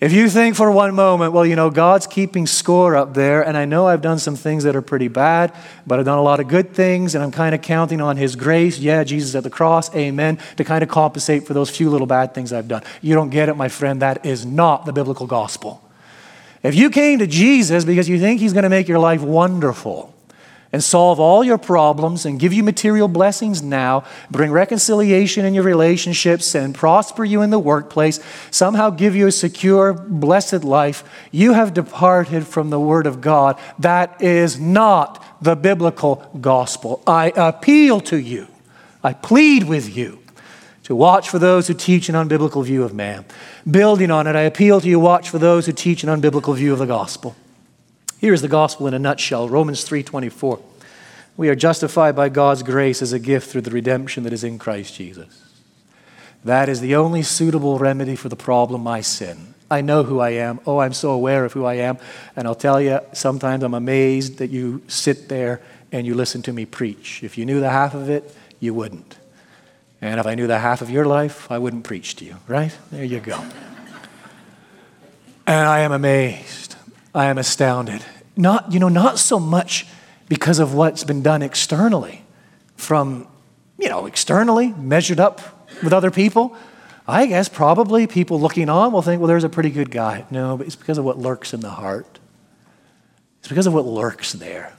If 0.00 0.12
you 0.12 0.28
think 0.28 0.54
for 0.54 0.70
one 0.70 0.94
moment, 0.94 1.32
well, 1.32 1.46
you 1.46 1.56
know, 1.56 1.70
God's 1.70 2.06
keeping 2.06 2.46
score 2.46 2.94
up 2.94 3.14
there, 3.14 3.42
and 3.42 3.56
I 3.56 3.64
know 3.64 3.86
I've 3.86 4.02
done 4.02 4.18
some 4.18 4.36
things 4.36 4.64
that 4.64 4.76
are 4.76 4.82
pretty 4.82 5.08
bad, 5.08 5.52
but 5.86 5.98
I've 5.98 6.04
done 6.04 6.18
a 6.18 6.22
lot 6.22 6.40
of 6.40 6.48
good 6.48 6.74
things, 6.74 7.14
and 7.14 7.24
I'm 7.24 7.30
kind 7.30 7.54
of 7.54 7.62
counting 7.62 8.00
on 8.00 8.16
His 8.16 8.36
grace. 8.36 8.78
Yeah, 8.78 9.02
Jesus 9.04 9.34
at 9.34 9.44
the 9.44 9.50
cross, 9.50 9.94
amen, 9.94 10.38
to 10.56 10.64
kind 10.64 10.82
of 10.82 10.88
compensate 10.88 11.46
for 11.46 11.54
those 11.54 11.70
few 11.70 11.90
little 11.90 12.06
bad 12.06 12.34
things 12.34 12.52
I've 12.52 12.68
done. 12.68 12.82
You 13.02 13.14
don't 13.14 13.30
get 13.30 13.48
it, 13.48 13.56
my 13.56 13.68
friend. 13.68 14.02
That 14.02 14.26
is 14.26 14.44
not 14.44 14.84
the 14.84 14.92
biblical 14.92 15.26
gospel. 15.26 15.80
If 16.64 16.74
you 16.74 16.90
came 16.90 17.20
to 17.20 17.26
Jesus 17.28 17.84
because 17.84 18.08
you 18.08 18.18
think 18.18 18.40
He's 18.40 18.52
going 18.52 18.64
to 18.64 18.68
make 18.68 18.88
your 18.88 18.98
life 18.98 19.20
wonderful, 19.20 20.14
and 20.74 20.82
solve 20.82 21.20
all 21.20 21.44
your 21.44 21.56
problems 21.56 22.26
and 22.26 22.40
give 22.40 22.52
you 22.52 22.64
material 22.64 23.06
blessings 23.06 23.62
now, 23.62 24.02
bring 24.28 24.50
reconciliation 24.50 25.44
in 25.44 25.54
your 25.54 25.62
relationships 25.62 26.52
and 26.56 26.74
prosper 26.74 27.24
you 27.24 27.42
in 27.42 27.50
the 27.50 27.60
workplace, 27.60 28.18
somehow 28.50 28.90
give 28.90 29.14
you 29.14 29.28
a 29.28 29.30
secure, 29.30 29.92
blessed 29.92 30.64
life, 30.64 31.04
you 31.30 31.52
have 31.52 31.74
departed 31.74 32.44
from 32.44 32.70
the 32.70 32.80
Word 32.80 33.06
of 33.06 33.20
God. 33.20 33.56
That 33.78 34.20
is 34.20 34.58
not 34.58 35.24
the 35.40 35.54
biblical 35.54 36.28
gospel. 36.40 37.00
I 37.06 37.32
appeal 37.36 38.00
to 38.00 38.16
you, 38.16 38.48
I 39.04 39.12
plead 39.12 39.68
with 39.68 39.96
you 39.96 40.23
to 40.84 40.94
watch 40.94 41.28
for 41.28 41.38
those 41.38 41.66
who 41.66 41.74
teach 41.74 42.08
an 42.08 42.14
unbiblical 42.14 42.64
view 42.64 42.84
of 42.84 42.94
man. 42.94 43.24
Building 43.68 44.10
on 44.10 44.26
it, 44.26 44.36
I 44.36 44.42
appeal 44.42 44.80
to 44.80 44.88
you, 44.88 45.00
watch 45.00 45.30
for 45.30 45.38
those 45.38 45.66
who 45.66 45.72
teach 45.72 46.04
an 46.04 46.10
unbiblical 46.10 46.54
view 46.54 46.72
of 46.72 46.78
the 46.78 46.86
gospel. 46.86 47.34
Here's 48.18 48.42
the 48.42 48.48
gospel 48.48 48.86
in 48.86 48.94
a 48.94 48.98
nutshell 48.98 49.48
Romans 49.48 49.84
3:24. 49.84 50.58
We 51.36 51.48
are 51.48 51.54
justified 51.54 52.14
by 52.14 52.28
God's 52.28 52.62
grace 52.62 53.02
as 53.02 53.12
a 53.12 53.18
gift 53.18 53.50
through 53.50 53.62
the 53.62 53.70
redemption 53.70 54.22
that 54.22 54.32
is 54.32 54.44
in 54.44 54.58
Christ 54.58 54.94
Jesus. 54.94 55.42
That 56.44 56.68
is 56.68 56.80
the 56.80 56.94
only 56.94 57.22
suitable 57.22 57.78
remedy 57.78 58.16
for 58.16 58.28
the 58.28 58.36
problem 58.36 58.82
my 58.82 59.00
sin. 59.00 59.54
I 59.70 59.80
know 59.80 60.04
who 60.04 60.20
I 60.20 60.30
am. 60.30 60.60
Oh, 60.66 60.78
I'm 60.78 60.92
so 60.92 61.10
aware 61.10 61.44
of 61.44 61.54
who 61.54 61.64
I 61.64 61.74
am. 61.74 61.98
And 62.36 62.46
I'll 62.46 62.54
tell 62.54 62.80
you, 62.80 63.00
sometimes 63.12 63.64
I'm 63.64 63.74
amazed 63.74 64.38
that 64.38 64.50
you 64.50 64.82
sit 64.86 65.28
there 65.28 65.60
and 65.90 66.06
you 66.06 66.14
listen 66.14 66.42
to 66.42 66.52
me 66.52 66.66
preach. 66.66 67.22
If 67.22 67.38
you 67.38 67.46
knew 67.46 67.60
the 67.60 67.70
half 67.70 67.94
of 67.94 68.10
it, 68.10 68.36
you 68.60 68.74
wouldn't. 68.74 69.16
And 70.04 70.20
if 70.20 70.26
I 70.26 70.34
knew 70.34 70.46
the 70.46 70.58
half 70.58 70.82
of 70.82 70.90
your 70.90 71.06
life, 71.06 71.50
I 71.50 71.58
wouldn't 71.58 71.84
preach 71.84 72.16
to 72.16 72.24
you, 72.24 72.36
right? 72.46 72.76
There 72.90 73.04
you 73.04 73.20
go. 73.20 73.42
And 75.46 75.68
I 75.68 75.80
am 75.80 75.92
amazed. 75.92 76.76
I 77.14 77.26
am 77.26 77.38
astounded 77.38 78.04
not, 78.36 78.72
you 78.72 78.80
know, 78.80 78.88
not 78.88 79.18
so 79.18 79.38
much 79.38 79.86
because 80.28 80.58
of 80.58 80.74
what's 80.74 81.04
been 81.04 81.22
done 81.22 81.42
externally, 81.42 82.24
from, 82.76 83.26
you 83.78 83.88
know, 83.88 84.06
externally 84.06 84.72
measured 84.72 85.20
up 85.20 85.68
with 85.82 85.92
other 85.92 86.10
people. 86.10 86.56
I 87.06 87.26
guess 87.26 87.48
probably 87.48 88.06
people 88.06 88.40
looking 88.40 88.68
on 88.68 88.92
will 88.92 89.02
think, 89.02 89.20
well, 89.20 89.28
there's 89.28 89.44
a 89.44 89.48
pretty 89.48 89.70
good 89.70 89.90
guy. 89.90 90.24
No, 90.30 90.56
but 90.56 90.66
it's 90.66 90.76
because 90.76 90.98
of 90.98 91.04
what 91.04 91.18
lurks 91.18 91.52
in 91.52 91.60
the 91.60 91.70
heart. 91.70 92.18
It's 93.40 93.48
because 93.48 93.66
of 93.66 93.74
what 93.74 93.84
lurks 93.84 94.32
there. 94.32 94.74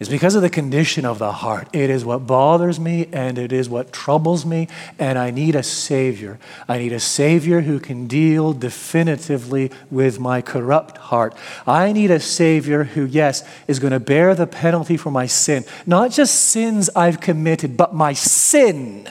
It's 0.00 0.10
because 0.10 0.34
of 0.34 0.42
the 0.42 0.50
condition 0.50 1.04
of 1.04 1.20
the 1.20 1.30
heart. 1.30 1.68
It 1.72 1.88
is 1.88 2.04
what 2.04 2.26
bothers 2.26 2.80
me 2.80 3.08
and 3.12 3.38
it 3.38 3.52
is 3.52 3.68
what 3.68 3.92
troubles 3.92 4.44
me, 4.44 4.66
and 4.98 5.16
I 5.16 5.30
need 5.30 5.54
a 5.54 5.62
Savior. 5.62 6.40
I 6.68 6.78
need 6.78 6.92
a 6.92 6.98
Savior 6.98 7.60
who 7.60 7.78
can 7.78 8.08
deal 8.08 8.52
definitively 8.52 9.70
with 9.92 10.18
my 10.18 10.42
corrupt 10.42 10.98
heart. 10.98 11.36
I 11.64 11.92
need 11.92 12.10
a 12.10 12.18
Savior 12.18 12.84
who, 12.84 13.04
yes, 13.04 13.48
is 13.68 13.78
going 13.78 13.92
to 13.92 14.00
bear 14.00 14.34
the 14.34 14.48
penalty 14.48 14.96
for 14.96 15.12
my 15.12 15.26
sin. 15.26 15.64
Not 15.86 16.10
just 16.10 16.34
sins 16.34 16.90
I've 16.96 17.20
committed, 17.20 17.76
but 17.76 17.94
my 17.94 18.14
sin, 18.14 19.08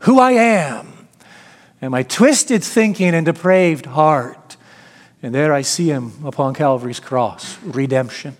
who 0.00 0.18
I 0.18 0.32
am, 0.32 1.08
and 1.82 1.90
my 1.90 2.04
twisted 2.04 2.64
thinking 2.64 3.14
and 3.14 3.26
depraved 3.26 3.84
heart. 3.84 4.56
And 5.22 5.34
there 5.34 5.52
I 5.52 5.60
see 5.60 5.88
Him 5.88 6.24
upon 6.24 6.54
Calvary's 6.54 7.00
cross 7.00 7.58
redemption. 7.62 8.38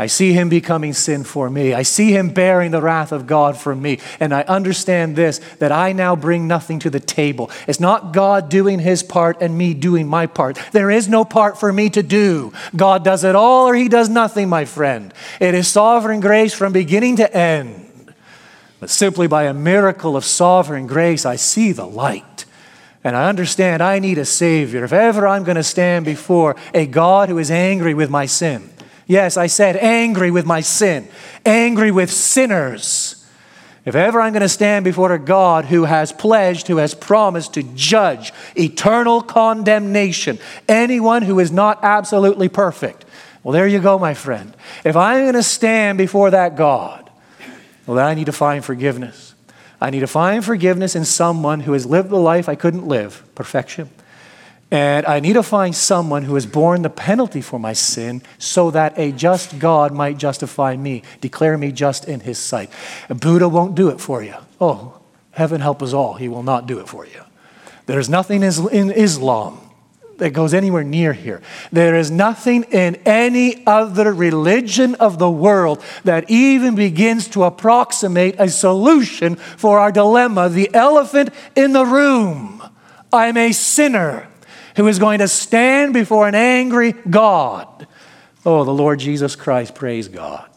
I 0.00 0.06
see 0.06 0.32
him 0.32 0.48
becoming 0.48 0.94
sin 0.94 1.24
for 1.24 1.50
me. 1.50 1.74
I 1.74 1.82
see 1.82 2.16
him 2.16 2.30
bearing 2.30 2.70
the 2.70 2.80
wrath 2.80 3.12
of 3.12 3.26
God 3.26 3.58
for 3.58 3.76
me. 3.76 3.98
And 4.18 4.32
I 4.32 4.40
understand 4.44 5.14
this 5.14 5.42
that 5.58 5.72
I 5.72 5.92
now 5.92 6.16
bring 6.16 6.48
nothing 6.48 6.78
to 6.78 6.88
the 6.88 6.98
table. 6.98 7.50
It's 7.68 7.80
not 7.80 8.14
God 8.14 8.48
doing 8.48 8.78
his 8.78 9.02
part 9.02 9.42
and 9.42 9.58
me 9.58 9.74
doing 9.74 10.08
my 10.08 10.24
part. 10.24 10.58
There 10.72 10.90
is 10.90 11.06
no 11.06 11.26
part 11.26 11.60
for 11.60 11.70
me 11.70 11.90
to 11.90 12.02
do. 12.02 12.50
God 12.74 13.04
does 13.04 13.24
it 13.24 13.34
all 13.34 13.66
or 13.66 13.74
he 13.74 13.90
does 13.90 14.08
nothing, 14.08 14.48
my 14.48 14.64
friend. 14.64 15.12
It 15.38 15.52
is 15.52 15.68
sovereign 15.68 16.20
grace 16.20 16.54
from 16.54 16.72
beginning 16.72 17.16
to 17.16 17.36
end. 17.36 18.14
But 18.80 18.88
simply 18.88 19.26
by 19.26 19.44
a 19.44 19.52
miracle 19.52 20.16
of 20.16 20.24
sovereign 20.24 20.86
grace, 20.86 21.26
I 21.26 21.36
see 21.36 21.72
the 21.72 21.86
light. 21.86 22.46
And 23.04 23.14
I 23.14 23.28
understand 23.28 23.82
I 23.82 23.98
need 23.98 24.16
a 24.16 24.24
Savior. 24.24 24.82
If 24.82 24.94
ever 24.94 25.28
I'm 25.28 25.44
going 25.44 25.56
to 25.56 25.62
stand 25.62 26.06
before 26.06 26.56
a 26.72 26.86
God 26.86 27.28
who 27.28 27.36
is 27.36 27.50
angry 27.50 27.92
with 27.92 28.08
my 28.08 28.24
sin, 28.24 28.70
Yes, 29.10 29.36
I 29.36 29.48
said 29.48 29.76
angry 29.76 30.30
with 30.30 30.46
my 30.46 30.60
sin, 30.60 31.08
angry 31.44 31.90
with 31.90 32.12
sinners. 32.12 33.26
If 33.84 33.96
ever 33.96 34.20
I'm 34.20 34.32
going 34.32 34.42
to 34.42 34.48
stand 34.48 34.84
before 34.84 35.10
a 35.10 35.18
God 35.18 35.64
who 35.64 35.82
has 35.82 36.12
pledged, 36.12 36.68
who 36.68 36.76
has 36.76 36.94
promised 36.94 37.54
to 37.54 37.64
judge 37.64 38.32
eternal 38.56 39.20
condemnation, 39.20 40.38
anyone 40.68 41.22
who 41.22 41.40
is 41.40 41.50
not 41.50 41.80
absolutely 41.82 42.48
perfect, 42.48 43.04
well, 43.42 43.52
there 43.52 43.66
you 43.66 43.80
go, 43.80 43.98
my 43.98 44.14
friend. 44.14 44.54
If 44.84 44.94
I'm 44.94 45.24
going 45.24 45.34
to 45.34 45.42
stand 45.42 45.98
before 45.98 46.30
that 46.30 46.54
God, 46.54 47.10
well, 47.88 47.96
then 47.96 48.06
I 48.06 48.14
need 48.14 48.26
to 48.26 48.32
find 48.32 48.64
forgiveness. 48.64 49.34
I 49.80 49.90
need 49.90 50.00
to 50.00 50.06
find 50.06 50.44
forgiveness 50.44 50.94
in 50.94 51.04
someone 51.04 51.58
who 51.58 51.72
has 51.72 51.84
lived 51.84 52.10
the 52.10 52.16
life 52.16 52.48
I 52.48 52.54
couldn't 52.54 52.86
live, 52.86 53.24
perfection. 53.34 53.90
And 54.70 55.04
I 55.06 55.18
need 55.18 55.32
to 55.32 55.42
find 55.42 55.74
someone 55.74 56.22
who 56.22 56.34
has 56.34 56.46
borne 56.46 56.82
the 56.82 56.90
penalty 56.90 57.40
for 57.40 57.58
my 57.58 57.72
sin 57.72 58.22
so 58.38 58.70
that 58.70 58.96
a 58.96 59.10
just 59.10 59.58
God 59.58 59.92
might 59.92 60.16
justify 60.16 60.76
me, 60.76 61.02
declare 61.20 61.58
me 61.58 61.72
just 61.72 62.06
in 62.06 62.20
his 62.20 62.38
sight. 62.38 62.70
Buddha 63.08 63.48
won't 63.48 63.74
do 63.74 63.88
it 63.88 64.00
for 64.00 64.22
you. 64.22 64.34
Oh, 64.60 65.00
heaven 65.32 65.60
help 65.60 65.82
us 65.82 65.92
all. 65.92 66.14
He 66.14 66.28
will 66.28 66.44
not 66.44 66.66
do 66.66 66.78
it 66.78 66.88
for 66.88 67.04
you. 67.04 67.22
There's 67.86 68.08
nothing 68.08 68.44
in 68.44 68.92
Islam 68.92 69.58
that 70.18 70.30
goes 70.30 70.54
anywhere 70.54 70.84
near 70.84 71.14
here. 71.14 71.42
There 71.72 71.96
is 71.96 72.10
nothing 72.10 72.62
in 72.64 72.96
any 73.04 73.66
other 73.66 74.12
religion 74.12 74.94
of 74.96 75.18
the 75.18 75.30
world 75.30 75.82
that 76.04 76.30
even 76.30 76.76
begins 76.76 77.26
to 77.28 77.42
approximate 77.42 78.36
a 78.38 78.48
solution 78.48 79.34
for 79.34 79.80
our 79.80 79.90
dilemma 79.90 80.48
the 80.48 80.72
elephant 80.72 81.30
in 81.56 81.72
the 81.72 81.84
room. 81.84 82.62
I'm 83.12 83.36
a 83.36 83.50
sinner 83.50 84.29
who 84.76 84.86
is 84.88 84.98
going 84.98 85.18
to 85.20 85.28
stand 85.28 85.94
before 85.94 86.28
an 86.28 86.34
angry 86.34 86.92
God. 86.92 87.86
Oh, 88.44 88.64
the 88.64 88.72
Lord 88.72 88.98
Jesus 88.98 89.36
Christ, 89.36 89.74
praise 89.74 90.08
God. 90.08 90.48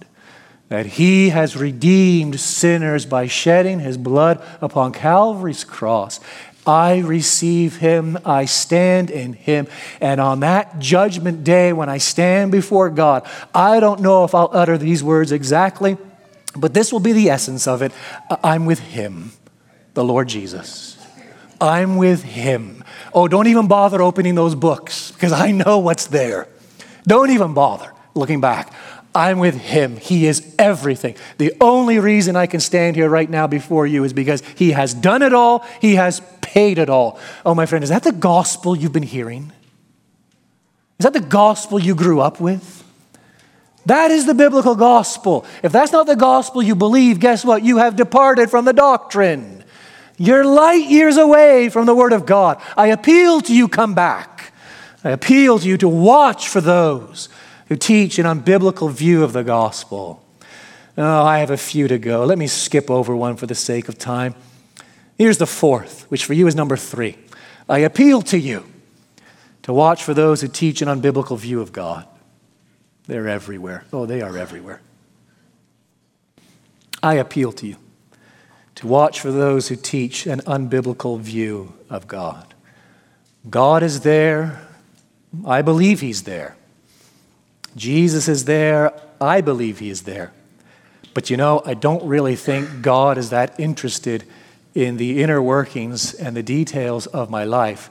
That 0.70 0.86
he 0.86 1.30
has 1.30 1.56
redeemed 1.56 2.40
sinners 2.40 3.06
by 3.06 3.28
shedding 3.28 3.80
his 3.80 3.98
blood 3.98 4.44
upon 4.62 4.94
Calvary's 4.94 5.64
cross. 5.64 6.20
I 6.66 7.00
receive 7.00 7.78
him, 7.78 8.18
I 8.24 8.46
stand 8.46 9.10
in 9.10 9.34
him. 9.34 9.68
And 10.00 10.22
on 10.22 10.40
that 10.40 10.80
judgment 10.80 11.44
day, 11.44 11.74
when 11.74 11.90
I 11.90 11.98
stand 11.98 12.52
before 12.52 12.90
God, 12.90 13.28
I 13.54 13.80
don't 13.80 14.00
know 14.00 14.24
if 14.24 14.34
I'll 14.34 14.50
utter 14.54 14.78
these 14.78 15.04
words 15.04 15.32
exactly, 15.32 15.98
but 16.56 16.74
this 16.74 16.94
will 16.94 17.02
be 17.02 17.12
the 17.12 17.30
essence 17.30 17.68
of 17.68 17.82
it. 17.82 17.92
I'm 18.44 18.66
with 18.66 18.80
him, 18.80 19.34
the 19.94 20.04
Lord 20.04 20.30
Jesus. 20.30 20.98
I'm 21.60 21.98
with 21.98 22.24
him. 22.24 22.83
Oh, 23.14 23.28
don't 23.28 23.48
even 23.48 23.68
bother 23.68 24.02
opening 24.02 24.36
those 24.36 24.56
books 24.56 25.12
because 25.12 25.32
I 25.32 25.52
know 25.52 25.80
what's 25.80 26.08
there. 26.08 26.48
Don't 27.06 27.30
even 27.30 27.54
bother 27.54 27.92
looking 28.16 28.42
back. 28.42 28.74
I'm 29.16 29.38
with 29.38 29.56
him. 29.56 29.98
He 29.98 30.26
is 30.26 30.56
everything. 30.58 31.16
The 31.38 31.54
only 31.62 32.00
reason 32.00 32.36
I 32.36 32.48
can 32.48 32.60
stand 32.60 32.96
here 32.96 33.10
right 33.10 33.30
now 33.30 33.46
before 33.46 33.86
you 33.86 34.04
is 34.04 34.14
because 34.14 34.42
he 34.56 34.72
has 34.72 34.94
done 34.94 35.22
it 35.22 35.34
all, 35.34 35.66
he 35.80 35.96
has 35.96 36.22
paid 36.42 36.80
it 36.80 36.90
all. 36.90 37.20
Oh, 37.46 37.54
my 37.54 37.68
friend, 37.68 37.84
is 37.84 37.90
that 37.90 38.04
the 38.04 38.12
gospel 38.12 38.76
you've 38.76 38.94
been 38.94 39.04
hearing? 39.04 39.52
Is 41.00 41.04
that 41.04 41.14
the 41.14 41.20
gospel 41.20 41.80
you 41.80 41.94
grew 41.94 42.22
up 42.22 42.40
with? 42.40 42.84
That 43.86 44.12
is 44.12 44.26
the 44.26 44.34
biblical 44.34 44.76
gospel. 44.76 45.46
If 45.62 45.72
that's 45.72 45.92
not 45.92 46.08
the 46.08 46.16
gospel 46.16 46.64
you 46.64 46.76
believe, 46.76 47.20
guess 47.20 47.44
what? 47.44 47.64
You 47.64 47.78
have 47.78 47.96
departed 47.96 48.50
from 48.50 48.66
the 48.66 48.74
doctrine. 48.74 49.63
You're 50.18 50.46
light 50.46 50.90
years 50.90 51.18
away 51.18 51.70
from 51.70 51.86
the 51.86 51.96
Word 51.96 52.14
of 52.14 52.26
God. 52.26 52.62
I 52.78 52.88
appeal 52.88 53.42
to 53.42 53.56
you, 53.56 53.68
come 53.68 53.94
back. 53.94 54.54
I 55.04 55.10
appeal 55.10 55.60
to 55.60 55.68
you 55.68 55.78
to 55.78 55.88
watch 55.88 56.48
for 56.48 56.62
those 56.62 57.30
who 57.68 57.76
teach 57.76 58.20
an 58.20 58.26
unbiblical 58.26 58.92
view 58.92 59.24
of 59.24 59.34
the 59.34 59.44
gospel. 59.44 60.24
Oh, 60.98 61.24
I 61.24 61.40
have 61.40 61.50
a 61.50 61.58
few 61.58 61.88
to 61.88 61.98
go. 61.98 62.24
Let 62.24 62.38
me 62.38 62.48
skip 62.48 62.92
over 62.92 63.16
one 63.16 63.36
for 63.36 63.48
the 63.48 63.56
sake 63.56 63.90
of 63.90 63.98
time. 63.98 64.36
Here's 65.18 65.40
the 65.40 65.48
fourth, 65.48 66.10
which 66.10 66.26
for 66.26 66.34
you 66.34 66.48
is 66.48 66.56
number 66.56 66.78
three. 66.78 67.18
I 67.68 67.80
appeal 67.80 68.22
to 68.24 68.38
you 68.38 68.66
to 69.64 69.74
watch 69.74 70.04
for 70.04 70.14
those 70.14 70.42
who 70.42 70.48
teach 70.48 70.82
an 70.82 70.88
unbiblical 70.88 71.38
view 71.38 71.62
of 71.62 71.72
God. 71.72 72.06
They're 73.08 73.28
everywhere. 73.28 73.86
Oh, 73.92 74.06
they 74.06 74.22
are 74.22 74.38
everywhere. 74.38 74.82
I 77.02 77.16
appeal 77.16 77.52
to 77.54 77.68
you 77.68 77.78
to 78.76 78.88
watch 78.88 79.20
for 79.20 79.32
those 79.32 79.68
who 79.68 79.76
teach 79.76 80.26
an 80.26 80.40
unbiblical 80.42 81.20
view 81.20 81.74
of 81.90 82.08
God. 82.08 82.54
God 83.50 83.84
is 83.84 84.02
there. 84.02 84.68
I 85.46 85.62
believe 85.62 86.02
He's 86.02 86.24
there. 86.24 86.56
Jesus 87.76 88.28
is 88.28 88.46
there. 88.46 88.94
I 89.20 89.42
believe 89.42 89.80
He 89.80 89.90
is 89.90 90.04
there. 90.04 90.32
But 91.14 91.30
you 91.30 91.38
know, 91.38 91.62
I 91.66 91.74
don't 91.74 92.04
really 92.06 92.36
think 92.36 92.82
God 92.82 93.18
is 93.18 93.30
that 93.30 93.60
interested 93.60 94.24
in 94.74 94.98
the 94.98 95.22
inner 95.22 95.42
workings 95.42 96.14
and 96.14 96.36
the 96.36 96.44
details 96.44 97.06
of 97.08 97.30
my 97.30 97.44
life. 97.44 97.90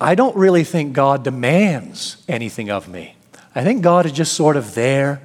I 0.00 0.14
don't 0.14 0.34
really 0.36 0.64
think 0.64 0.92
God 0.92 1.22
demands 1.22 2.22
anything 2.28 2.70
of 2.70 2.88
me. 2.88 3.16
I 3.54 3.62
think 3.62 3.82
God 3.82 4.06
is 4.06 4.12
just 4.12 4.32
sort 4.32 4.56
of 4.56 4.74
there 4.74 5.20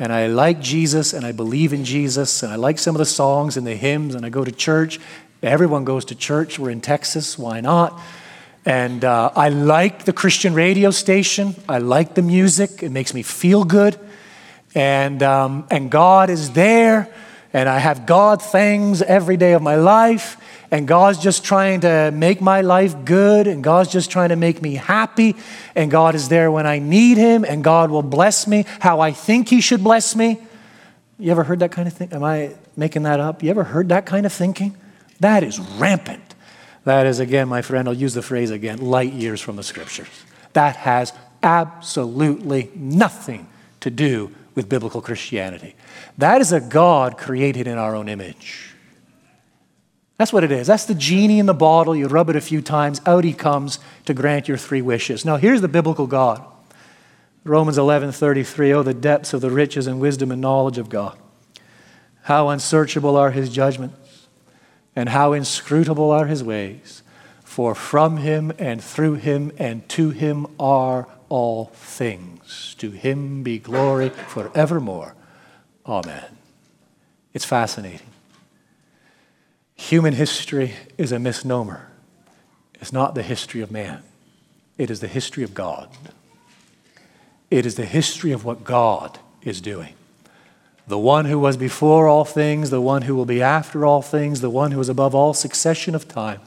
and 0.00 0.14
I 0.14 0.28
like 0.28 0.60
Jesus 0.60 1.12
and 1.12 1.26
I 1.26 1.32
believe 1.32 1.74
in 1.74 1.84
Jesus 1.84 2.42
and 2.42 2.50
I 2.50 2.56
like 2.56 2.78
some 2.78 2.94
of 2.94 2.98
the 2.98 3.04
songs 3.04 3.58
and 3.58 3.66
the 3.66 3.76
hymns 3.76 4.14
and 4.14 4.24
I 4.24 4.30
go 4.30 4.42
to 4.42 4.50
church. 4.50 4.98
Everyone 5.42 5.84
goes 5.84 6.06
to 6.06 6.14
church. 6.14 6.58
We're 6.58 6.70
in 6.70 6.80
Texas. 6.80 7.38
Why 7.38 7.60
not? 7.60 8.00
And 8.64 9.04
uh, 9.04 9.30
I 9.36 9.50
like 9.50 10.06
the 10.06 10.14
Christian 10.14 10.54
radio 10.54 10.90
station. 10.90 11.54
I 11.68 11.78
like 11.78 12.14
the 12.14 12.22
music. 12.22 12.82
It 12.82 12.90
makes 12.92 13.12
me 13.12 13.22
feel 13.22 13.64
good. 13.64 14.00
And, 14.74 15.22
um, 15.22 15.66
and 15.70 15.90
God 15.90 16.30
is 16.30 16.52
there. 16.52 17.12
And 17.52 17.68
I 17.68 17.78
have 17.78 18.06
God 18.06 18.42
things 18.42 19.02
every 19.02 19.36
day 19.36 19.52
of 19.54 19.62
my 19.62 19.76
life 19.76 20.36
and 20.70 20.86
God's 20.86 21.18
just 21.18 21.44
trying 21.44 21.80
to 21.80 22.10
make 22.12 22.40
my 22.40 22.60
life 22.60 23.04
good, 23.04 23.46
and 23.46 23.62
God's 23.62 23.90
just 23.90 24.10
trying 24.10 24.28
to 24.28 24.36
make 24.36 24.62
me 24.62 24.74
happy, 24.76 25.36
and 25.74 25.90
God 25.90 26.14
is 26.14 26.28
there 26.28 26.50
when 26.50 26.66
I 26.66 26.78
need 26.78 27.16
Him, 27.16 27.44
and 27.44 27.64
God 27.64 27.90
will 27.90 28.02
bless 28.02 28.46
me 28.46 28.64
how 28.78 29.00
I 29.00 29.12
think 29.12 29.48
He 29.48 29.60
should 29.60 29.82
bless 29.82 30.14
me. 30.14 30.40
You 31.18 31.32
ever 31.32 31.44
heard 31.44 31.58
that 31.58 31.72
kind 31.72 31.88
of 31.88 31.94
thing? 31.94 32.12
Am 32.12 32.22
I 32.22 32.54
making 32.76 33.02
that 33.02 33.20
up? 33.20 33.42
You 33.42 33.50
ever 33.50 33.64
heard 33.64 33.88
that 33.88 34.06
kind 34.06 34.24
of 34.24 34.32
thinking? 34.32 34.76
That 35.18 35.42
is 35.42 35.58
rampant. 35.58 36.22
That 36.84 37.06
is, 37.06 37.18
again, 37.18 37.48
my 37.48 37.62
friend, 37.62 37.88
I'll 37.88 37.94
use 37.94 38.14
the 38.14 38.22
phrase 38.22 38.50
again 38.50 38.78
light 38.78 39.12
years 39.12 39.40
from 39.40 39.56
the 39.56 39.62
scriptures. 39.62 40.08
That 40.52 40.76
has 40.76 41.12
absolutely 41.42 42.70
nothing 42.74 43.48
to 43.80 43.90
do 43.90 44.34
with 44.54 44.68
biblical 44.68 45.02
Christianity. 45.02 45.74
That 46.18 46.40
is 46.40 46.52
a 46.52 46.60
God 46.60 47.18
created 47.18 47.66
in 47.66 47.78
our 47.78 47.94
own 47.94 48.08
image. 48.08 48.74
That's 50.18 50.32
what 50.32 50.44
it 50.44 50.52
is. 50.52 50.66
That's 50.66 50.84
the 50.84 50.94
genie 50.94 51.38
in 51.38 51.46
the 51.46 51.54
bottle. 51.54 51.96
You 51.96 52.06
rub 52.06 52.28
it 52.28 52.36
a 52.36 52.42
few 52.42 52.60
times, 52.60 53.00
out 53.06 53.24
he 53.24 53.32
comes 53.32 53.78
to 54.04 54.12
grant 54.12 54.48
your 54.48 54.58
three 54.58 54.82
wishes. 54.82 55.24
Now, 55.24 55.36
here's 55.36 55.62
the 55.62 55.68
biblical 55.68 56.06
God. 56.06 56.44
Romans 57.42 57.78
11:33, 57.78 58.72
oh 58.74 58.82
the 58.82 58.92
depths 58.92 59.32
of 59.32 59.40
the 59.40 59.50
riches 59.50 59.86
and 59.86 59.98
wisdom 59.98 60.30
and 60.30 60.40
knowledge 60.40 60.76
of 60.76 60.90
God. 60.90 61.16
How 62.24 62.50
unsearchable 62.50 63.16
are 63.16 63.30
his 63.30 63.48
judgments, 63.48 64.26
and 64.94 65.08
how 65.08 65.32
inscrutable 65.32 66.10
are 66.10 66.26
his 66.26 66.44
ways. 66.44 67.02
For 67.42 67.74
from 67.74 68.18
him 68.18 68.52
and 68.58 68.84
through 68.84 69.14
him 69.14 69.52
and 69.58 69.88
to 69.88 70.10
him 70.10 70.46
are 70.60 71.08
all 71.30 71.70
things. 71.74 72.76
To 72.78 72.90
him 72.90 73.42
be 73.42 73.58
glory 73.58 74.10
forevermore. 74.10 75.14
Amen. 75.90 76.24
It's 77.34 77.44
fascinating. 77.44 78.06
Human 79.74 80.14
history 80.14 80.74
is 80.96 81.10
a 81.10 81.18
misnomer. 81.18 81.88
It's 82.74 82.92
not 82.92 83.16
the 83.16 83.24
history 83.24 83.60
of 83.60 83.72
man, 83.72 84.02
it 84.78 84.88
is 84.88 85.00
the 85.00 85.08
history 85.08 85.42
of 85.42 85.52
God. 85.52 85.88
It 87.50 87.66
is 87.66 87.74
the 87.74 87.84
history 87.84 88.30
of 88.30 88.44
what 88.44 88.62
God 88.62 89.18
is 89.42 89.60
doing. 89.60 89.94
The 90.86 90.98
one 90.98 91.24
who 91.24 91.36
was 91.36 91.56
before 91.56 92.06
all 92.06 92.24
things, 92.24 92.70
the 92.70 92.80
one 92.80 93.02
who 93.02 93.16
will 93.16 93.26
be 93.26 93.42
after 93.42 93.84
all 93.84 94.02
things, 94.02 94.40
the 94.40 94.48
one 94.48 94.70
who 94.70 94.78
is 94.78 94.88
above 94.88 95.16
all 95.16 95.34
succession 95.34 95.96
of 95.96 96.06
time, 96.06 96.40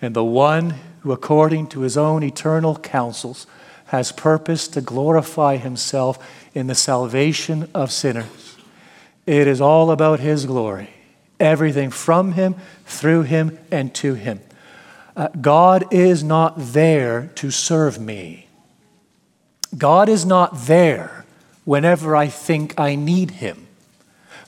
and 0.00 0.16
the 0.16 0.24
one 0.24 0.76
who, 1.00 1.12
according 1.12 1.66
to 1.68 1.80
his 1.80 1.98
own 1.98 2.22
eternal 2.22 2.76
counsels, 2.76 3.46
has 3.86 4.12
purposed 4.12 4.72
to 4.72 4.80
glorify 4.80 5.58
himself 5.58 6.18
in 6.54 6.66
the 6.66 6.74
salvation 6.74 7.68
of 7.74 7.92
sinners. 7.92 8.49
It 9.26 9.46
is 9.46 9.60
all 9.60 9.90
about 9.90 10.20
his 10.20 10.46
glory 10.46 10.90
everything 11.40 11.90
from 11.90 12.32
Him, 12.32 12.54
through 12.84 13.22
Him, 13.22 13.58
and 13.70 13.92
to 13.96 14.14
Him. 14.14 14.40
Uh, 15.16 15.28
God 15.40 15.92
is 15.92 16.22
not 16.22 16.54
there 16.56 17.30
to 17.36 17.50
serve 17.50 17.98
me. 17.98 18.46
God 19.76 20.08
is 20.08 20.24
not 20.26 20.66
there 20.66 21.24
whenever 21.64 22.14
I 22.14 22.28
think 22.28 22.78
I 22.78 22.94
need 22.94 23.32
Him. 23.32 23.66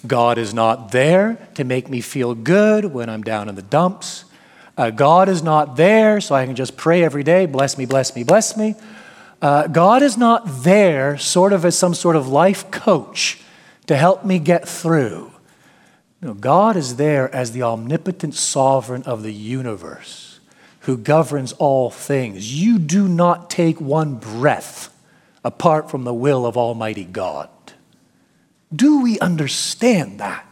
God 0.07 0.37
is 0.37 0.53
not 0.53 0.93
there 0.93 1.49
to 1.55 1.65
make 1.65 1.89
me 1.89 2.01
feel 2.01 2.35
good 2.35 2.87
when 2.87 3.09
I'm 3.09 3.23
down 3.23 3.49
in 3.49 3.55
the 3.55 3.63
dumps. 3.63 4.25
Uh, 4.77 4.91
God 4.91 5.29
is 5.29 5.43
not 5.43 5.77
there 5.77 6.21
so 6.21 6.35
I 6.35 6.47
can 6.47 6.57
just 6.57 6.77
pray 6.77 7.05
every 7.05 7.23
day, 7.23 7.47
bless 7.47 7.79
me, 7.79 7.87
bless 7.87 8.15
me, 8.17 8.25
bless 8.25 8.57
me. 8.57 8.75
Uh, 9.41 9.67
God 9.67 10.03
is 10.03 10.17
not 10.17 10.45
there 10.63 11.19
sort 11.19 11.53
of 11.53 11.65
as 11.65 11.77
some 11.77 11.95
sort 11.95 12.17
of 12.17 12.29
life 12.29 12.71
coach 12.71 13.43
to 13.87 13.97
help 13.97 14.25
me 14.25 14.39
get 14.39 14.69
through. 14.69 15.33
No, 16.21 16.35
God 16.35 16.77
is 16.77 16.97
there 16.97 17.35
as 17.35 17.53
the 17.53 17.63
omnipotent 17.63 18.35
sovereign 18.35 19.03
of 19.05 19.23
the 19.23 19.33
universe 19.33 20.41
who 20.81 20.97
governs 20.97 21.53
all 21.55 21.91
things. 21.91 22.55
You 22.61 22.79
do 22.79 23.09
not 23.09 23.51
take 23.51 23.81
one 23.81 24.17
breath 24.17 24.95
apart 25.45 25.91
from 25.91 26.05
the 26.05 26.15
will 26.15 26.47
of 26.47 26.57
Almighty 26.57 27.05
God. 27.05 27.49
Do 28.75 29.03
we 29.03 29.19
understand 29.19 30.21
that? 30.21 30.47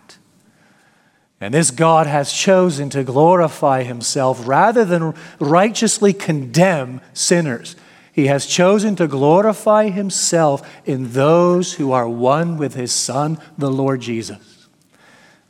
And 1.41 1.55
this 1.55 1.71
God 1.71 2.07
has 2.07 2.33
chosen 2.33 2.91
to 2.91 3.03
glorify 3.03 3.83
himself 3.83 4.47
rather 4.47 4.85
than 4.85 5.15
righteously 5.39 6.13
condemn 6.13 7.01
sinners. 7.15 7.77
He 8.13 8.27
has 8.27 8.47
chosen 8.47 8.97
to 8.97 9.07
glorify 9.07 9.91
himself 9.91 10.69
in 10.85 11.13
those 11.13 11.75
who 11.75 11.93
are 11.93 12.09
one 12.09 12.57
with 12.57 12.75
his 12.75 12.93
Son, 12.93 13.39
the 13.57 13.71
Lord 13.71 14.01
Jesus. 14.01 14.69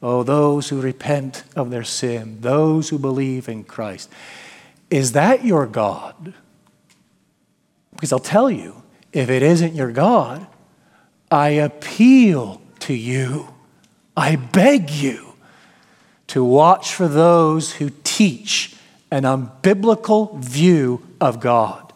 Oh, 0.03 0.23
those 0.23 0.69
who 0.69 0.81
repent 0.81 1.45
of 1.55 1.71
their 1.71 1.85
sin, 1.85 2.41
those 2.41 2.89
who 2.89 2.99
believe 2.99 3.49
in 3.49 3.65
Christ. 3.65 4.11
Is 4.91 5.13
that 5.13 5.45
your 5.45 5.67
God? 5.67 6.35
Because 7.93 8.13
I'll 8.13 8.19
tell 8.19 8.51
you, 8.51 8.83
if 9.13 9.29
it 9.29 9.43
isn't 9.43 9.75
your 9.75 9.93
God, 9.93 10.47
I 11.31 11.51
appeal 11.51 12.61
to 12.81 12.95
you. 12.95 13.49
I 14.17 14.37
beg 14.37 14.91
you 14.91 15.35
to 16.29 16.45
watch 16.45 16.95
for 16.95 17.09
those 17.09 17.75
who 17.75 17.91
teach 18.05 18.77
an 19.11 19.25
unbiblical 19.25 20.39
view 20.39 21.07
of 21.21 21.41
God. 21.41 21.90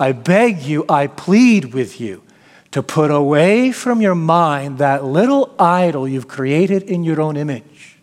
I 0.00 0.12
beg 0.12 0.62
you, 0.62 0.86
I 0.88 1.06
plead 1.06 1.74
with 1.74 2.00
you 2.00 2.22
to 2.70 2.82
put 2.82 3.10
away 3.10 3.70
from 3.70 4.00
your 4.00 4.14
mind 4.14 4.78
that 4.78 5.04
little 5.04 5.54
idol 5.58 6.08
you've 6.08 6.26
created 6.26 6.84
in 6.84 7.04
your 7.04 7.20
own 7.20 7.36
image 7.36 7.98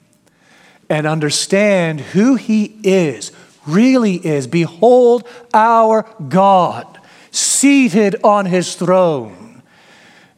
and 0.89 1.07
understand 1.07 1.99
who 1.99 2.35
He 2.35 2.77
is, 2.83 3.31
really 3.65 4.15
is. 4.15 4.45
Behold 4.45 5.27
our 5.53 6.05
God 6.29 6.99
seated 7.31 8.15
on 8.23 8.45
His 8.45 8.75
throne. 8.75 9.63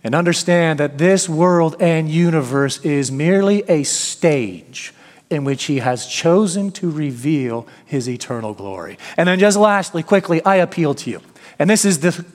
And 0.01 0.15
understand 0.15 0.79
that 0.79 0.97
this 0.97 1.27
world 1.27 1.75
and 1.81 2.09
universe 2.09 2.79
is 2.85 3.11
merely 3.11 3.63
a 3.67 3.83
stage 3.83 4.93
in 5.29 5.43
which 5.43 5.65
he 5.65 5.79
has 5.79 6.07
chosen 6.07 6.71
to 6.71 6.89
reveal 6.89 7.67
his 7.85 8.09
eternal 8.09 8.53
glory. 8.53 8.97
And 9.17 9.27
then, 9.27 9.39
just 9.39 9.57
lastly, 9.57 10.01
quickly, 10.01 10.43
I 10.43 10.55
appeal 10.55 10.95
to 10.95 11.09
you. 11.09 11.21
And 11.59 11.69
this 11.69 11.83
is 11.83 11.99
the, 11.99 12.25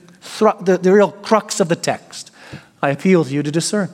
the, 0.61 0.77
the 0.77 0.93
real 0.93 1.11
crux 1.11 1.59
of 1.59 1.67
the 1.67 1.75
text. 1.75 2.31
I 2.81 2.89
appeal 2.89 3.25
to 3.25 3.33
you 3.33 3.41
to 3.41 3.51
discern. 3.51 3.89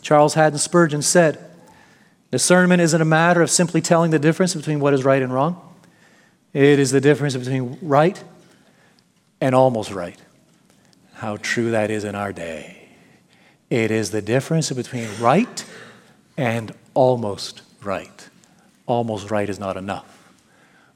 Charles 0.00 0.34
Haddon 0.34 0.58
Spurgeon 0.58 1.02
said, 1.02 1.38
Discernment 2.30 2.80
isn't 2.80 3.00
a 3.00 3.04
matter 3.04 3.42
of 3.42 3.50
simply 3.50 3.82
telling 3.82 4.10
the 4.10 4.18
difference 4.18 4.54
between 4.54 4.80
what 4.80 4.94
is 4.94 5.04
right 5.04 5.20
and 5.20 5.32
wrong. 5.32 5.60
It 6.54 6.78
is 6.78 6.90
the 6.90 7.00
difference 7.00 7.36
between 7.36 7.78
right 7.82 8.22
and 9.38 9.54
almost 9.54 9.90
right. 9.90 10.18
How 11.14 11.36
true 11.36 11.72
that 11.72 11.90
is 11.90 12.04
in 12.04 12.14
our 12.14 12.32
day. 12.32 12.88
It 13.68 13.90
is 13.90 14.10
the 14.10 14.22
difference 14.22 14.70
between 14.70 15.08
right 15.20 15.64
and 16.38 16.72
almost 16.94 17.62
right. 17.82 18.28
Almost 18.86 19.30
right 19.30 19.48
is 19.48 19.58
not 19.58 19.76
enough. 19.76 20.32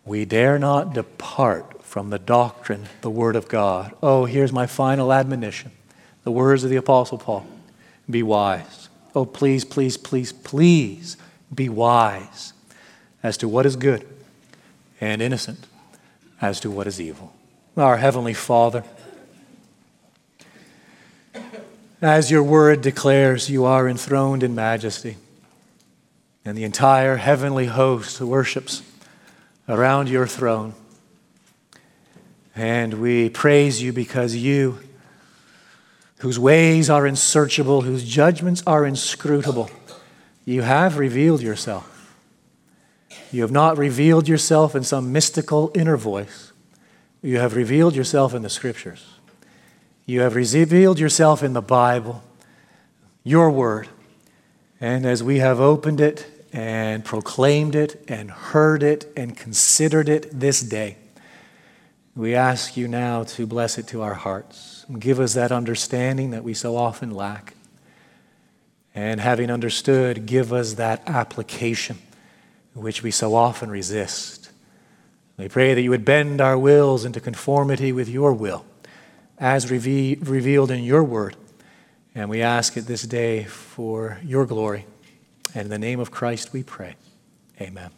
We 0.07 0.25
dare 0.25 0.59
not 0.59 0.95
depart 0.95 1.76
from 1.97 2.11
the 2.11 2.19
doctrine, 2.19 2.85
the 3.01 3.09
Word 3.09 3.37
of 3.37 3.49
God. 3.49 3.95
Oh, 4.03 4.27
here's 4.27 4.53
my 4.53 4.67
final 4.67 5.15
admonition 5.15 5.71
the 6.25 6.31
words 6.31 6.63
of 6.63 6.69
the 6.69 6.77
Apostle 6.77 7.17
Paul 7.17 7.47
be 8.11 8.23
wise. 8.23 8.91
Oh, 9.15 9.25
please, 9.25 9.65
please, 9.65 9.97
please, 9.97 10.31
please 10.31 11.17
be 11.55 11.71
wise 11.71 12.53
as 13.23 13.39
to 13.39 13.49
what 13.49 13.65
is 13.65 13.77
good 13.77 14.07
and 15.01 15.23
innocent 15.23 15.67
as 16.39 16.61
to 16.61 16.71
what 16.71 16.87
is 16.87 17.01
evil. 17.01 17.33
Our 17.79 17.97
Heavenly 17.97 18.35
Father, 18.35 18.85
as 22.03 22.31
your 22.31 22.43
word 22.43 22.83
declares, 22.83 23.49
you 23.49 23.65
are 23.65 23.89
enthroned 23.89 24.43
in 24.43 24.55
majesty 24.55 25.17
and 26.45 26.59
the 26.59 26.65
entire 26.65 27.17
heavenly 27.17 27.69
host 27.69 28.21
worships 28.21 28.83
around 29.67 30.11
your 30.11 30.27
throne. 30.27 30.75
And 32.57 32.95
we 32.95 33.29
praise 33.29 33.83
you 33.83 33.93
because 33.93 34.35
you, 34.35 34.79
whose 36.21 36.39
ways 36.39 36.89
are 36.89 37.05
unsearchable, 37.05 37.83
whose 37.83 38.03
judgments 38.03 38.63
are 38.67 38.87
inscrutable, 38.87 39.71
you 40.47 40.63
have 40.63 40.97
revealed 40.97 41.43
yourself. 41.43 42.15
You 43.31 43.43
have 43.43 43.51
not 43.51 43.77
revealed 43.77 44.27
yourself 44.27 44.75
in 44.75 44.85
some 44.85 45.13
mystical 45.13 45.71
inner 45.75 45.99
voice. 45.99 46.53
You 47.21 47.39
have 47.39 47.55
revealed 47.55 47.95
yourself 47.95 48.33
in 48.33 48.41
the 48.41 48.49
scriptures. 48.49 49.05
You 50.07 50.23
have 50.23 50.35
revealed 50.35 50.99
yourself 50.99 51.43
in 51.43 51.53
the 51.53 51.61
Bible, 51.61 52.23
your 53.23 53.51
word. 53.51 53.89
And 54.81 55.05
as 55.05 55.23
we 55.23 55.39
have 55.39 55.61
opened 55.61 56.01
it 56.01 56.27
and 56.53 57.05
proclaimed 57.05 57.75
it 57.75 58.03
and 58.09 58.31
heard 58.31 58.83
it 58.83 59.13
and 59.15 59.37
considered 59.37 60.09
it 60.09 60.31
this 60.33 60.61
day. 60.61 60.97
We 62.17 62.35
ask 62.35 62.79
you 62.79 62.89
now 62.89 63.25
to 63.25 63.47
bless 63.47 63.77
it 63.77 63.89
to 63.89 64.01
our 64.01 64.15
hearts. 64.15 64.87
Give 64.99 65.21
us 65.21 65.35
that 65.35 65.53
understanding 65.53 66.31
that 66.31 66.43
we 66.43 66.55
so 66.55 66.75
often 66.75 67.11
lack. 67.11 67.53
And 68.95 69.21
having 69.21 69.51
understood, 69.51 70.25
give 70.25 70.51
us 70.51 70.75
that 70.75 71.03
application 71.07 71.99
which 72.73 73.03
we 73.03 73.11
so 73.11 73.35
often 73.35 73.71
resist. 73.71 74.51
We 75.37 75.49
pray 75.49 75.75
that 75.75 75.83
you 75.83 75.91
would 75.91 76.07
bend 76.07 76.41
our 76.41 76.57
wills 76.57 77.05
into 77.05 77.21
conformity 77.21 77.93
with 77.93 78.09
your 78.09 78.33
will 78.33 78.65
as 79.39 79.71
reve- 79.71 80.27
revealed 80.27 80.71
in 80.71 80.83
your 80.83 81.05
word. 81.05 81.37
And 82.15 82.31
we 82.31 82.41
ask 82.41 82.79
it 82.79 82.83
this 82.83 83.03
day 83.03 83.45
for 83.45 84.19
your 84.25 84.47
glory. 84.47 84.87
And 85.55 85.65
in 85.65 85.71
the 85.71 85.79
name 85.79 86.01
of 86.01 86.11
Christ 86.11 86.55
we 86.55 86.63
pray. 86.63 86.97
Amen. 87.61 87.91